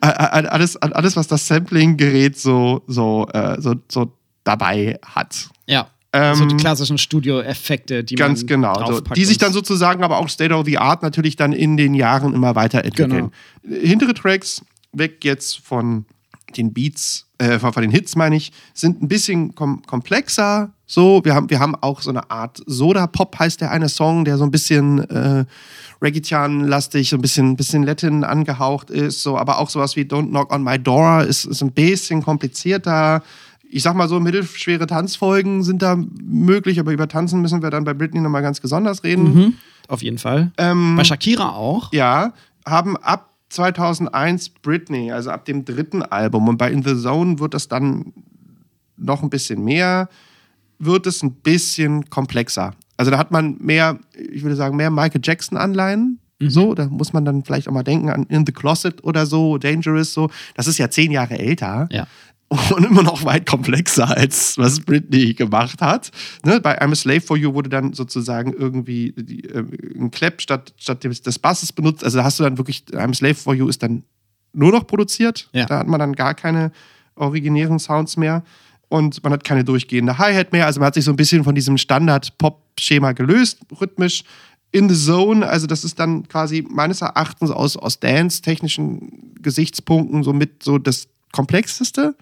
Alles, 0.00 0.76
alles, 0.76 1.16
was 1.16 1.26
das 1.26 1.48
Sampling-Gerät 1.48 2.38
so, 2.38 2.82
so, 2.86 3.26
äh, 3.32 3.60
so, 3.60 3.74
so 3.88 4.15
dabei 4.46 4.98
hat. 5.04 5.48
Ja. 5.66 5.88
Ähm, 6.12 6.34
so 6.36 6.46
die 6.46 6.56
klassischen 6.56 6.98
Studio-Effekte, 6.98 8.02
die 8.02 8.14
Ganz 8.14 8.40
man 8.40 8.46
genau. 8.46 8.86
So, 8.86 9.00
die 9.00 9.24
sich 9.24 9.38
dann 9.38 9.52
sozusagen 9.52 10.02
aber 10.02 10.18
auch 10.18 10.28
State 10.28 10.54
of 10.54 10.64
the 10.64 10.78
Art 10.78 11.02
natürlich 11.02 11.36
dann 11.36 11.52
in 11.52 11.76
den 11.76 11.92
Jahren 11.94 12.32
immer 12.32 12.54
weiterentwickeln. 12.54 13.32
Hintere 13.68 14.14
Tracks, 14.14 14.62
weg 14.92 15.24
jetzt 15.24 15.58
von 15.58 16.06
den 16.56 16.72
Beats, 16.72 17.26
äh, 17.38 17.58
von, 17.58 17.72
von 17.72 17.82
den 17.82 17.90
Hits 17.90 18.16
meine 18.16 18.36
ich, 18.36 18.52
sind 18.72 19.02
ein 19.02 19.08
bisschen 19.08 19.54
kom 19.54 19.82
komplexer. 19.82 20.70
So, 20.86 21.22
wir 21.24 21.34
haben, 21.34 21.50
wir 21.50 21.58
haben 21.58 21.74
auch 21.74 22.00
so 22.00 22.10
eine 22.10 22.30
Art 22.30 22.62
Soda-Pop 22.64 23.38
heißt 23.38 23.60
der 23.60 23.72
eine 23.72 23.88
Song, 23.88 24.24
der 24.24 24.38
so 24.38 24.44
ein 24.44 24.52
bisschen 24.52 25.00
äh, 25.10 25.44
Reggaeton-lastig, 26.00 27.10
so 27.10 27.16
ein 27.16 27.22
bisschen, 27.22 27.56
bisschen 27.56 27.82
Latin 27.82 28.24
angehaucht 28.24 28.90
ist, 28.90 29.22
so, 29.22 29.36
aber 29.36 29.58
auch 29.58 29.68
sowas 29.68 29.96
wie 29.96 30.02
Don't 30.02 30.28
Knock 30.28 30.52
on 30.52 30.62
My 30.62 30.78
Door 30.78 31.22
ist, 31.22 31.44
ist 31.44 31.62
ein 31.62 31.72
bisschen 31.72 32.22
komplizierter. 32.22 33.22
Ich 33.76 33.82
sag 33.82 33.94
mal 33.94 34.08
so, 34.08 34.18
mittelschwere 34.20 34.86
Tanzfolgen 34.86 35.62
sind 35.62 35.82
da 35.82 35.96
möglich, 36.24 36.80
aber 36.80 36.92
über 36.92 37.08
Tanzen 37.08 37.42
müssen 37.42 37.60
wir 37.62 37.68
dann 37.68 37.84
bei 37.84 37.92
Britney 37.92 38.20
nochmal 38.22 38.40
ganz 38.40 38.58
besonders 38.58 39.04
reden. 39.04 39.34
Mhm. 39.34 39.54
Auf 39.88 40.02
jeden 40.02 40.16
Fall. 40.16 40.50
Ähm, 40.56 40.96
Bei 40.96 41.04
Shakira 41.04 41.50
auch. 41.50 41.92
ja, 41.92 42.32
haben 42.66 42.96
ab 42.96 43.34
2001 43.50 44.48
Britney, 44.62 45.12
also 45.12 45.30
ab 45.30 45.44
dem 45.44 45.66
dritten 45.66 46.02
Album. 46.02 46.48
Und 46.48 46.56
bei 46.56 46.70
In 46.72 46.82
the 46.82 46.96
Zone 46.96 47.38
wird 47.38 47.52
das 47.52 47.68
dann 47.68 48.14
noch 48.96 49.22
ein 49.22 49.28
bisschen 49.28 49.62
mehr, 49.62 50.08
wird 50.78 51.06
es 51.06 51.22
ein 51.22 51.32
bisschen 51.34 52.08
komplexer. 52.08 52.72
Also 52.96 53.10
da 53.10 53.18
hat 53.18 53.30
man 53.30 53.58
mehr, 53.60 53.98
ich 54.14 54.42
würde 54.42 54.56
sagen, 54.56 54.76
mehr 54.78 54.90
Michael 54.90 55.20
Jackson-Anleihen. 55.22 56.18
So, 56.38 56.74
da 56.74 56.86
muss 56.86 57.14
man 57.14 57.24
dann 57.24 57.44
vielleicht 57.44 57.66
auch 57.66 57.72
mal 57.72 57.82
denken 57.82 58.10
an 58.10 58.24
In 58.24 58.44
the 58.44 58.52
Closet 58.52 59.02
oder 59.04 59.24
so, 59.24 59.56
Dangerous, 59.56 60.12
so. 60.12 60.28
Das 60.54 60.66
ist 60.66 60.76
ja 60.76 60.90
zehn 60.90 61.10
Jahre 61.10 61.38
älter 61.38 61.88
Ja. 61.90 62.06
Und 62.48 62.84
immer 62.84 63.02
noch 63.02 63.24
weit 63.24 63.46
komplexer 63.46 64.16
als 64.16 64.56
was 64.56 64.80
Britney 64.80 65.34
gemacht 65.34 65.80
hat. 65.82 66.10
Ne, 66.44 66.60
bei 66.60 66.80
I'm 66.80 66.92
a 66.92 66.94
Slave 66.94 67.20
for 67.20 67.36
You 67.36 67.54
wurde 67.54 67.68
dann 67.68 67.92
sozusagen 67.92 68.52
irgendwie 68.52 69.14
die, 69.16 69.44
äh, 69.44 69.64
ein 69.98 70.10
Clap 70.12 70.40
statt, 70.40 70.72
statt 70.76 71.02
des, 71.02 71.38
Basses 71.38 71.72
benutzt. 71.72 72.04
Also 72.04 72.18
da 72.18 72.24
hast 72.24 72.38
du 72.38 72.44
dann 72.44 72.56
wirklich, 72.56 72.84
I'm 72.92 73.10
a 73.10 73.14
Slave 73.14 73.34
for 73.34 73.54
You 73.54 73.68
ist 73.68 73.82
dann 73.82 74.04
nur 74.52 74.70
noch 74.70 74.86
produziert. 74.86 75.48
Ja. 75.52 75.66
Da 75.66 75.78
hat 75.78 75.88
man 75.88 75.98
dann 75.98 76.14
gar 76.14 76.34
keine 76.34 76.70
originären 77.16 77.78
Sounds 77.78 78.16
mehr. 78.16 78.44
Und 78.88 79.22
man 79.24 79.32
hat 79.32 79.42
keine 79.42 79.64
durchgehende 79.64 80.16
Hi-Hat 80.18 80.52
mehr. 80.52 80.66
Also 80.66 80.78
man 80.78 80.86
hat 80.86 80.94
sich 80.94 81.04
so 81.04 81.10
ein 81.10 81.16
bisschen 81.16 81.42
von 81.42 81.56
diesem 81.56 81.76
Standard-Pop-Schema 81.76 83.12
gelöst, 83.12 83.58
rhythmisch. 83.80 84.22
In 84.70 84.88
the 84.88 84.94
Zone, 84.94 85.48
also 85.48 85.66
das 85.66 85.84
ist 85.84 85.98
dann 85.98 86.28
quasi 86.28 86.64
meines 86.68 87.00
Erachtens 87.00 87.50
aus, 87.50 87.76
aus 87.76 87.98
dance-technischen 87.98 89.34
Gesichtspunkten 89.40 90.22
somit 90.22 90.62
so 90.62 90.78
das 90.78 91.08
komplexeste. 91.36 92.16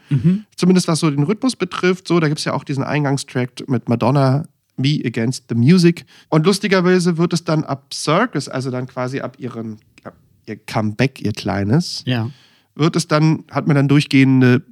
Zumindest 0.56 0.88
was 0.88 1.00
so 1.00 1.10
den 1.10 1.22
Rhythmus 1.22 1.56
betrifft. 1.56 2.08
So, 2.08 2.20
da 2.20 2.28
gibt 2.28 2.40
es 2.40 2.44
ja 2.44 2.52
auch 2.52 2.64
diesen 2.64 2.82
Eingangstrack 2.84 3.68
mit 3.68 3.88
Madonna, 3.88 4.46
Me 4.76 5.00
Against 5.04 5.44
the 5.48 5.54
Music. 5.54 6.04
Und 6.30 6.44
lustigerweise 6.46 7.16
wird 7.16 7.32
es 7.32 7.44
dann 7.44 7.64
ab 7.64 7.94
Circus, 7.94 8.48
also 8.48 8.70
dann 8.70 8.86
quasi 8.86 9.20
ab 9.20 9.36
ihrem 9.38 9.78
ab 10.02 10.14
ihr 10.46 10.56
Comeback, 10.56 11.20
ihr 11.22 11.32
kleines, 11.32 12.02
Ja. 12.06 12.30
wird 12.74 12.96
es 12.96 13.06
dann, 13.08 13.44
hat 13.50 13.66
man 13.66 13.76
dann 13.76 13.88
durchgehende 13.88 14.62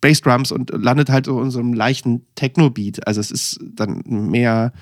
Bassdrums 0.00 0.50
und 0.52 0.70
landet 0.70 1.08
halt 1.10 1.26
so 1.26 1.40
in 1.40 1.50
so 1.52 1.60
einem 1.60 1.72
leichten 1.74 2.22
Techno-Beat. 2.34 3.06
Also 3.06 3.20
es 3.20 3.30
ist 3.30 3.60
dann 3.62 4.02
mehr, 4.06 4.72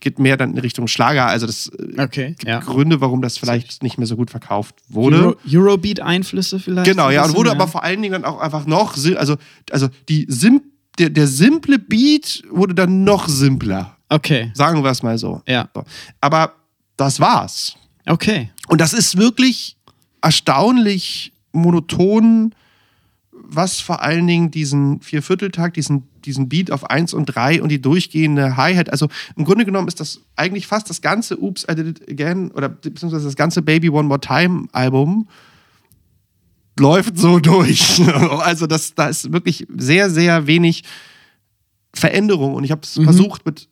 geht 0.00 0.18
mehr 0.18 0.36
dann 0.36 0.52
in 0.52 0.58
Richtung 0.58 0.88
Schlager. 0.88 1.26
Also 1.26 1.46
das 1.46 1.68
äh, 1.68 2.02
Okay. 2.02 2.28
gibt 2.30 2.44
Ja. 2.44 2.60
Gründe, 2.60 3.00
warum 3.00 3.22
das 3.22 3.38
vielleicht 3.38 3.82
nicht 3.82 3.98
mehr 3.98 4.06
so 4.06 4.16
gut 4.16 4.30
verkauft 4.30 4.76
wurde. 4.88 5.18
Euro, 5.18 5.36
Eurobeat-Einflüsse 5.46 6.58
vielleicht? 6.58 6.90
Genau, 6.90 7.10
ja, 7.10 7.24
und 7.24 7.34
wurde 7.34 7.50
ja. 7.50 7.54
aber 7.54 7.68
vor 7.68 7.82
allen 7.82 8.02
Dingen 8.02 8.12
dann 8.12 8.24
auch 8.24 8.40
einfach 8.40 8.66
noch, 8.66 8.96
also, 9.16 9.36
also 9.70 9.88
die 10.08 10.26
sim 10.28 10.62
der, 10.98 11.10
der 11.10 11.26
simple 11.26 11.78
Beat 11.78 12.42
wurde 12.50 12.74
dann 12.74 13.04
noch 13.04 13.28
simpler. 13.28 13.96
Okay. 14.08 14.50
Sagen 14.54 14.84
wir 14.84 14.90
es 14.90 15.02
mal 15.02 15.18
so. 15.18 15.42
Ja. 15.46 15.68
Aber 16.20 16.54
das 16.96 17.18
war's. 17.20 17.76
Okay. 18.06 18.50
Und 18.68 18.80
das 18.80 18.92
ist 18.92 19.16
wirklich 19.16 19.76
erstaunlich 20.22 21.32
monoton, 21.52 22.54
was 23.32 23.80
vor 23.80 24.02
allen 24.02 24.26
Dingen 24.26 24.50
diesen 24.50 25.00
Viervierteltakt, 25.00 25.76
diesen, 25.76 26.08
diesen 26.24 26.48
Beat 26.48 26.70
auf 26.70 26.90
1 26.90 27.14
und 27.14 27.26
3 27.26 27.62
und 27.62 27.68
die 27.68 27.80
durchgehende 27.80 28.56
Hi-Hat, 28.56 28.90
also 28.90 29.08
im 29.36 29.44
Grunde 29.44 29.64
genommen 29.64 29.88
ist 29.88 30.00
das 30.00 30.20
eigentlich 30.36 30.66
fast 30.66 30.90
das 30.90 31.00
ganze 31.00 31.40
Oops, 31.40 31.66
I 31.70 31.74
Did 31.74 31.86
It 31.86 32.10
Again 32.10 32.50
oder 32.50 32.68
beziehungsweise 32.68 33.24
das 33.24 33.36
ganze 33.36 33.62
Baby 33.62 33.90
One 33.90 34.08
More 34.08 34.20
Time 34.20 34.66
Album 34.72 35.28
läuft 36.78 37.18
so 37.18 37.38
durch. 37.40 38.00
Also 38.40 38.66
das, 38.66 38.94
da 38.94 39.08
ist 39.08 39.32
wirklich 39.32 39.66
sehr, 39.76 40.10
sehr 40.10 40.46
wenig 40.46 40.84
Veränderung 41.94 42.54
und 42.54 42.64
ich 42.64 42.70
habe 42.70 42.82
es 42.82 42.96
mhm. 42.96 43.04
versucht 43.04 43.46
mit 43.46 43.68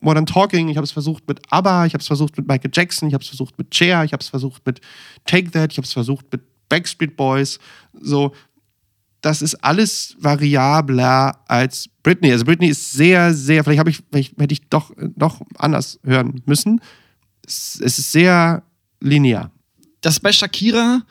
Modern 0.00 0.26
Talking, 0.26 0.68
ich 0.68 0.76
habe 0.76 0.84
es 0.84 0.92
versucht 0.92 1.26
mit 1.26 1.40
ABBA, 1.50 1.86
ich 1.86 1.94
habe 1.94 2.00
es 2.00 2.06
versucht 2.06 2.36
mit 2.36 2.46
Michael 2.46 2.70
Jackson, 2.72 3.08
ich 3.08 3.14
habe 3.14 3.22
es 3.22 3.28
versucht 3.28 3.58
mit 3.58 3.74
Cher, 3.74 4.04
ich 4.04 4.12
habe 4.12 4.22
es 4.22 4.28
versucht 4.28 4.64
mit 4.66 4.80
Take 5.24 5.50
That, 5.50 5.72
ich 5.72 5.78
habe 5.78 5.86
es 5.86 5.92
versucht 5.92 6.26
mit 6.32 6.42
Backstreet 6.68 7.16
Boys. 7.16 7.58
So, 7.92 8.32
das 9.20 9.42
ist 9.42 9.54
alles 9.56 10.16
variabler 10.18 11.40
als 11.48 11.88
Britney. 12.02 12.32
Also 12.32 12.44
Britney 12.44 12.68
ist 12.68 12.92
sehr, 12.92 13.34
sehr, 13.34 13.64
vielleicht 13.64 13.80
habe 13.80 13.90
ich, 13.90 14.02
vielleicht 14.10 14.38
hätte 14.38 14.52
ich 14.52 14.68
doch 14.68 14.92
noch 15.16 15.40
anders 15.58 15.98
hören 16.04 16.42
müssen. 16.46 16.80
Es, 17.46 17.80
es 17.82 17.98
ist 17.98 18.12
sehr 18.12 18.62
linear. 19.00 19.50
Das 20.00 20.14
ist 20.14 20.20
bei 20.20 20.32
Shakira 20.32 21.02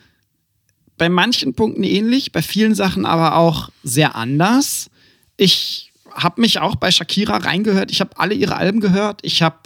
bei 0.97 1.09
manchen 1.09 1.53
Punkten 1.53 1.83
ähnlich, 1.83 2.31
bei 2.31 2.41
vielen 2.41 2.75
Sachen 2.75 3.05
aber 3.05 3.35
auch 3.35 3.69
sehr 3.83 4.15
anders. 4.15 4.89
Ich 5.37 5.91
habe 6.13 6.41
mich 6.41 6.59
auch 6.59 6.75
bei 6.75 6.91
Shakira 6.91 7.37
reingehört. 7.37 7.91
Ich 7.91 7.99
habe 7.99 8.17
alle 8.17 8.33
ihre 8.33 8.55
Alben 8.55 8.79
gehört. 8.79 9.19
Ich 9.23 9.41
habe 9.41 9.57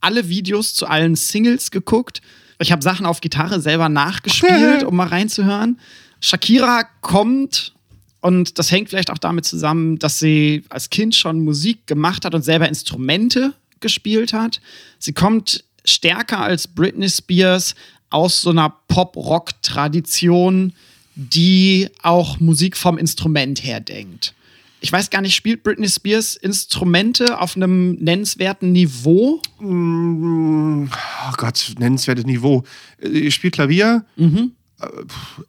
alle 0.00 0.28
Videos 0.28 0.74
zu 0.74 0.86
allen 0.86 1.16
Singles 1.16 1.70
geguckt. 1.70 2.20
Ich 2.60 2.70
habe 2.70 2.82
Sachen 2.82 3.06
auf 3.06 3.20
Gitarre 3.20 3.60
selber 3.60 3.88
nachgespielt, 3.88 4.84
um 4.84 4.96
mal 4.96 5.08
reinzuhören. 5.08 5.80
Shakira 6.20 6.84
kommt 7.00 7.74
und 8.20 8.58
das 8.58 8.70
hängt 8.70 8.88
vielleicht 8.88 9.10
auch 9.10 9.18
damit 9.18 9.44
zusammen, 9.44 9.98
dass 9.98 10.18
sie 10.18 10.64
als 10.70 10.90
Kind 10.90 11.14
schon 11.14 11.44
Musik 11.44 11.86
gemacht 11.86 12.24
hat 12.24 12.34
und 12.34 12.42
selber 12.42 12.68
Instrumente 12.68 13.54
gespielt 13.80 14.32
hat. 14.32 14.60
Sie 14.98 15.12
kommt 15.12 15.64
stärker 15.84 16.40
als 16.40 16.66
Britney 16.66 17.08
Spears 17.08 17.74
aus 18.10 18.40
so 18.40 18.50
einer 18.50 18.74
Pop-Rock-Tradition, 18.88 20.72
die 21.14 21.88
auch 22.02 22.40
Musik 22.40 22.76
vom 22.76 22.98
Instrument 22.98 23.62
her 23.64 23.80
denkt. 23.80 24.34
Ich 24.80 24.92
weiß 24.92 25.10
gar 25.10 25.20
nicht, 25.20 25.34
spielt 25.34 25.64
Britney 25.64 25.88
Spears 25.88 26.36
Instrumente 26.36 27.40
auf 27.40 27.56
einem 27.56 27.94
nennenswerten 27.94 28.70
Niveau? 28.72 29.42
Mm, 29.58 30.84
oh 30.84 31.32
Gott, 31.36 31.74
nennenswertes 31.78 32.24
Niveau. 32.24 32.62
Ich 33.00 33.34
spiele 33.34 33.50
Klavier, 33.50 34.04
mhm. 34.16 34.52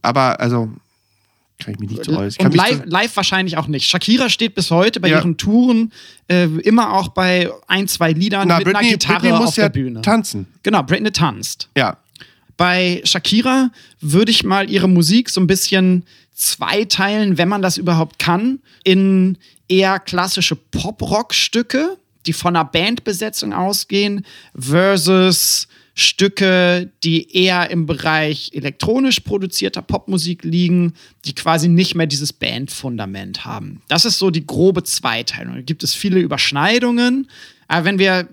aber 0.02 0.40
also 0.40 0.70
kann 1.60 1.74
ich 1.74 1.80
mich 1.80 1.90
nicht 1.90 2.04
treu. 2.04 2.30
Und 2.40 2.56
live, 2.56 2.84
live, 2.86 3.16
wahrscheinlich 3.16 3.58
auch 3.58 3.68
nicht. 3.68 3.90
Shakira 3.90 4.30
steht 4.30 4.56
bis 4.56 4.72
heute 4.72 5.00
bei 5.00 5.10
ja. 5.10 5.18
ihren 5.18 5.38
Touren 5.38 5.92
äh, 6.28 6.46
immer 6.46 6.94
auch 6.94 7.10
bei 7.10 7.50
ein, 7.68 7.88
zwei 7.88 8.14
Liedern 8.14 8.48
Na, 8.48 8.58
mit 8.58 8.66
Britney, 8.66 8.80
einer 8.80 8.90
Gitarre 8.92 9.20
Britney 9.20 9.38
muss 9.38 9.50
auf 9.50 9.58
ja 9.58 9.64
der 9.64 9.70
Bühne. 9.70 10.02
Tanzen. 10.02 10.48
Genau, 10.64 10.84
Britney 10.84 11.12
tanzt. 11.12 11.70
Ja. 11.76 11.98
Bei 12.56 13.02
Shakira 13.04 13.72
würde 14.00 14.32
ich 14.32 14.44
mal 14.44 14.70
ihre 14.70 14.88
Musik 14.88 15.30
so 15.30 15.40
ein 15.42 15.48
bisschen 15.48 16.04
zweiteilen, 16.34 17.38
wenn 17.38 17.50
man 17.50 17.62
das 17.62 17.78
überhaupt 17.78 18.20
kann, 18.20 18.60
in 18.84 19.38
eher 19.68 20.00
klassische 20.00 20.56
Pop-Rock-Stücke, 20.56 21.98
die 22.26 22.34
von 22.34 22.56
einer 22.56 22.66
Bandbesetzung 22.66 23.54
ausgehen, 23.54 24.26
versus 24.58 25.68
Stücke, 26.00 26.92
die 27.04 27.36
eher 27.36 27.70
im 27.70 27.86
Bereich 27.86 28.52
elektronisch 28.54 29.20
produzierter 29.20 29.82
Popmusik 29.82 30.44
liegen, 30.44 30.94
die 31.26 31.36
quasi 31.36 31.68
nicht 31.68 31.96
mehr 31.96 32.08
dieses 32.08 32.34
Bandfundament 32.34 33.46
haben. 33.46 33.82
Das 33.88 34.06
ist 34.06 34.18
so 34.18 34.32
die 34.32 34.46
grobe 34.46 34.84
Zweiteilung. 34.84 35.56
Da 35.56 35.62
gibt 35.62 35.84
es 35.84 35.94
viele 35.94 36.20
Überschneidungen. 36.20 37.30
Aber 37.68 37.86
wenn 37.86 38.00
wir 38.00 38.28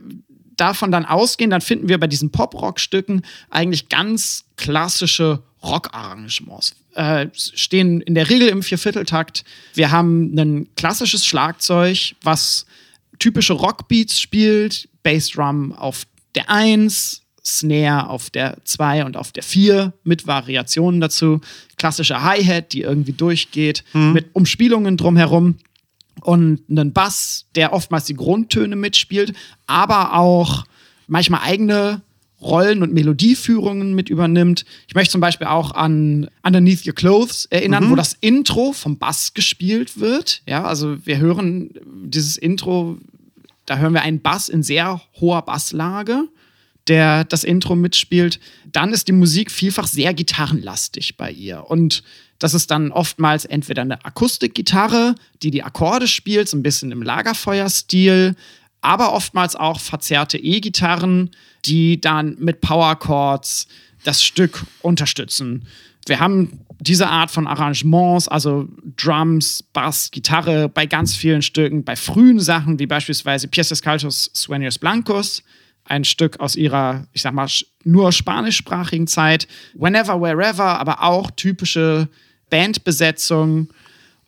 davon 0.57 0.91
dann 0.91 1.05
ausgehen, 1.05 1.51
dann 1.51 1.61
finden 1.61 1.89
wir 1.89 1.99
bei 1.99 2.07
diesen 2.07 2.31
Pop-Rock-Stücken 2.31 3.23
eigentlich 3.51 3.89
ganz 3.89 4.45
klassische 4.57 5.43
Rock-Arrangements. 5.63 6.75
Äh, 6.95 7.27
stehen 7.35 8.01
in 8.01 8.15
der 8.15 8.31
Regel 8.31 8.49
im 8.49 8.63
Viervierteltakt. 8.63 9.45
Wir 9.75 9.91
haben 9.91 10.35
ein 10.39 10.69
klassisches 10.77 11.27
Schlagzeug, 11.27 12.15
was 12.23 12.67
typische 13.19 13.53
Rockbeats 13.53 14.21
spielt, 14.21 14.89
Bassdrum 15.03 15.73
auf 15.73 16.07
der 16.35 16.51
1, 16.51 17.23
Snare 17.47 18.11
auf 18.11 18.29
der 18.31 18.59
2 18.65 19.05
und 19.05 19.17
auf 19.17 19.31
der 19.31 19.45
4 19.45 19.93
mit 20.03 20.27
Variationen 20.27 21.01
dazu. 21.01 21.41
Klassische 21.77 22.23
Hi-Hat, 22.23 22.73
die 22.73 22.83
irgendwie 22.83 23.13
durchgeht, 23.13 23.85
mhm. 23.93 24.13
mit 24.13 24.27
Umspielungen 24.33 24.97
drumherum. 24.97 25.57
Und 26.23 26.63
einen 26.69 26.93
Bass, 26.93 27.47
der 27.55 27.73
oftmals 27.73 28.07
die 28.07 28.15
Grundtöne 28.15 28.75
mitspielt, 28.75 29.35
aber 29.67 30.15
auch 30.15 30.65
manchmal 31.07 31.43
eigene 31.43 32.03
Rollen 32.41 32.83
und 32.83 32.93
Melodieführungen 32.93 33.95
mit 33.95 34.09
übernimmt. 34.09 34.65
Ich 34.89 34.95
möchte 34.95 35.13
zum 35.13 35.21
Beispiel 35.21 35.47
auch 35.47 35.73
an 35.73 36.29
Underneath 36.43 36.87
Your 36.87 36.95
Clothes 36.95 37.47
erinnern, 37.47 37.87
mhm. 37.87 37.91
wo 37.91 37.97
das 37.97 38.17
Intro 38.21 38.73
vom 38.73 38.99
Bass 38.99 39.35
gespielt 39.35 40.01
wird. 40.01 40.43
Ja, 40.47 40.65
also 40.65 40.97
wir 41.07 41.19
hören 41.19 41.71
dieses 42.05 42.37
Intro, 42.37 42.99
da 43.67 43.79
hören 43.79 43.95
wir 43.95 44.03
einen 44.03 44.21
Bass 44.21 44.49
in 44.49 44.63
sehr 44.63 45.01
hoher 45.21 45.43
Basslage 45.43 46.29
der 46.89 47.25
das 47.25 47.45
Intro 47.45 47.75
mitspielt, 47.75 48.41
dann 48.73 48.93
ist 48.93 49.09
die 49.09 49.13
Musik 49.13 49.51
vielfach 49.51 49.87
sehr 49.87 50.15
gitarrenlastig 50.15 51.17
bei 51.17 51.31
ihr. 51.31 51.65
Und 51.69 52.03
das 52.39 52.55
ist 52.55 52.71
dann 52.71 52.93
oftmals 52.93 53.45
entweder 53.45 53.83
eine 53.83 54.05
Akustikgitarre, 54.05 55.15
die 55.43 55.51
die 55.51 55.63
Akkorde 55.63 56.07
spielt, 56.07 56.49
so 56.49 56.57
ein 56.57 56.63
bisschen 56.63 56.93
im 56.93 57.03
Lagerfeuerstil, 57.03 58.35
aber 58.81 59.13
oftmals 59.13 59.57
auch 59.57 59.81
verzerrte 59.81 60.39
E-Gitarren, 60.39 61.31
die 61.65 62.01
dann 62.01 62.37
mit 62.39 62.61
Power 62.61 62.97
Chords 62.97 63.67
das 64.05 64.23
Stück 64.23 64.65
unterstützen. 64.83 65.67
Wir 66.07 66.21
haben 66.21 66.61
diese 66.79 67.09
Art 67.09 67.31
von 67.31 67.47
Arrangements, 67.47 68.29
also 68.29 68.69
Drums, 68.97 69.65
Bass, 69.73 70.11
Gitarre 70.11 70.69
bei 70.69 70.87
ganz 70.87 71.17
vielen 71.17 71.43
Stücken, 71.43 71.85
bei 71.85 71.97
frühen 71.97 72.39
Sachen 72.39 72.79
wie 72.79 72.87
beispielsweise 72.87 73.49
Piezas 73.49 73.83
Calchos 73.83 74.31
Sueños 74.35 74.79
Blancos, 74.79 75.43
ein 75.89 76.05
Stück 76.05 76.41
aus 76.41 76.57
ihrer, 76.57 77.07
ich 77.13 77.23
sag 77.23 77.33
mal, 77.33 77.49
nur 77.85 78.13
spanischsprachigen 78.13 79.07
Zeit. 79.07 79.47
Whenever, 79.75 80.21
Wherever, 80.21 80.79
aber 80.79 81.03
auch 81.03 81.31
typische 81.31 82.09
Bandbesetzung. 82.51 83.69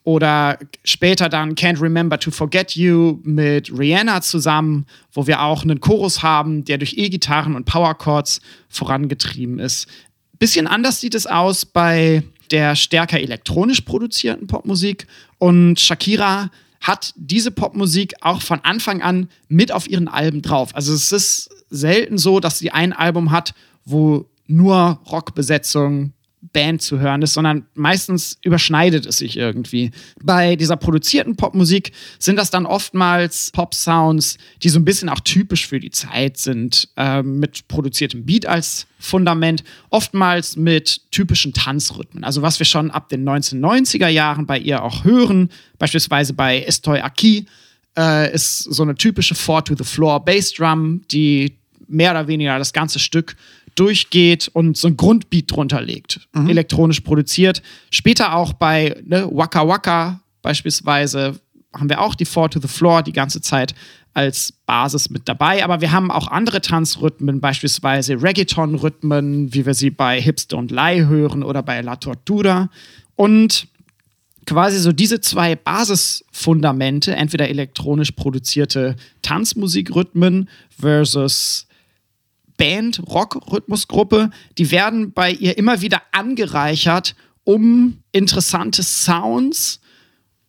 Oder 0.03 0.57
später 0.83 1.29
dann 1.29 1.55
Can't 1.55 1.81
Remember 1.81 2.17
to 2.19 2.31
Forget 2.31 2.75
You 2.75 3.19
mit 3.23 3.71
Rihanna 3.77 4.21
zusammen, 4.21 4.85
wo 5.11 5.27
wir 5.27 5.41
auch 5.41 5.63
einen 5.63 5.81
Chorus 5.81 6.23
haben, 6.23 6.63
der 6.65 6.77
durch 6.77 6.97
E-Gitarren 6.97 7.55
und 7.55 7.65
Power 7.65 7.95
Chords 7.95 8.41
vorangetrieben 8.69 9.59
ist. 9.59 9.87
Bisschen 10.39 10.67
anders 10.67 11.01
sieht 11.01 11.15
es 11.15 11.27
aus 11.27 11.65
bei 11.65 12.23
der 12.49 12.75
stärker 12.75 13.19
elektronisch 13.19 13.81
produzierten 13.81 14.47
Popmusik. 14.47 15.05
Und 15.37 15.79
Shakira 15.79 16.49
hat 16.81 17.13
diese 17.15 17.51
Popmusik 17.51 18.15
auch 18.21 18.41
von 18.41 18.61
Anfang 18.63 19.01
an 19.01 19.29
mit 19.47 19.71
auf 19.71 19.89
ihren 19.89 20.07
Alben 20.07 20.41
drauf. 20.41 20.75
Also 20.75 20.93
es 20.93 21.11
ist 21.11 21.49
selten 21.69 22.17
so, 22.17 22.39
dass 22.39 22.59
sie 22.59 22.71
ein 22.71 22.93
Album 22.93 23.31
hat, 23.31 23.53
wo 23.85 24.29
nur 24.47 24.99
Rockbesetzung 25.11 26.13
Band 26.41 26.81
zu 26.81 26.99
hören 26.99 27.21
ist, 27.21 27.33
sondern 27.33 27.65
meistens 27.73 28.37
überschneidet 28.43 29.05
es 29.05 29.17
sich 29.17 29.37
irgendwie. 29.37 29.91
Bei 30.21 30.55
dieser 30.55 30.77
produzierten 30.77 31.35
Popmusik 31.35 31.91
sind 32.17 32.37
das 32.37 32.49
dann 32.49 32.65
oftmals 32.65 33.51
Pop-Sounds, 33.51 34.37
die 34.63 34.69
so 34.69 34.79
ein 34.79 34.85
bisschen 34.85 35.09
auch 35.09 35.19
typisch 35.19 35.67
für 35.67 35.79
die 35.79 35.89
Zeit 35.89 36.37
sind, 36.37 36.89
äh, 36.95 37.21
mit 37.21 37.67
produziertem 37.67 38.25
Beat 38.25 38.45
als 38.45 38.87
Fundament, 38.99 39.63
oftmals 39.89 40.55
mit 40.55 41.11
typischen 41.11 41.53
Tanzrhythmen. 41.53 42.23
Also 42.23 42.41
was 42.41 42.59
wir 42.59 42.65
schon 42.65 42.91
ab 42.91 43.09
den 43.09 43.27
1990er 43.27 44.07
Jahren 44.07 44.45
bei 44.45 44.57
ihr 44.57 44.83
auch 44.83 45.03
hören, 45.03 45.49
beispielsweise 45.77 46.33
bei 46.33 46.63
Estoy 46.63 47.01
Aquí, 47.01 47.45
äh, 47.97 48.33
ist 48.33 48.59
so 48.59 48.83
eine 48.83 48.95
typische 48.95 49.35
Four 49.35 49.65
to 49.65 49.75
the 49.75 49.83
Floor 49.83 50.23
Bassdrum, 50.23 51.01
die 51.11 51.58
mehr 51.89 52.11
oder 52.11 52.27
weniger 52.27 52.57
das 52.57 52.73
ganze 52.73 52.99
Stück 52.99 53.35
durchgeht 53.75 54.49
und 54.53 54.77
so 54.77 54.87
ein 54.87 54.97
Grundbeat 54.97 55.51
drunter 55.51 55.81
legt, 55.81 56.21
mhm. 56.33 56.49
elektronisch 56.49 57.01
produziert. 57.01 57.61
Später 57.91 58.35
auch 58.35 58.53
bei 58.53 59.01
ne, 59.05 59.27
Waka 59.31 59.67
Waka 59.67 60.21
beispielsweise 60.41 61.39
haben 61.73 61.89
wir 61.89 62.01
auch 62.01 62.15
die 62.15 62.25
Four 62.25 62.49
to 62.49 62.59
the 62.59 62.67
Floor 62.67 63.03
die 63.03 63.13
ganze 63.13 63.41
Zeit 63.41 63.75
als 64.13 64.51
Basis 64.65 65.09
mit 65.09 65.29
dabei. 65.29 65.63
Aber 65.63 65.81
wir 65.81 65.91
haben 65.91 66.11
auch 66.11 66.27
andere 66.27 66.61
Tanzrhythmen, 66.61 67.39
beispielsweise 67.39 68.21
Reggaeton-Rhythmen, 68.21 69.53
wie 69.53 69.65
wir 69.65 69.73
sie 69.73 69.91
bei 69.91 70.19
Hips 70.19 70.47
Don't 70.49 70.73
Lie 70.73 71.07
hören 71.07 71.43
oder 71.43 71.61
bei 71.61 71.79
La 71.81 71.95
Tortura. 71.95 72.69
Und 73.15 73.67
quasi 74.45 74.79
so 74.79 74.91
diese 74.91 75.21
zwei 75.21 75.55
Basisfundamente, 75.55 77.15
entweder 77.15 77.49
elektronisch 77.49 78.11
produzierte 78.11 78.95
Tanzmusikrhythmen 79.21 80.49
versus 80.69 81.67
Band, 82.59 83.01
Rock-Rhythmusgruppe. 83.07 84.29
Die 84.59 84.69
werden 84.69 85.13
bei 85.13 85.31
ihr 85.31 85.57
immer 85.57 85.81
wieder 85.81 86.03
angereichert 86.11 87.15
um 87.49 88.03
interessante 88.11 88.83
Sounds, 88.83 89.79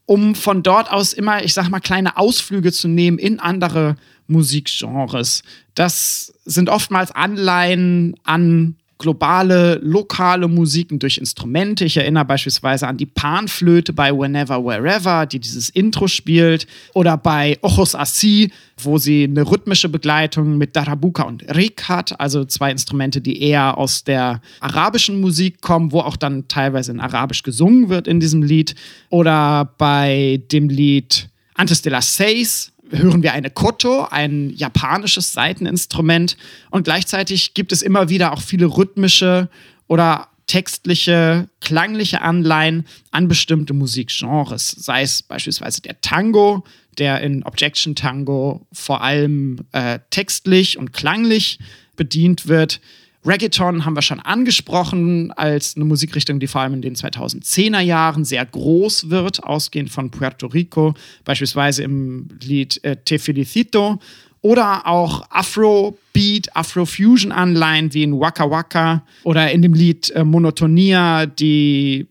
um 0.05 0.35
von 0.35 0.63
dort 0.63 0.91
aus 0.91 1.15
immer, 1.15 1.43
ich 1.43 1.55
sag 1.55 1.71
mal, 1.71 1.81
kleine 1.81 2.19
Ausflüge 2.19 2.73
zu 2.73 2.89
nehmen 2.89 3.19
in 3.19 3.41
andere 3.41 3.97
Musikgenres. 4.27 5.43
Das 5.75 6.35
sind 6.45 6.69
oftmals 6.69 7.11
Anleihen 7.11 8.17
an 8.25 8.77
globale, 9.01 9.80
lokale 9.82 10.46
Musiken 10.46 11.01
durch 11.01 11.18
Instrumente. 11.18 11.84
Ich 11.84 11.96
erinnere 11.96 12.24
beispielsweise 12.26 12.86
an 12.86 12.96
die 12.96 13.07
Panflöte 13.07 13.92
bei 13.92 14.12
Whenever, 14.12 14.64
Wherever, 14.64 15.26
die 15.26 15.40
dieses 15.40 15.70
Intro 15.70 16.07
spielt. 16.07 16.68
Oder 16.94 17.16
bei 17.16 17.59
Ojos 17.62 17.96
Así, 17.96 18.53
wo 18.78 18.98
sie 18.98 19.24
eine 19.24 19.51
rhythmische 19.51 19.88
Begleitung 19.88 20.57
mit 20.59 20.76
Darabuka 20.76 21.24
und 21.24 21.42
Rik 21.57 21.88
hat, 21.88 22.20
also 22.20 22.44
zwei 22.44 22.70
Instrumente, 22.70 23.20
die 23.20 23.42
eher 23.42 23.76
aus 23.78 24.05
der 24.05 24.40
arabischen 24.61 25.20
Musik 25.20 25.61
kommen, 25.61 25.90
wo 25.90 26.01
auch 26.01 26.16
dann 26.16 26.46
teilweise 26.46 26.92
in 26.92 27.01
Arabisch 27.01 27.42
gesungen 27.42 27.88
wird 27.88 28.07
in 28.07 28.20
diesem 28.20 28.42
Lied. 28.42 28.74
Oder 29.09 29.74
bei 29.78 30.40
dem 30.53 30.68
Lied 30.68 31.30
Antes 31.55 31.82
de 31.82 31.92
las 31.92 32.16
Seis, 32.16 32.72
hören 32.91 33.22
wir 33.22 33.32
eine 33.32 33.51
Koto, 33.51 34.07
ein 34.11 34.51
japanisches 34.51 35.32
Saiteninstrument. 35.32 36.36
Und 36.70 36.84
gleichzeitig 36.84 37.55
gibt 37.55 37.72
es 37.72 37.82
immer 37.82 38.09
wieder 38.09 38.32
auch 38.32 38.43
viele 38.43 38.66
rhythmische 38.66 39.49
oder 39.86 40.28
textliche, 40.47 41.49
klangliche 41.61 42.22
Anleihen 42.22 42.84
an 43.12 43.28
bestimmte 43.28 43.72
Musikgenres. 43.72 44.70
Sei 44.70 45.03
es 45.03 45.22
beispielsweise 45.22 45.80
der 45.80 46.01
Tango, 46.01 46.64
der 46.99 47.20
in 47.20 47.45
Objection 47.45 47.95
Tango 47.95 48.66
vor 48.72 49.03
allem 49.03 49.61
äh, 49.70 50.01
textlich 50.11 50.76
und 50.76 50.93
klanglich 50.93 51.61
bedient 51.95 52.49
wird. 52.49 52.80
Reggaeton 53.25 53.85
haben 53.85 53.95
wir 53.95 54.03
schon 54.03 54.21
angesprochen 54.21 55.31
als 55.33 55.77
eine 55.77 55.85
Musikrichtung, 55.85 56.41
die 56.41 56.47
vor 56.47 56.62
allem 56.62 56.75
in 56.75 56.83
den 56.83 56.95
2010er 56.95 57.81
Jahren 57.81 58.25
sehr 58.25 58.47
groß 58.47 59.11
wird, 59.11 59.45
ausgehend 59.45 59.91
von 59.91 60.11
Puerto 60.11 60.47
Rico, 60.47 60.95
beispielsweise 61.25 61.83
im 61.83 62.29
Lied 62.43 62.83
äh, 62.83 62.97
Te 62.97 63.18
Felicito 63.18 64.01
oder 64.41 64.87
auch 64.87 65.27
Afrobeat, 65.31 66.57
Afrofusion-Anleihen 66.57 67.93
wie 67.93 68.05
in 68.05 68.18
Waka 68.18 68.51
Waka 68.51 69.03
oder 69.25 69.51
in 69.51 69.61
dem 69.61 69.75
Lied 69.75 70.11
äh, 70.11 70.25
Monotonia, 70.25 71.27
die 71.27 72.07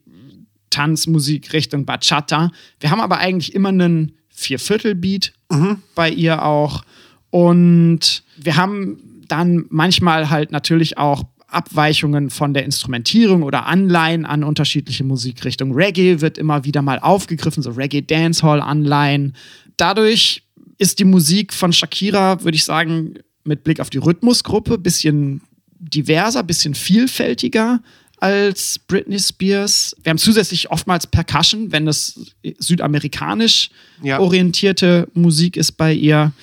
Tanzmusikrichtung 0.70 1.86
Bachata. 1.86 2.51
Wir 2.80 2.91
haben 2.91 3.01
aber 3.01 3.18
eigentlich 3.18 3.55
immer 3.55 3.70
einen 3.70 4.14
Vierviertelbeat 4.30 5.34
mhm. 5.49 5.82
bei 5.95 6.12
ihr 6.12 6.45
auch. 6.45 6.84
Und 7.32 8.24
wir 8.38 8.55
haben 8.55 9.09
dann 9.32 9.65
manchmal 9.69 10.30
halt 10.30 10.51
natürlich 10.51 10.97
auch 10.97 11.23
Abweichungen 11.47 12.30
von 12.30 12.53
der 12.53 12.63
Instrumentierung 12.63 13.43
oder 13.43 13.65
Anleihen 13.65 14.25
an 14.25 14.43
unterschiedliche 14.43 15.03
Musikrichtungen. 15.03 15.73
Reggae 15.73 16.21
wird 16.21 16.38
immer 16.38 16.63
wieder 16.63 16.82
mal 16.82 16.99
aufgegriffen, 16.99 17.63
so 17.63 17.71
Reggae 17.71 18.01
Dancehall 18.01 18.61
Anleihen. 18.61 19.36
Dadurch 19.77 20.43
ist 20.77 20.99
die 20.99 21.05
Musik 21.05 21.53
von 21.53 21.73
Shakira, 21.73 22.43
würde 22.43 22.55
ich 22.55 22.65
sagen, 22.65 23.15
mit 23.43 23.63
Blick 23.63 23.80
auf 23.80 23.89
die 23.89 23.97
Rhythmusgruppe 23.97 24.77
bisschen 24.77 25.41
diverser, 25.80 26.43
bisschen 26.43 26.75
vielfältiger 26.75 27.82
als 28.17 28.80
Britney 28.80 29.17
Spears. 29.17 29.95
Wir 30.03 30.11
haben 30.11 30.17
zusätzlich 30.17 30.71
oftmals 30.71 31.07
Percussion, 31.07 31.71
wenn 31.71 31.88
es 31.88 32.34
südamerikanisch 32.59 33.69
ja. 34.03 34.19
orientierte 34.19 35.07
Musik 35.13 35.57
ist 35.57 35.73
bei 35.73 35.93
ihr 35.93 36.34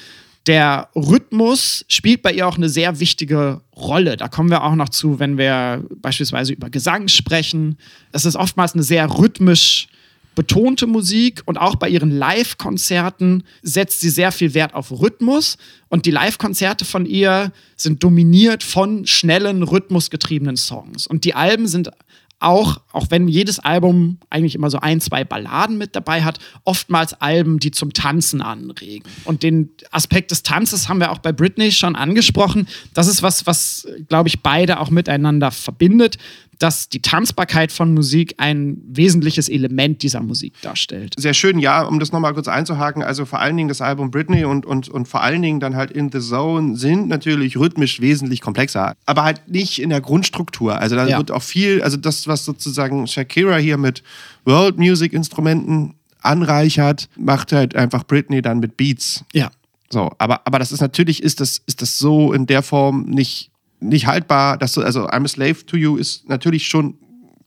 der 0.47 0.89
Rhythmus 0.95 1.85
spielt 1.89 2.23
bei 2.23 2.33
ihr 2.33 2.47
auch 2.47 2.57
eine 2.57 2.69
sehr 2.69 3.01
wichtige 3.01 3.61
Rolle. 3.77 4.17
Da 4.17 4.29
kommen 4.29 4.51
wir 4.51 4.63
auch 4.63 4.75
noch 4.75 4.89
zu, 4.89 5.19
wenn 5.19 5.39
wir 5.39 5.85
beispielsweise 6.01 6.53
über 6.53 6.71
Gesang 6.71 7.09
sprechen. 7.09 7.77
Es 8.13 8.25
ist 8.25 8.37
oftmals 8.37 8.75
eine 8.75 8.83
sehr 8.83 9.19
rhythmisch 9.19 9.89
betonte 10.37 10.87
Musik 10.87 11.43
und 11.47 11.57
auch 11.57 11.77
bei 11.77 11.89
ihren 11.89 12.11
Live-Konzerten 12.11 13.43
setzt 13.63 14.01
sie 14.01 14.11
sehr 14.11 14.31
viel 14.31 14.55
Wert 14.55 14.75
auf 14.75 14.93
Rhythmus 14.93 15.57
und 15.89 16.05
die 16.05 16.11
Live-Konzerte 16.11 16.85
von 16.85 17.07
ihr 17.07 17.53
sind 17.75 18.05
dominiert 18.05 18.63
von 18.63 19.07
schnellen, 19.07 19.63
rhythmusgetriebenen 19.63 20.57
Songs. 20.57 21.07
Und 21.07 21.25
die 21.25 21.35
Alben 21.35 21.67
sind 21.67 21.91
auch, 22.39 22.79
auch 22.93 23.07
wenn 23.11 23.29
jedes 23.29 23.59
Album 23.59 24.19
eigentlich 24.29 24.55
immer 24.55 24.71
so 24.71 24.79
ein, 24.79 25.01
zwei 25.01 25.25
Balladen 25.25 25.79
mit 25.79 25.97
dabei 25.97 26.23
hat, 26.23 26.39
oftmals 26.65 27.15
Alben, 27.21 27.59
die 27.59 27.71
zum 27.71 27.93
Tanzen 27.93 28.43
anregen. 28.43 29.09
Und 29.25 29.43
den 29.43 29.71
Aspekt 29.91 30.31
des 30.31 30.43
Tanzes 30.43 30.89
haben 30.89 31.01
wir 31.01 31.13
auch 31.13 31.19
bei 31.19 31.33
Britney 31.33 31.73
schon 31.73 31.97
angesprochen. 31.97 32.69
Das 32.93 33.07
ist 33.07 33.23
was, 33.23 33.47
was, 33.47 33.89
glaube 34.09 34.29
ich, 34.29 34.43
beide 34.43 34.81
auch 34.81 34.91
miteinander 34.91 35.51
verbindet 35.51 36.19
dass 36.59 36.89
die 36.89 37.03
Tanzbarkeit 37.03 37.73
von 37.73 37.93
Musik 37.93 38.35
ein 38.39 38.79
wesentliches 38.87 39.49
Element 39.49 40.03
dieser 40.03 40.21
Musik 40.21 40.55
darstellt. 40.63 41.15
Sehr 41.19 41.35
schön, 41.35 41.59
ja, 41.59 41.83
um 41.83 41.99
das 41.99 42.13
nochmal 42.13 42.35
kurz 42.35 42.49
einzuhaken. 42.49 43.03
Also 43.03 43.25
vor 43.25 43.41
allen 43.41 43.57
Dingen 43.57 43.69
das 43.69 43.81
Album 43.81 44.11
Britney 44.11 44.45
und, 44.45 44.65
und, 44.65 44.89
und 44.89 45.07
vor 45.07 45.23
allen 45.23 45.43
Dingen 45.43 45.61
dann 45.61 45.77
halt 45.77 45.91
In 45.91 46.11
the 46.11 46.21
Zone 46.21 46.77
sind 46.77 47.09
natürlich 47.09 47.57
rhythmisch 47.57 48.01
wesentlich 48.01 48.41
komplexer, 48.41 48.95
aber 49.05 49.25
halt 49.25 49.49
nicht 49.49 49.81
in 49.81 49.91
der 49.91 50.01
Grundstruktur. 50.01 50.79
Also 50.79 50.97
da 50.97 51.07
ja. 51.07 51.19
wird 51.19 51.31
auch 51.31 51.43
viel, 51.43 51.83
also 51.83 51.97
das, 51.97 52.27
was 52.27 52.45
sozusagen 52.45 53.07
Shakira 53.07 53.57
hier 53.57 53.77
mit 53.77 54.03
World 54.45 54.79
Music 54.79 55.13
Instrumenten 55.13 55.95
anreichert, 56.21 57.09
macht 57.17 57.53
halt 57.53 57.77
einfach 57.77 58.05
Britney 58.05 58.43
dann 58.43 58.59
mit 58.59 58.77
Beats. 58.77 59.25
Ja. 59.33 59.51
So, 59.89 60.11
aber, 60.19 60.41
aber 60.45 60.59
das 60.59 60.73
ist 60.73 60.81
natürlich, 60.81 61.23
ist 61.23 61.41
das, 61.41 61.63
ist 61.67 61.81
das 61.81 61.99
so 61.99 62.33
in 62.33 62.47
der 62.47 62.63
Form 62.63 63.05
nicht 63.05 63.51
nicht 63.89 64.07
haltbar. 64.07 64.59
Dass 64.59 64.73
du, 64.73 64.83
also 64.83 65.09
I'm 65.09 65.25
a 65.25 65.29
Slave 65.29 65.67
to 65.67 65.77
You 65.77 65.97
ist 65.97 66.29
natürlich 66.29 66.67
schon 66.67 66.99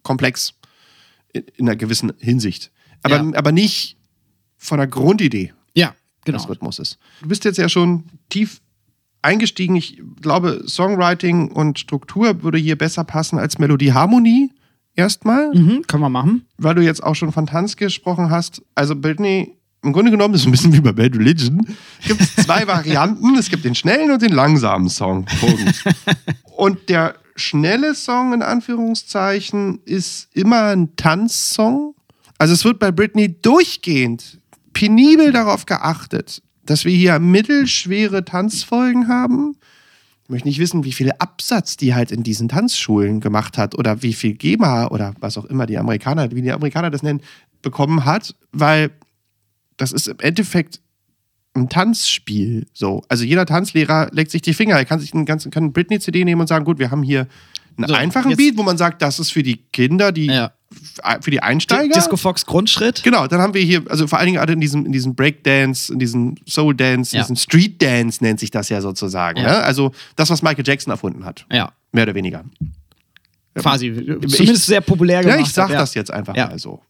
komplex 0.03 0.53
in, 1.33 1.43
in 1.55 1.67
einer 1.67 1.75
gewissen 1.75 2.13
Hinsicht. 2.19 2.71
Aber, 3.03 3.17
ja. 3.17 3.31
aber 3.35 3.51
nicht 3.51 3.97
von 4.57 4.77
der 4.77 4.87
Grundidee. 4.87 5.53
Ja, 5.73 5.95
genau. 6.25 6.37
des 6.37 6.49
Rhythmuses. 6.49 6.97
Du 7.21 7.27
bist 7.27 7.45
jetzt 7.45 7.57
ja 7.57 7.69
schon 7.69 8.05
tief 8.29 8.61
eingestiegen. 9.21 9.75
Ich 9.75 10.01
glaube, 10.21 10.63
Songwriting 10.67 11.51
und 11.51 11.79
Struktur 11.79 12.43
würde 12.43 12.57
hier 12.57 12.77
besser 12.77 13.03
passen 13.03 13.39
als 13.39 13.57
Melodie 13.59 13.93
Harmonie. 13.93 14.51
Erstmal. 14.95 15.53
Mhm, 15.53 15.83
können 15.87 16.03
wir 16.03 16.09
machen. 16.09 16.45
Weil 16.57 16.75
du 16.75 16.81
jetzt 16.81 17.03
auch 17.03 17.15
schon 17.15 17.31
von 17.31 17.45
Tanz 17.45 17.77
gesprochen 17.77 18.29
hast. 18.29 18.61
Also 18.75 18.95
Britney 18.95 19.55
im 19.81 19.93
Grunde 19.93 20.11
genommen 20.11 20.33
ist 20.33 20.41
es 20.41 20.47
ein 20.47 20.51
bisschen 20.51 20.73
wie 20.73 20.81
bei 20.81 20.91
Bad 20.91 21.15
Religion. 21.15 21.65
Gibt 22.05 22.21
es 22.21 22.35
zwei 22.45 22.67
Varianten. 22.67 23.35
Es 23.35 23.49
gibt 23.49 23.63
den 23.63 23.75
schnellen 23.75 24.11
und 24.11 24.21
den 24.21 24.33
langsamen 24.33 24.89
Song. 24.89 25.25
Punkt. 25.39 25.83
und 26.57 26.89
der 26.89 27.15
schnelle 27.35 27.95
Song 27.95 28.33
in 28.33 28.41
Anführungszeichen 28.41 29.79
ist 29.85 30.27
immer 30.33 30.71
ein 30.71 30.95
Tanzsong. 30.97 31.95
Also 32.37 32.53
es 32.53 32.65
wird 32.65 32.79
bei 32.79 32.91
Britney 32.91 33.41
durchgehend 33.41 34.39
penibel 34.73 35.31
darauf 35.31 35.65
geachtet, 35.65 36.41
dass 36.65 36.85
wir 36.85 36.95
hier 36.95 37.19
mittelschwere 37.19 38.25
Tanzfolgen 38.25 39.07
haben. 39.07 39.55
Ich 40.23 40.29
möchte 40.29 40.47
nicht 40.47 40.59
wissen, 40.59 40.83
wie 40.83 40.91
viel 40.91 41.11
Absatz 41.17 41.75
die 41.75 41.95
halt 41.95 42.11
in 42.11 42.23
diesen 42.23 42.49
Tanzschulen 42.49 43.19
gemacht 43.19 43.57
hat 43.57 43.75
oder 43.75 44.03
wie 44.03 44.13
viel 44.13 44.33
GEMA 44.33 44.87
oder 44.87 45.13
was 45.19 45.37
auch 45.37 45.45
immer 45.45 45.65
die 45.65 45.77
Amerikaner, 45.77 46.29
wie 46.31 46.41
die 46.41 46.51
Amerikaner 46.51 46.91
das 46.91 47.01
nennen, 47.01 47.21
bekommen 47.61 48.05
hat, 48.05 48.35
weil 48.51 48.91
das 49.79 49.91
ist 49.91 50.07
im 50.07 50.19
Endeffekt 50.19 50.81
ein 51.55 51.69
Tanzspiel. 51.69 52.67
So. 52.73 53.03
Also 53.09 53.23
jeder 53.23 53.45
Tanzlehrer 53.45 54.09
legt 54.11 54.29
sich 54.31 54.41
die 54.41 54.53
Finger. 54.53 54.75
Er 54.75 54.85
kann 54.85 54.99
sich 54.99 55.13
einen 55.13 55.25
ganzen, 55.25 55.51
kann 55.51 55.73
Britney-CD 55.73 56.23
nehmen 56.23 56.41
und 56.41 56.47
sagen, 56.47 56.65
gut, 56.65 56.79
wir 56.79 56.91
haben 56.91 57.01
hier 57.01 57.27
einen 57.77 57.87
so, 57.87 57.93
einfachen 57.93 58.35
Beat, 58.35 58.57
wo 58.57 58.63
man 58.63 58.77
sagt, 58.77 59.01
das 59.01 59.19
ist 59.19 59.31
für 59.31 59.41
die 59.41 59.57
Kinder, 59.71 60.11
die 60.11 60.27
ja. 60.27 60.51
für 61.21 61.31
die 61.31 61.41
Einsteiger. 61.41 61.93
Disco 61.93 62.17
Fox 62.17 62.45
Grundschritt. 62.45 63.03
Genau, 63.03 63.25
dann 63.27 63.41
haben 63.41 63.53
wir 63.53 63.61
hier, 63.61 63.83
also 63.89 64.05
vor 64.05 64.19
allen 64.19 64.27
Dingen 64.27 64.37
alle 64.37 64.53
in 64.53 64.61
diesem, 64.61 64.85
in 64.85 64.91
diesem 64.91 65.15
Breakdance, 65.15 65.91
in 65.91 65.97
diesem 65.97 66.35
Soul 66.47 66.75
Dance, 66.75 67.15
ja. 67.15 67.23
diesem 67.23 67.37
Street 67.37 67.81
Dance 67.81 68.23
nennt 68.23 68.39
sich 68.39 68.51
das 68.51 68.69
ja 68.69 68.81
sozusagen. 68.81 69.39
Ja. 69.39 69.47
Ne? 69.47 69.57
Also 69.63 69.91
das, 70.15 70.29
was 70.29 70.41
Michael 70.41 70.67
Jackson 70.67 70.91
erfunden 70.91 71.25
hat. 71.25 71.45
Ja. 71.51 71.71
Mehr 71.91 72.03
oder 72.03 72.15
weniger. 72.15 72.43
Quasi. 73.55 73.91
Zumindest 73.93 74.39
ich, 74.39 74.59
sehr 74.59 74.81
populär 74.81 75.21
gemacht. 75.21 75.39
Ja, 75.39 75.43
ich 75.43 75.51
sag 75.51 75.69
hat, 75.69 75.77
das 75.77 75.93
jetzt 75.95 76.11
einfach 76.11 76.35
mal 76.35 76.59
so. 76.59 76.81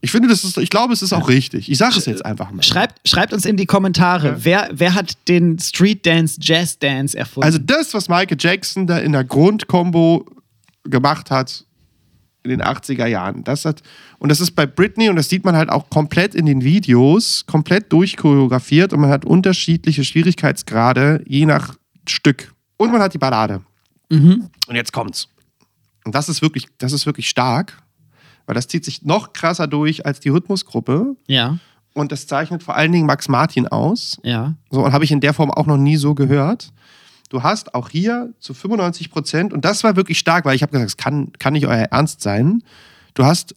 Ich 0.00 0.12
finde, 0.12 0.28
das 0.28 0.44
ist, 0.44 0.56
ich 0.58 0.70
glaube, 0.70 0.92
es 0.92 1.02
ist 1.02 1.12
auch 1.12 1.28
richtig. 1.28 1.70
Ich 1.70 1.78
sage 1.78 1.96
es 1.98 2.06
jetzt 2.06 2.24
einfach 2.24 2.50
mal. 2.52 2.62
Schreibt, 2.62 3.06
schreibt 3.08 3.32
uns 3.32 3.44
in 3.44 3.56
die 3.56 3.66
Kommentare, 3.66 4.28
ja. 4.28 4.36
wer, 4.38 4.68
wer 4.72 4.94
hat 4.94 5.16
den 5.26 5.58
Street 5.58 6.06
Dance, 6.06 6.38
Jazz 6.40 6.78
Dance 6.78 7.18
erfunden? 7.18 7.44
Also 7.44 7.58
das, 7.58 7.94
was 7.94 8.08
Michael 8.08 8.36
Jackson 8.38 8.86
da 8.86 8.98
in 8.98 9.12
der 9.12 9.24
Grundkombo 9.24 10.24
gemacht 10.84 11.30
hat 11.30 11.64
in 12.44 12.50
den 12.50 12.62
80er 12.62 13.06
Jahren, 13.06 13.42
das 13.42 13.64
hat, 13.64 13.82
und 14.18 14.30
das 14.30 14.40
ist 14.40 14.52
bei 14.52 14.66
Britney, 14.66 15.08
und 15.08 15.16
das 15.16 15.28
sieht 15.28 15.44
man 15.44 15.56
halt 15.56 15.68
auch 15.68 15.90
komplett 15.90 16.34
in 16.34 16.46
den 16.46 16.62
Videos, 16.62 17.44
komplett 17.46 17.92
durchchoreografiert 17.92 18.92
und 18.92 19.00
man 19.00 19.10
hat 19.10 19.24
unterschiedliche 19.24 20.04
Schwierigkeitsgrade, 20.04 21.22
je 21.26 21.44
nach 21.44 21.74
Stück. 22.08 22.54
Und 22.76 22.92
man 22.92 23.02
hat 23.02 23.12
die 23.12 23.18
Ballade. 23.18 23.62
Mhm. 24.08 24.48
Und 24.66 24.76
jetzt 24.76 24.92
kommt's. 24.92 25.28
Und 26.04 26.14
das 26.14 26.28
ist 26.28 26.40
wirklich, 26.40 26.68
das 26.78 26.92
ist 26.92 27.04
wirklich 27.04 27.28
stark 27.28 27.82
weil 28.48 28.54
das 28.54 28.66
zieht 28.66 28.82
sich 28.82 29.02
noch 29.02 29.34
krasser 29.34 29.66
durch 29.66 30.06
als 30.06 30.20
die 30.20 30.30
Rhythmusgruppe. 30.30 31.16
Ja. 31.26 31.58
Und 31.92 32.12
das 32.12 32.26
zeichnet 32.26 32.62
vor 32.62 32.76
allen 32.76 32.92
Dingen 32.92 33.04
Max 33.04 33.28
Martin 33.28 33.68
aus. 33.68 34.18
Ja. 34.22 34.54
So, 34.70 34.86
und 34.86 34.92
habe 34.92 35.04
ich 35.04 35.12
in 35.12 35.20
der 35.20 35.34
Form 35.34 35.50
auch 35.50 35.66
noch 35.66 35.76
nie 35.76 35.98
so 35.98 36.14
gehört. 36.14 36.72
du 37.28 37.42
hast 37.42 37.74
auch 37.74 37.90
hier 37.90 38.32
zu 38.40 38.54
95 38.54 39.10
Prozent, 39.10 39.52
und 39.52 39.66
das 39.66 39.84
war 39.84 39.96
wirklich 39.96 40.18
stark, 40.18 40.46
weil 40.46 40.56
ich 40.56 40.62
habe 40.62 40.72
gesagt, 40.72 40.88
es 40.88 40.96
kann, 40.96 41.30
kann 41.38 41.52
nicht 41.52 41.66
euer 41.66 41.88
Ernst 41.90 42.22
sein, 42.22 42.62
du 43.12 43.26
hast 43.26 43.54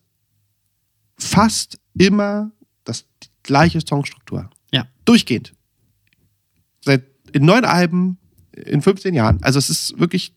fast 1.18 1.80
immer 1.98 2.52
das 2.84 3.06
die 3.24 3.30
gleiche 3.44 3.80
Songstruktur. 3.80 4.50
Ja. 4.74 4.88
Durchgehend. 5.06 5.54
Seit 6.84 7.04
in 7.32 7.46
neun 7.46 7.64
Alben, 7.64 8.18
in 8.52 8.82
15 8.82 9.14
Jahren. 9.14 9.42
Also 9.42 9.58
es 9.58 9.70
ist 9.70 9.98
wirklich. 9.98 10.34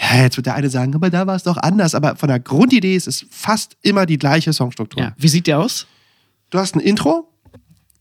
Ja, 0.00 0.22
jetzt 0.22 0.36
wird 0.36 0.46
der 0.46 0.54
eine 0.54 0.70
sagen, 0.70 0.94
aber 0.94 1.10
da 1.10 1.26
war 1.26 1.34
es 1.34 1.42
doch 1.42 1.56
anders. 1.56 1.94
Aber 1.94 2.16
von 2.16 2.28
der 2.28 2.38
Grundidee 2.38 2.94
ist 2.94 3.08
es 3.08 3.26
fast 3.30 3.76
immer 3.82 4.06
die 4.06 4.18
gleiche 4.18 4.52
Songstruktur. 4.52 5.02
Ja. 5.02 5.12
Wie 5.16 5.28
sieht 5.28 5.46
der 5.46 5.58
aus? 5.58 5.86
Du 6.50 6.58
hast 6.58 6.76
ein 6.76 6.80
Intro. 6.80 7.28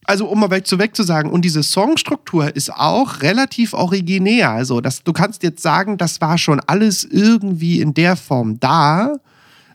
Also, 0.06 0.28
um 0.28 0.40
mal 0.40 0.50
weg 0.52 0.66
zu 0.66 0.80
weg 0.80 0.96
zu 0.96 1.04
sagen, 1.04 1.30
und 1.30 1.44
diese 1.44 1.64
Songstruktur 1.64 2.56
ist 2.56 2.74
auch 2.74 3.22
relativ 3.22 3.74
originär. 3.74 4.52
Also, 4.52 4.80
das, 4.80 5.04
du 5.04 5.12
kannst 5.12 5.44
jetzt 5.44 5.62
sagen, 5.62 5.98
das 5.98 6.22
war 6.22 6.38
schon 6.38 6.62
alles 6.62 7.04
irgendwie 7.04 7.82
in 7.82 7.94
der 7.94 8.16
Form 8.16 8.58
da, 8.60 9.16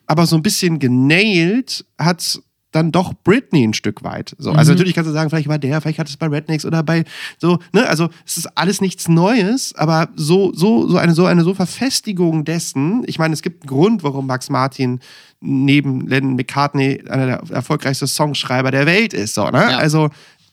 aber 0.07 0.27
so 0.27 0.37
ein 0.37 0.43
bisschen 0.43 0.79
genailt 0.79 1.85
hat 1.99 2.41
dann 2.73 2.91
doch 2.91 3.12
Britney 3.25 3.62
ein 3.64 3.75
Stück 3.75 4.03
weit. 4.03 4.35
So, 4.39 4.51
also 4.53 4.73
Mhm. 4.73 4.77
natürlich 4.79 4.95
kannst 4.95 5.09
du 5.09 5.12
sagen, 5.12 5.31
vielleicht 5.31 5.49
war 5.49 5.59
der, 5.59 5.81
vielleicht 5.81 5.99
hat 5.99 6.09
es 6.09 6.16
bei 6.16 6.27
Rednecks 6.27 6.64
oder 6.64 6.83
bei 6.83 7.05
so, 7.39 7.59
ne, 7.73 7.87
also 7.89 8.09
es 8.27 8.39
ist 8.39 8.59
alles 8.59 8.81
nichts 8.81 9.09
Neues, 9.09 9.75
aber 9.77 10.09
so, 10.16 10.53
so, 10.55 10.89
so 10.89 10.97
eine, 10.97 11.14
so 11.14 11.27
eine 11.27 11.45
so 11.45 11.55
Verfestigung 11.55 12.45
dessen, 12.45 13.05
ich 13.07 13.18
meine, 13.18 13.35
es 13.35 13.43
gibt 13.43 13.62
einen 13.62 13.68
Grund, 13.68 14.03
warum 14.03 14.27
Max 14.27 14.49
Martin 14.51 15.01
neben 15.41 16.07
Lennon 16.09 16.35
McCartney 16.35 17.05
einer 17.09 17.27
der 17.27 17.43
erfolgreichsten 17.51 18.07
Songschreiber 18.07 18.70
der 18.70 18.87
Welt 18.87 19.12
ist. 19.12 19.35
So, 19.35 19.45
ne? 19.51 19.59
Ja. 19.70 19.79
Also, 19.79 20.11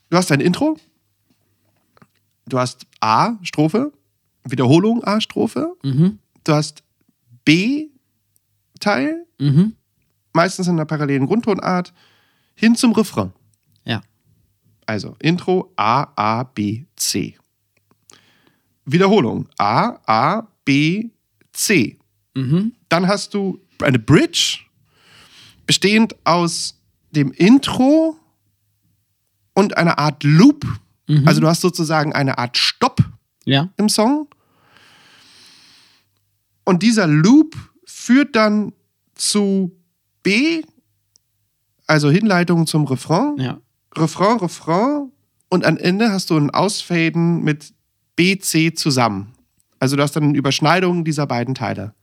du 0.10 0.18
hast 0.18 0.32
ein 0.32 0.40
Intro, 0.42 0.78
du 2.48 2.60
hast 2.60 2.86
A, 3.00 3.34
Strophe, 3.44 3.92
Wiederholung 4.44 5.04
A, 5.04 5.22
Strophe, 5.22 5.74
Mhm. 5.84 6.20
du 6.44 6.54
hast 6.54 6.84
B, 7.46 7.88
Teil, 8.80 9.26
Mhm. 9.40 9.74
meistens 10.34 10.68
in 10.68 10.74
einer 10.74 10.86
parallelen 10.86 11.28
Grundtonart, 11.28 11.94
hin 12.60 12.76
zum 12.76 12.92
Refrain. 12.92 13.32
Ja. 13.86 14.02
Also 14.86 15.16
Intro 15.20 15.72
A, 15.78 16.08
A, 16.16 16.44
B, 16.44 16.86
C. 16.98 17.38
Wiederholung 18.86 19.48
A, 19.58 20.00
A, 20.06 20.48
B, 20.66 21.10
C. 21.54 21.98
Mhm. 22.36 22.74
Dann 22.90 23.08
hast 23.08 23.34
du 23.34 23.60
eine 23.82 24.00
Bridge, 24.00 24.60
bestehend 25.66 26.16
aus 26.26 26.76
dem 27.12 27.32
Intro 27.32 28.18
und 29.54 29.78
einer 29.78 29.98
Art 29.98 30.24
Loop. 30.24 30.66
Mhm. 31.08 31.28
Also 31.28 31.40
du 31.40 31.48
hast 31.48 31.62
sozusagen 31.62 32.12
eine 32.14 32.38
Art 32.38 32.58
Stopp 32.58 33.00
Ja. 33.46 33.70
im 33.78 33.88
Song. 33.88 34.28
Und 36.66 36.84
dieser 36.84 37.08
Loop 37.08 37.56
führt 37.86 38.36
dann 38.36 38.74
zu 39.16 39.72
B, 40.24 40.62
also 41.90 42.10
Hinleitung 42.10 42.68
zum 42.68 42.86
Refrain. 42.86 43.36
Ja. 43.38 43.58
Refrain, 43.98 44.38
Refrain. 44.38 45.12
Und 45.50 45.66
am 45.66 45.78
Ende 45.78 46.12
hast 46.12 46.30
du 46.30 46.38
ein 46.38 46.52
Ausfaden 46.52 47.44
mit 47.44 47.74
B, 48.16 48.38
C 48.38 48.74
zusammen. 48.74 49.34
Also 49.80 49.96
du 49.96 50.04
hast 50.04 50.16
dann 50.16 50.36
Überschneidungen 50.36 51.04
dieser 51.04 51.26
beiden 51.26 51.56
Teile. 51.56 51.94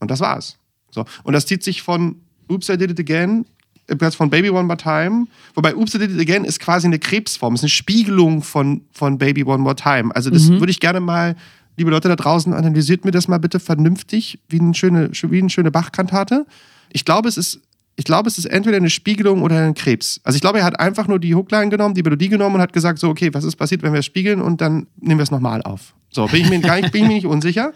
Und 0.00 0.10
das 0.10 0.20
war's. 0.20 0.58
So. 0.90 1.04
Und 1.24 1.32
das 1.32 1.46
zieht 1.46 1.62
sich 1.62 1.82
von 1.82 2.20
Oops, 2.48 2.68
I 2.68 2.76
Did 2.76 2.90
It 2.90 3.00
Again, 3.00 3.46
äh, 3.86 3.96
Platz 3.96 4.14
von 4.14 4.28
Baby 4.28 4.50
One 4.50 4.64
More 4.64 4.76
Time. 4.76 5.26
Wobei 5.54 5.74
Oops, 5.74 5.94
I 5.94 5.98
Did 5.98 6.10
It 6.10 6.20
Again 6.20 6.44
ist 6.44 6.60
quasi 6.60 6.86
eine 6.86 6.98
Krebsform, 6.98 7.54
ist 7.54 7.62
eine 7.62 7.70
Spiegelung 7.70 8.42
von, 8.42 8.82
von 8.92 9.16
Baby 9.16 9.44
One 9.44 9.58
More 9.62 9.76
Time. 9.76 10.14
Also 10.14 10.28
das 10.30 10.48
Mhm. 10.50 10.60
würde 10.60 10.70
ich 10.70 10.80
gerne 10.80 11.00
mal, 11.00 11.34
liebe 11.78 11.90
Leute 11.90 12.08
da 12.08 12.16
draußen, 12.16 12.52
analysiert 12.52 13.04
mir 13.06 13.10
das 13.12 13.28
mal 13.28 13.38
bitte 13.38 13.58
vernünftig, 13.60 14.40
wie 14.48 14.60
eine 14.60 14.74
schöne, 14.74 15.10
wie 15.12 15.38
eine 15.38 15.50
schöne 15.50 15.70
Bachkantate. 15.70 16.46
Ich 16.92 17.04
glaube, 17.06 17.28
es 17.28 17.36
ist 17.38 17.60
ich 17.96 18.04
glaube, 18.04 18.28
es 18.28 18.36
ist 18.36 18.44
entweder 18.44 18.76
eine 18.76 18.90
Spiegelung 18.90 19.42
oder 19.42 19.58
ein 19.62 19.74
Krebs. 19.74 20.20
Also 20.22 20.36
ich 20.36 20.42
glaube, 20.42 20.58
er 20.58 20.64
hat 20.64 20.78
einfach 20.78 21.08
nur 21.08 21.18
die 21.18 21.34
Hookline 21.34 21.70
genommen, 21.70 21.94
die 21.94 22.02
Melodie 22.02 22.28
genommen 22.28 22.56
und 22.56 22.60
hat 22.60 22.74
gesagt, 22.74 22.98
so, 22.98 23.08
okay, 23.08 23.32
was 23.32 23.44
ist 23.44 23.56
passiert, 23.56 23.82
wenn 23.82 23.92
wir 23.92 24.00
es 24.00 24.06
spiegeln 24.06 24.42
und 24.42 24.60
dann 24.60 24.86
nehmen 24.96 25.18
wir 25.18 25.24
es 25.24 25.30
nochmal 25.30 25.62
auf. 25.62 25.94
So, 26.10 26.26
bin 26.26 26.42
ich 26.42 26.50
mir 26.50 26.60
gar 26.60 26.78
nicht, 26.80 26.92
bin 26.92 27.02
ich 27.02 27.08
mir 27.08 27.14
nicht 27.14 27.26
unsicher. 27.26 27.72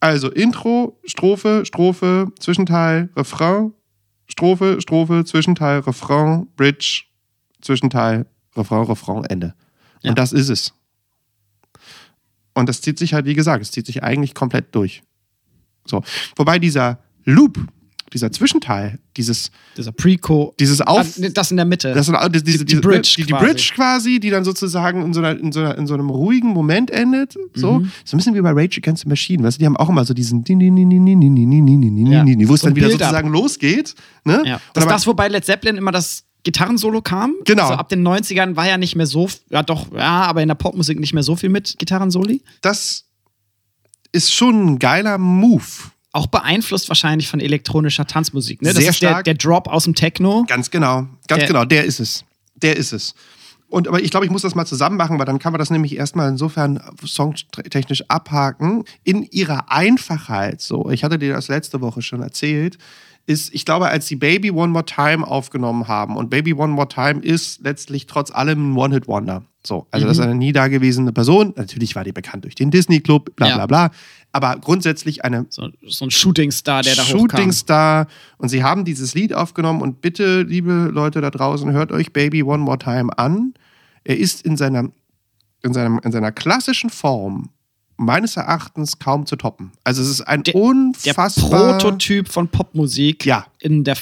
Also 0.00 0.30
Intro, 0.30 1.00
Strophe, 1.04 1.64
Strophe, 1.66 2.32
Zwischenteil, 2.38 3.08
Refrain, 3.16 3.72
Strophe, 4.28 4.80
Strophe, 4.80 5.24
Zwischenteil, 5.24 5.80
Refrain, 5.80 6.46
Bridge, 6.56 7.04
Zwischenteil, 7.60 8.26
Refrain, 8.56 8.84
Refrain, 8.84 9.24
Ende. 9.24 9.54
Ja. 10.02 10.10
Und 10.10 10.18
das 10.18 10.32
ist 10.32 10.50
es. 10.50 10.72
Und 12.54 12.68
das 12.68 12.80
zieht 12.80 12.98
sich 12.98 13.12
halt, 13.12 13.26
wie 13.26 13.34
gesagt, 13.34 13.62
es 13.62 13.72
zieht 13.72 13.86
sich 13.86 14.04
eigentlich 14.04 14.34
komplett 14.34 14.74
durch. 14.74 15.02
So. 15.84 16.02
Wobei 16.36 16.58
dieser 16.58 17.00
Loop, 17.24 17.58
dieser 18.12 18.32
Zwischenteil, 18.32 18.98
dieses 19.16 19.50
dieser 19.76 19.92
Preco, 19.92 20.54
dieses 20.58 20.80
Auf, 20.80 21.18
das 21.34 21.50
in 21.50 21.56
der 21.56 21.66
Mitte, 21.66 21.92
das, 21.92 22.06
diese, 22.06 22.64
die, 22.64 22.64
die, 22.64 22.76
Bridge, 22.76 23.14
die, 23.16 23.24
die. 23.24 23.32
Bridge 23.32 23.72
quasi, 23.74 24.20
die 24.20 24.30
dann 24.30 24.44
sozusagen 24.44 25.02
in 25.02 25.12
so, 25.12 25.20
einer, 25.20 25.38
in 25.38 25.52
so, 25.52 25.60
einer, 25.60 25.76
in 25.76 25.86
so 25.86 25.94
einem 25.94 26.10
ruhigen 26.10 26.48
Moment 26.48 26.90
endet, 26.90 27.34
so 27.54 27.80
mhm. 27.80 27.92
so 28.04 28.16
ein 28.16 28.18
bisschen 28.18 28.34
wie 28.34 28.40
bei 28.40 28.52
Rage 28.52 28.78
Against 28.78 29.02
the 29.02 29.08
Machine, 29.08 29.42
weißt 29.42 29.58
du, 29.58 29.60
die 29.60 29.66
haben 29.66 29.76
auch 29.76 29.88
immer 29.88 30.04
so 30.04 30.14
diesen, 30.14 30.44
ja. 30.44 32.48
wo 32.48 32.54
es 32.54 32.62
dann 32.62 32.76
wieder 32.76 32.90
sozusagen 32.90 33.30
losgeht, 33.30 33.94
ne? 34.24 34.42
Ja. 34.44 34.60
Das, 34.74 34.86
das, 34.86 35.06
wobei 35.06 35.28
Led 35.28 35.44
Zeppelin 35.44 35.76
immer 35.76 35.92
das 35.92 36.24
Gitarrensolo 36.44 37.02
kam. 37.02 37.34
Genau. 37.44 37.64
Also 37.64 37.74
ab 37.74 37.88
den 37.88 38.06
90ern 38.06 38.56
war 38.56 38.66
ja 38.66 38.78
nicht 38.78 38.96
mehr 38.96 39.06
so, 39.06 39.28
ja 39.50 39.62
doch, 39.62 39.92
ja, 39.92 40.22
aber 40.22 40.42
in 40.42 40.48
der 40.48 40.54
Popmusik 40.54 40.98
nicht 40.98 41.12
mehr 41.12 41.22
so 41.22 41.36
viel 41.36 41.50
mit 41.50 41.76
Gitarrensoli. 41.78 42.42
Das 42.60 43.04
ist 44.12 44.32
schon 44.32 44.66
ein 44.66 44.78
geiler 44.78 45.18
Move. 45.18 45.64
Auch 46.18 46.26
beeinflusst 46.26 46.88
wahrscheinlich 46.88 47.28
von 47.28 47.38
elektronischer 47.38 48.04
Tanzmusik. 48.04 48.60
Ne? 48.60 48.70
Das 48.72 48.78
Sehr 48.82 48.90
ist 48.90 49.00
der, 49.00 49.08
stark. 49.10 49.24
der 49.24 49.34
Drop 49.34 49.68
aus 49.68 49.84
dem 49.84 49.94
Techno. 49.94 50.44
Ganz 50.48 50.68
genau. 50.68 51.06
Ganz 51.28 51.42
Der- 51.42 51.46
genau, 51.46 51.64
der 51.64 51.84
ist 51.84 52.00
es. 52.00 52.24
Der 52.56 52.76
ist 52.76 52.92
es. 52.92 53.14
Und 53.68 53.86
aber 53.86 54.00
ich 54.02 54.10
glaube, 54.10 54.26
ich 54.26 54.32
muss 54.32 54.42
das 54.42 54.56
mal 54.56 54.64
zusammen 54.66 54.96
machen, 54.96 55.16
weil 55.18 55.26
dann 55.26 55.38
kann 55.38 55.52
man 55.52 55.60
das 55.60 55.70
nämlich 55.70 55.94
erstmal 55.94 56.28
insofern 56.28 56.80
songtechnisch 57.04 58.02
abhaken. 58.08 58.82
In 59.04 59.22
ihrer 59.22 59.70
Einfachheit, 59.70 60.60
so, 60.60 60.90
ich 60.90 61.04
hatte 61.04 61.18
dir 61.20 61.34
das 61.34 61.46
letzte 61.46 61.80
Woche 61.80 62.02
schon 62.02 62.20
erzählt, 62.20 62.78
ist, 63.28 63.54
ich 63.54 63.64
glaube, 63.64 63.88
als 63.88 64.06
sie 64.06 64.16
Baby 64.16 64.50
One 64.50 64.72
More 64.72 64.84
Time 64.84 65.26
aufgenommen 65.26 65.86
haben 65.86 66.16
und 66.16 66.30
Baby 66.30 66.54
One 66.54 66.72
More 66.72 66.88
Time 66.88 67.20
ist 67.20 67.60
letztlich 67.62 68.06
trotz 68.06 68.30
allem 68.30 68.72
ein 68.72 68.76
One-Hit-Wonder. 68.76 69.44
So, 69.66 69.86
also 69.90 70.06
das 70.06 70.16
ist 70.16 70.22
eine 70.24 70.34
nie 70.34 70.52
dagewesene 70.52 71.12
Person. 71.12 71.52
Natürlich 71.56 71.94
war 71.94 72.04
die 72.04 72.12
bekannt 72.12 72.44
durch 72.44 72.54
den 72.54 72.70
Disney 72.70 73.00
Club, 73.00 73.36
bla 73.36 73.48
Ja. 73.48 73.54
bla 73.56 73.66
bla. 73.66 73.90
Aber 74.32 74.56
grundsätzlich 74.58 75.24
eine 75.24 75.46
So, 75.50 75.68
so 75.86 76.06
ein 76.06 76.10
Shootingstar, 76.10 76.82
der 76.82 76.94
da 76.96 77.02
hochkam. 77.02 77.18
Shootingstar. 77.20 78.06
Und 78.38 78.48
sie 78.48 78.62
haben 78.62 78.84
dieses 78.84 79.14
Lied 79.14 79.34
aufgenommen 79.34 79.82
und 79.82 80.00
bitte, 80.00 80.42
liebe 80.42 80.90
Leute 80.92 81.20
da 81.20 81.30
draußen, 81.30 81.70
hört 81.72 81.92
euch 81.92 82.12
Baby 82.14 82.42
One 82.42 82.62
More 82.62 82.78
Time 82.78 83.16
an. 83.18 83.52
Er 84.04 84.16
ist 84.16 84.42
in 84.42 84.56
seiner, 84.56 84.88
in 85.62 85.74
seinem, 85.74 86.00
in 86.02 86.12
seiner 86.12 86.32
klassischen 86.32 86.88
Form 86.88 87.50
meines 87.98 88.36
Erachtens 88.36 88.98
kaum 88.98 89.26
zu 89.26 89.36
toppen. 89.36 89.72
Also 89.84 90.00
es 90.00 90.08
ist 90.08 90.22
ein 90.22 90.42
Der- 90.44 90.54
Der 90.54 90.62
unfassbar... 90.62 91.78
Prototyp 91.78 92.28
von 92.28 92.48
Popmusik 92.48 93.26
Ja. 93.26 93.46
in 93.60 93.84
der 93.84 93.96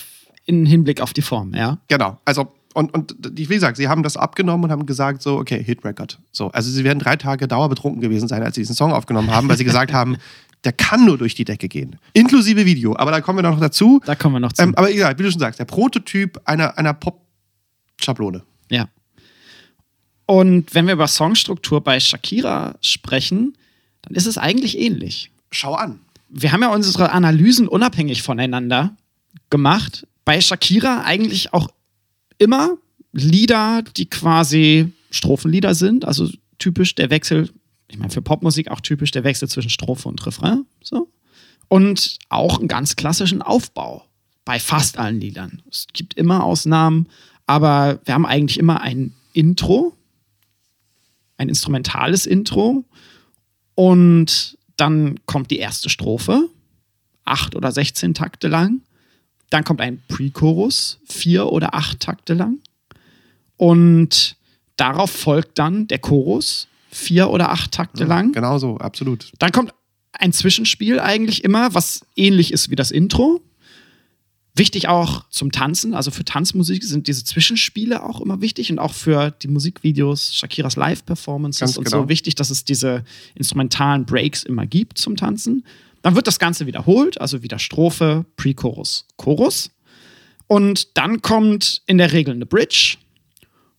in 0.44 0.64
Hinblick 0.64 1.01
auf 1.01 1.12
die 1.12 1.22
Form, 1.22 1.55
ja. 1.55 1.78
Genau, 1.88 2.18
also 2.24 2.53
und, 2.72 2.94
und 2.94 3.16
wie 3.32 3.47
gesagt, 3.47 3.78
sie 3.78 3.88
haben 3.88 4.03
das 4.05 4.16
abgenommen 4.16 4.64
und 4.66 4.70
haben 4.70 4.84
gesagt 4.86 5.22
so, 5.22 5.38
okay, 5.38 5.61
Hit 5.64 5.82
Record. 5.84 6.20
So, 6.30 6.51
also 6.53 6.70
sie 6.70 6.84
werden 6.84 6.99
drei 7.01 7.16
Tage 7.16 7.49
dauerbetrunken 7.49 8.01
gewesen 8.03 8.28
sein, 8.28 8.42
als 8.44 8.55
sie 8.55 8.61
diesen 8.61 8.76
Song 8.76 8.92
aufgenommen 8.92 9.30
haben, 9.30 9.49
weil 9.49 9.57
sie 9.57 9.64
gesagt 9.64 9.92
haben, 9.94 10.18
der 10.64 10.72
kann 10.72 11.05
nur 11.07 11.16
durch 11.18 11.34
die 11.34 11.44
Decke 11.44 11.68
gehen. 11.68 11.97
Inklusive 12.12 12.64
Video, 12.66 12.94
aber 12.97 13.11
da 13.12 13.20
kommen 13.22 13.38
wir 13.38 13.42
noch 13.51 13.59
dazu. 13.59 14.01
Da 14.05 14.14
kommen 14.14 14.34
wir 14.36 14.40
noch 14.40 14.53
zu. 14.53 14.62
Ähm, 14.62 14.74
aber 14.76 14.90
egal, 14.90 15.18
wie 15.18 15.22
du 15.22 15.30
schon 15.30 15.40
sagst, 15.40 15.59
der 15.59 15.64
Prototyp 15.64 16.38
einer, 16.44 16.76
einer 16.78 16.92
Pop-Schablone. 16.92 18.42
Ja. 18.70 18.88
Und 20.26 20.74
wenn 20.74 20.86
wir 20.86 20.94
über 20.94 21.07
Songstruktur 21.09 21.80
bei 21.82 21.99
Shakira 21.99 22.74
sprechen, 22.82 23.57
dann 24.07 24.14
ist 24.14 24.26
es 24.26 24.38
eigentlich 24.38 24.78
ähnlich. 24.78 25.30
Schau 25.50 25.74
an. 25.74 26.00
Wir 26.28 26.52
haben 26.52 26.62
ja 26.62 26.72
unsere 26.72 27.12
Analysen 27.12 27.68
unabhängig 27.68 28.22
voneinander 28.22 28.96
gemacht. 29.50 30.07
Bei 30.24 30.40
Shakira 30.40 31.02
eigentlich 31.02 31.52
auch 31.52 31.68
immer 32.38 32.76
Lieder, 33.12 33.82
die 33.96 34.07
quasi 34.07 34.92
Strophenlieder 35.11 35.74
sind, 35.74 36.04
also 36.04 36.28
typisch 36.59 36.94
der 36.94 37.11
Wechsel, 37.11 37.50
ich 37.88 37.98
meine 37.98 38.11
für 38.11 38.22
Popmusik 38.22 38.70
auch 38.70 38.80
typisch 38.80 39.11
der 39.11 39.24
Wechsel 39.24 39.48
zwischen 39.48 39.70
Strophe 39.70 40.09
und 40.09 40.24
Refrain, 40.26 40.66
so. 40.82 41.09
Und 41.68 42.18
auch 42.28 42.59
einen 42.59 42.68
ganz 42.68 42.94
klassischen 42.94 43.42
Aufbau 43.42 44.04
bei 44.44 44.61
fast 44.61 44.98
allen 44.98 45.20
Liedern. 45.20 45.62
Es 45.70 45.86
gibt 45.92 46.14
immer 46.14 46.44
Ausnahmen, 46.44 47.09
aber 47.46 48.00
wir 48.04 48.14
haben 48.14 48.26
eigentlich 48.26 48.59
immer 48.59 48.80
ein 48.80 49.14
Intro, 49.32 49.96
ein 51.38 51.48
instrumentales 51.48 52.26
Intro 52.26 52.84
und 53.77 54.59
dann 54.77 55.20
kommt 55.27 55.53
die 55.53 55.59
erste 55.59 55.89
Strophe, 55.89 56.49
acht 57.24 57.55
oder 57.55 57.70
16 57.70 58.14
Takte 58.14 58.49
lang. 58.49 58.81
Dann 59.51 59.62
kommt 59.62 59.81
ein 59.81 60.03
Pre-Chorus, 60.09 60.99
vier 61.05 61.53
oder 61.53 61.74
acht 61.74 62.01
Takte 62.01 62.35
lang. 62.35 62.59
Und 63.57 64.37
darauf 64.77 65.11
folgt 65.11 65.59
dann 65.59 65.87
der 65.87 65.99
Chorus, 66.01 66.66
vier 66.91 67.31
oder 67.31 67.51
acht 67.51 67.72
Takte 67.72 68.05
lang. 68.05 68.33
Genau 68.33 68.59
so, 68.59 68.79
absolut. 68.79 69.31
Dann 69.39 69.53
kommt 69.53 69.72
ein 70.12 70.33
Zwischenspiel 70.33 70.99
eigentlich 70.99 71.45
immer, 71.45 71.74
was 71.74 72.05
ähnlich 72.16 72.53
ist 72.53 72.70
wie 72.70 72.77
das 72.77 72.91
Intro. 72.91 73.43
Wichtig 74.59 74.88
auch 74.88 75.28
zum 75.28 75.52
Tanzen, 75.52 75.92
also 75.92 76.11
für 76.11 76.24
Tanzmusik 76.24 76.82
sind 76.82 77.09
diese 77.09 77.24
Zwischenspiele 77.24 78.02
auch 78.02 78.22
immer 78.22 78.40
wichtig 78.40 78.70
und 78.72 78.78
auch 78.78 78.94
für 78.94 79.30
die 79.30 79.48
Musikvideos, 79.48 80.34
Shakiras 80.34 80.76
Live-Performances 80.76 81.76
und 81.76 81.84
genau. 81.84 82.02
so 82.02 82.09
wichtig, 82.09 82.36
dass 82.36 82.48
es 82.48 82.64
diese 82.64 83.04
instrumentalen 83.34 84.07
Breaks 84.07 84.44
immer 84.44 84.66
gibt 84.66 84.96
zum 84.96 85.14
Tanzen. 85.16 85.62
Dann 86.00 86.14
wird 86.14 86.26
das 86.26 86.38
Ganze 86.38 86.66
wiederholt, 86.66 87.20
also 87.20 87.42
wieder 87.42 87.59
Strophe, 87.59 88.24
Pre-Chorus, 88.36 89.07
Chorus. 89.16 89.72
Und 90.46 90.96
dann 90.96 91.20
kommt 91.20 91.82
in 91.86 91.98
der 91.98 92.12
Regel 92.12 92.32
eine 92.32 92.46
Bridge 92.46 92.96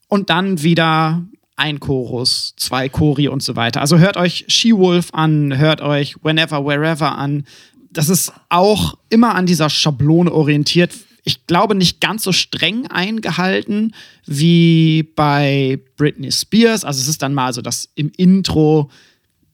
und 0.09 0.29
dann 0.29 0.61
wieder 0.61 1.25
ein 1.55 1.79
Chorus, 1.79 2.53
zwei 2.55 2.87
Chori 2.87 3.29
und 3.29 3.41
so 3.41 3.55
weiter. 3.55 3.81
Also 3.81 3.97
hört 3.97 4.15
euch 4.15 4.45
She-Wolf 4.47 5.09
an, 5.13 5.57
hört 5.57 5.81
euch 5.81 6.15
Whenever, 6.23 6.63
Wherever 6.63 7.17
an. 7.17 7.45
Das 7.97 8.09
ist 8.09 8.31
auch 8.49 8.95
immer 9.09 9.33
an 9.33 9.47
dieser 9.47 9.71
Schablone 9.71 10.31
orientiert. 10.31 10.93
Ich 11.23 11.47
glaube, 11.47 11.73
nicht 11.73 11.99
ganz 11.99 12.21
so 12.21 12.31
streng 12.31 12.85
eingehalten 12.85 13.95
wie 14.27 15.01
bei 15.15 15.79
Britney 15.97 16.31
Spears. 16.31 16.85
Also 16.85 17.01
es 17.01 17.07
ist 17.07 17.23
dann 17.23 17.33
mal 17.33 17.53
so, 17.53 17.63
dass 17.63 17.89
im 17.95 18.11
Intro 18.15 18.91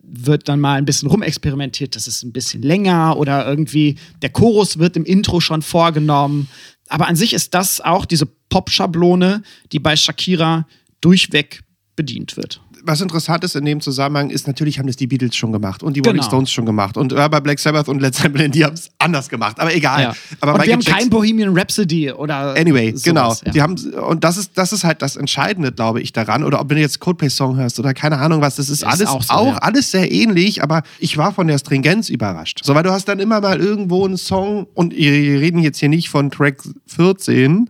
wird 0.02 0.50
dann 0.50 0.60
mal 0.60 0.74
ein 0.74 0.84
bisschen 0.84 1.08
rumexperimentiert, 1.08 1.96
das 1.96 2.06
ist 2.06 2.24
ein 2.24 2.34
bisschen 2.34 2.62
länger 2.62 3.16
oder 3.16 3.48
irgendwie 3.48 3.96
der 4.22 4.30
Chorus 4.30 4.78
wird 4.78 4.98
im 4.98 5.06
Intro 5.06 5.39
schon 5.39 5.62
vorgenommen. 5.62 6.50
Aber 6.89 7.08
an 7.08 7.16
sich 7.16 7.34
ist 7.34 7.54
das 7.54 7.80
auch 7.80 8.04
diese 8.06 8.26
Pop-Schablone, 8.26 9.41
die 9.72 9.80
bei 9.80 9.96
Shakira 9.96 10.68
durchweg 11.00 11.62
bedient 11.96 12.36
wird. 12.36 12.60
Was 12.86 13.00
interessant 13.02 13.44
ist 13.46 13.56
in 13.56 13.64
dem 13.66 13.80
Zusammenhang 13.82 14.30
ist, 14.30 14.46
natürlich 14.46 14.78
haben 14.78 14.88
das 14.88 14.96
die 14.98 15.08
Beatles 15.08 15.36
schon 15.36 15.52
gemacht 15.54 15.84
und 15.84 15.96
die 15.96 16.02
Rolling 16.02 16.16
Genau. 16.18 16.28
Stones 16.28 16.52
schon 16.52 16.66
gemacht. 16.66 16.98
Und 16.98 17.14
äh, 17.14 17.30
bei 17.30 17.40
Black 17.40 17.60
Sabbath 17.60 17.88
und 17.88 18.02
Led 18.02 18.14
Zeppelin, 18.14 18.52
die 18.52 18.66
haben 18.66 18.74
es 18.74 18.90
anders 19.00 19.30
gemacht. 19.30 19.60
Aber 19.60 19.74
egal. 19.74 20.02
Ja. 20.02 20.14
Aber 20.42 20.56
und 20.56 20.66
wir 20.66 20.74
haben 20.74 20.82
kein 20.82 20.94
Jackson- 20.96 21.10
Bohemian 21.10 21.58
Rhapsody 21.58 22.12
oder 22.12 22.56
Anyway, 22.58 22.90
sowas, 22.92 23.04
genau. 23.04 23.34
Ja. 23.46 23.52
Die 23.52 23.62
haben, 23.62 23.76
und 24.10 24.24
das 24.24 24.36
ist, 24.38 24.58
das 24.58 24.74
ist 24.74 24.84
halt 24.84 25.02
das 25.02 25.16
Entscheidende, 25.16 25.72
glaube 25.72 26.02
ich, 26.02 26.12
daran. 26.14 26.44
Oder 26.44 26.60
ob 26.60 26.68
du 26.70 26.76
jetzt 26.78 27.00
Coldplay-Song 27.00 27.56
hörst 27.56 27.80
oder 27.80 27.94
keine 27.94 28.18
Ahnung 28.18 28.42
was, 28.42 28.58
das 28.58 28.70
ist, 28.70 28.82
Ist 28.82 28.84
alles 28.84 29.08
auch 29.08 29.16
auch, 29.30 29.40
so, 29.44 29.46
ja. 29.48 29.58
alles 29.60 29.92
sehr 29.92 30.12
ähnlich, 30.12 30.62
aber 30.62 30.84
ich 31.00 31.18
war 31.18 31.34
von 31.34 31.48
der 31.48 31.58
Stringenz 31.60 32.10
überrascht. 32.10 32.62
So, 32.64 32.76
weil 32.76 32.84
du 32.84 32.92
hast 32.92 33.06
dann 33.08 33.20
immer 33.20 33.40
mal 33.42 33.60
irgendwo 33.60 34.06
einen 34.06 34.18
Song 34.18 34.68
und 34.74 34.94
wir 34.94 35.12
reden 35.40 35.60
jetzt 35.60 35.80
hier 35.80 35.90
nicht 35.90 36.10
von 36.10 36.30
Track 36.32 36.62
14, 36.88 37.70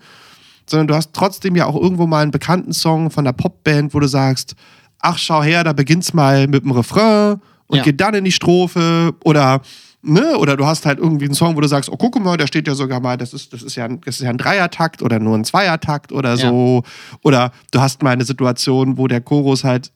sondern 0.70 0.88
du 0.88 0.95
hast 0.95 1.11
trotzdem 1.14 1.55
ja 1.55 1.66
auch 1.66 1.76
irgendwo 1.76 2.07
mal 2.07 2.22
einen 2.24 2.32
bekannten 2.32 2.74
Song 2.74 3.11
von 3.11 3.26
einer 3.28 3.34
Popband, 3.34 3.93
wo 3.93 3.99
du 3.99 4.07
sagst, 4.07 4.55
ach, 5.03 5.17
schau 5.19 5.43
her, 5.43 5.63
da 5.63 5.73
beginnt's 5.73 6.13
mal 6.13 6.47
mit 6.47 6.63
dem 6.63 6.71
Refrain 6.71 7.39
und 7.67 7.77
Ja. 7.77 7.83
geht 7.83 8.01
dann 8.01 8.15
in 8.15 8.23
die 8.23 8.31
Strophe 8.31 9.13
oder 9.23 9.61
Ne? 10.05 10.37
Oder 10.37 10.57
du 10.57 10.65
hast 10.65 10.85
halt 10.85 10.99
irgendwie 10.99 11.23
einen 11.23 11.33
Song, 11.33 11.55
wo 11.55 11.61
du 11.61 11.67
sagst, 11.69 11.89
oh, 11.89 11.95
guck 11.95 12.21
mal, 12.21 12.35
da 12.35 12.45
steht 12.45 12.67
ja 12.67 12.75
sogar 12.75 12.99
mal, 12.99 13.15
das 13.15 13.33
ist, 13.33 13.53
das 13.53 13.61
ist 13.63 13.77
ja 13.77 13.85
ein, 13.85 14.01
das 14.01 14.15
ist 14.17 14.23
ja 14.23 14.29
ein 14.31 14.37
Dreiertakt 14.37 15.01
oder 15.01 15.17
nur 15.17 15.33
ein 15.37 15.45
Zweiertakt 15.45 16.11
oder 16.11 16.35
so. 16.35 16.83
Oder 17.21 17.53
du 17.71 17.79
hast 17.79 18.03
mal 18.03 18.09
eine 18.09 18.25
Situation, 18.25 18.97
wo 18.97 19.07
der 19.07 19.21
Chorus 19.21 19.63
halt, 19.63 19.93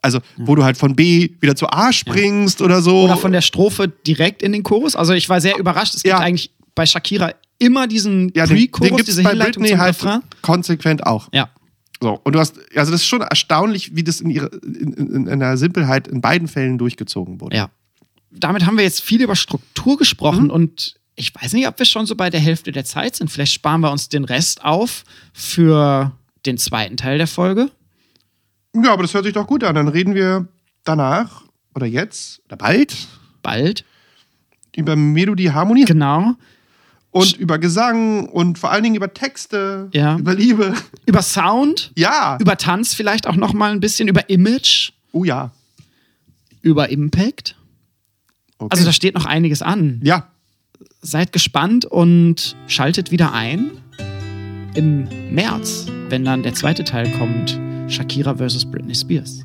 also 0.00 0.20
wo 0.38 0.54
du 0.54 0.64
halt 0.64 0.78
von 0.78 0.96
B 0.96 1.28
wieder 1.40 1.56
zu 1.56 1.68
A 1.68 1.92
springst 1.92 2.62
oder 2.62 2.80
so. 2.80 3.02
Oder 3.02 3.18
von 3.18 3.32
der 3.32 3.42
Strophe 3.42 3.88
direkt 3.88 4.40
in 4.42 4.52
den 4.52 4.62
Chorus. 4.62 4.96
Also 4.96 5.12
ich 5.12 5.28
war 5.28 5.42
sehr 5.42 5.58
überrascht. 5.58 5.94
Es 5.94 6.04
gibt 6.04 6.14
Ja. 6.14 6.20
eigentlich 6.20 6.52
bei 6.74 6.86
Shakira 6.86 7.32
immer 7.58 7.86
diesen 7.86 8.32
ja, 8.34 8.46
Pre-Chorus, 8.46 9.04
diese 9.04 9.22
bei 9.22 9.28
Hinleitung 9.32 9.62
Britney 9.62 9.76
zum 9.76 9.78
halt 9.78 9.94
Refrain. 9.96 10.20
konsequent 10.40 11.06
auch. 11.06 11.28
Ja. 11.34 11.50
So, 12.02 12.18
und 12.24 12.34
du 12.34 12.38
hast, 12.38 12.58
also 12.76 12.92
das 12.92 13.02
ist 13.02 13.06
schon 13.06 13.20
erstaunlich, 13.20 13.94
wie 13.94 14.02
das 14.02 14.20
in, 14.20 14.30
ihre, 14.30 14.46
in, 14.64 14.92
in, 14.94 15.06
in 15.08 15.28
einer 15.28 15.56
Simpelheit 15.56 16.08
in 16.08 16.20
beiden 16.20 16.48
Fällen 16.48 16.78
durchgezogen 16.78 17.40
wurde. 17.40 17.56
Ja. 17.56 17.70
Damit 18.30 18.64
haben 18.64 18.76
wir 18.76 18.84
jetzt 18.84 19.02
viel 19.02 19.20
über 19.22 19.36
Struktur 19.36 19.98
gesprochen 19.98 20.44
Mhm. 20.44 20.50
und 20.50 20.94
ich 21.16 21.34
weiß 21.34 21.52
nicht, 21.52 21.68
ob 21.68 21.78
wir 21.78 21.84
schon 21.84 22.06
so 22.06 22.16
bei 22.16 22.30
der 22.30 22.40
Hälfte 22.40 22.72
der 22.72 22.84
Zeit 22.86 23.16
sind. 23.16 23.30
Vielleicht 23.30 23.52
sparen 23.52 23.82
wir 23.82 23.90
uns 23.92 24.08
den 24.08 24.24
Rest 24.24 24.64
auf 24.64 25.04
für 25.34 26.12
den 26.46 26.56
zweiten 26.56 26.96
Teil 26.96 27.18
der 27.18 27.26
Folge. 27.26 27.70
Ja, 28.74 28.92
aber 28.92 29.02
das 29.02 29.12
hört 29.12 29.24
sich 29.24 29.34
doch 29.34 29.46
gut 29.46 29.62
an. 29.64 29.74
Dann 29.74 29.88
reden 29.88 30.14
wir 30.14 30.48
danach 30.84 31.42
oder 31.74 31.86
jetzt 31.86 32.40
oder 32.46 32.56
bald 32.56 32.96
Bald. 33.42 33.84
über 34.76 34.96
Melodie, 34.96 35.50
Harmonie 35.50 35.84
Genau. 35.84 36.34
Und 37.12 37.36
über 37.38 37.58
Gesang 37.58 38.26
und 38.28 38.58
vor 38.58 38.70
allen 38.70 38.82
Dingen 38.84 38.94
über 38.94 39.12
Texte, 39.12 39.88
Ja. 39.92 40.16
über 40.18 40.34
Liebe. 40.34 40.74
Über 41.06 41.22
Sound, 41.22 41.92
Ja. 41.96 42.38
über 42.40 42.56
Tanz 42.56 42.94
vielleicht 42.94 43.26
auch 43.26 43.36
noch 43.36 43.52
mal 43.52 43.72
ein 43.72 43.80
bisschen, 43.80 44.06
über 44.08 44.28
Image, 44.30 44.92
oh 45.12 45.24
ja. 45.24 45.50
über 46.62 46.88
Impact. 46.90 47.56
Okay. 48.58 48.68
Also 48.72 48.84
da 48.84 48.92
steht 48.92 49.14
noch 49.14 49.24
einiges 49.26 49.62
an. 49.62 50.00
ja. 50.02 50.26
Seid 51.02 51.32
gespannt 51.32 51.86
und 51.86 52.56
schaltet 52.66 53.10
wieder 53.10 53.32
ein 53.32 53.70
im 54.74 55.08
März, 55.34 55.86
wenn 56.10 56.24
dann 56.26 56.42
der 56.42 56.52
zweite 56.54 56.84
Teil 56.84 57.10
kommt. 57.18 57.58
Shakira 57.90 58.34
versus 58.36 58.70
Britney 58.70 58.94
Spears. 58.94 59.40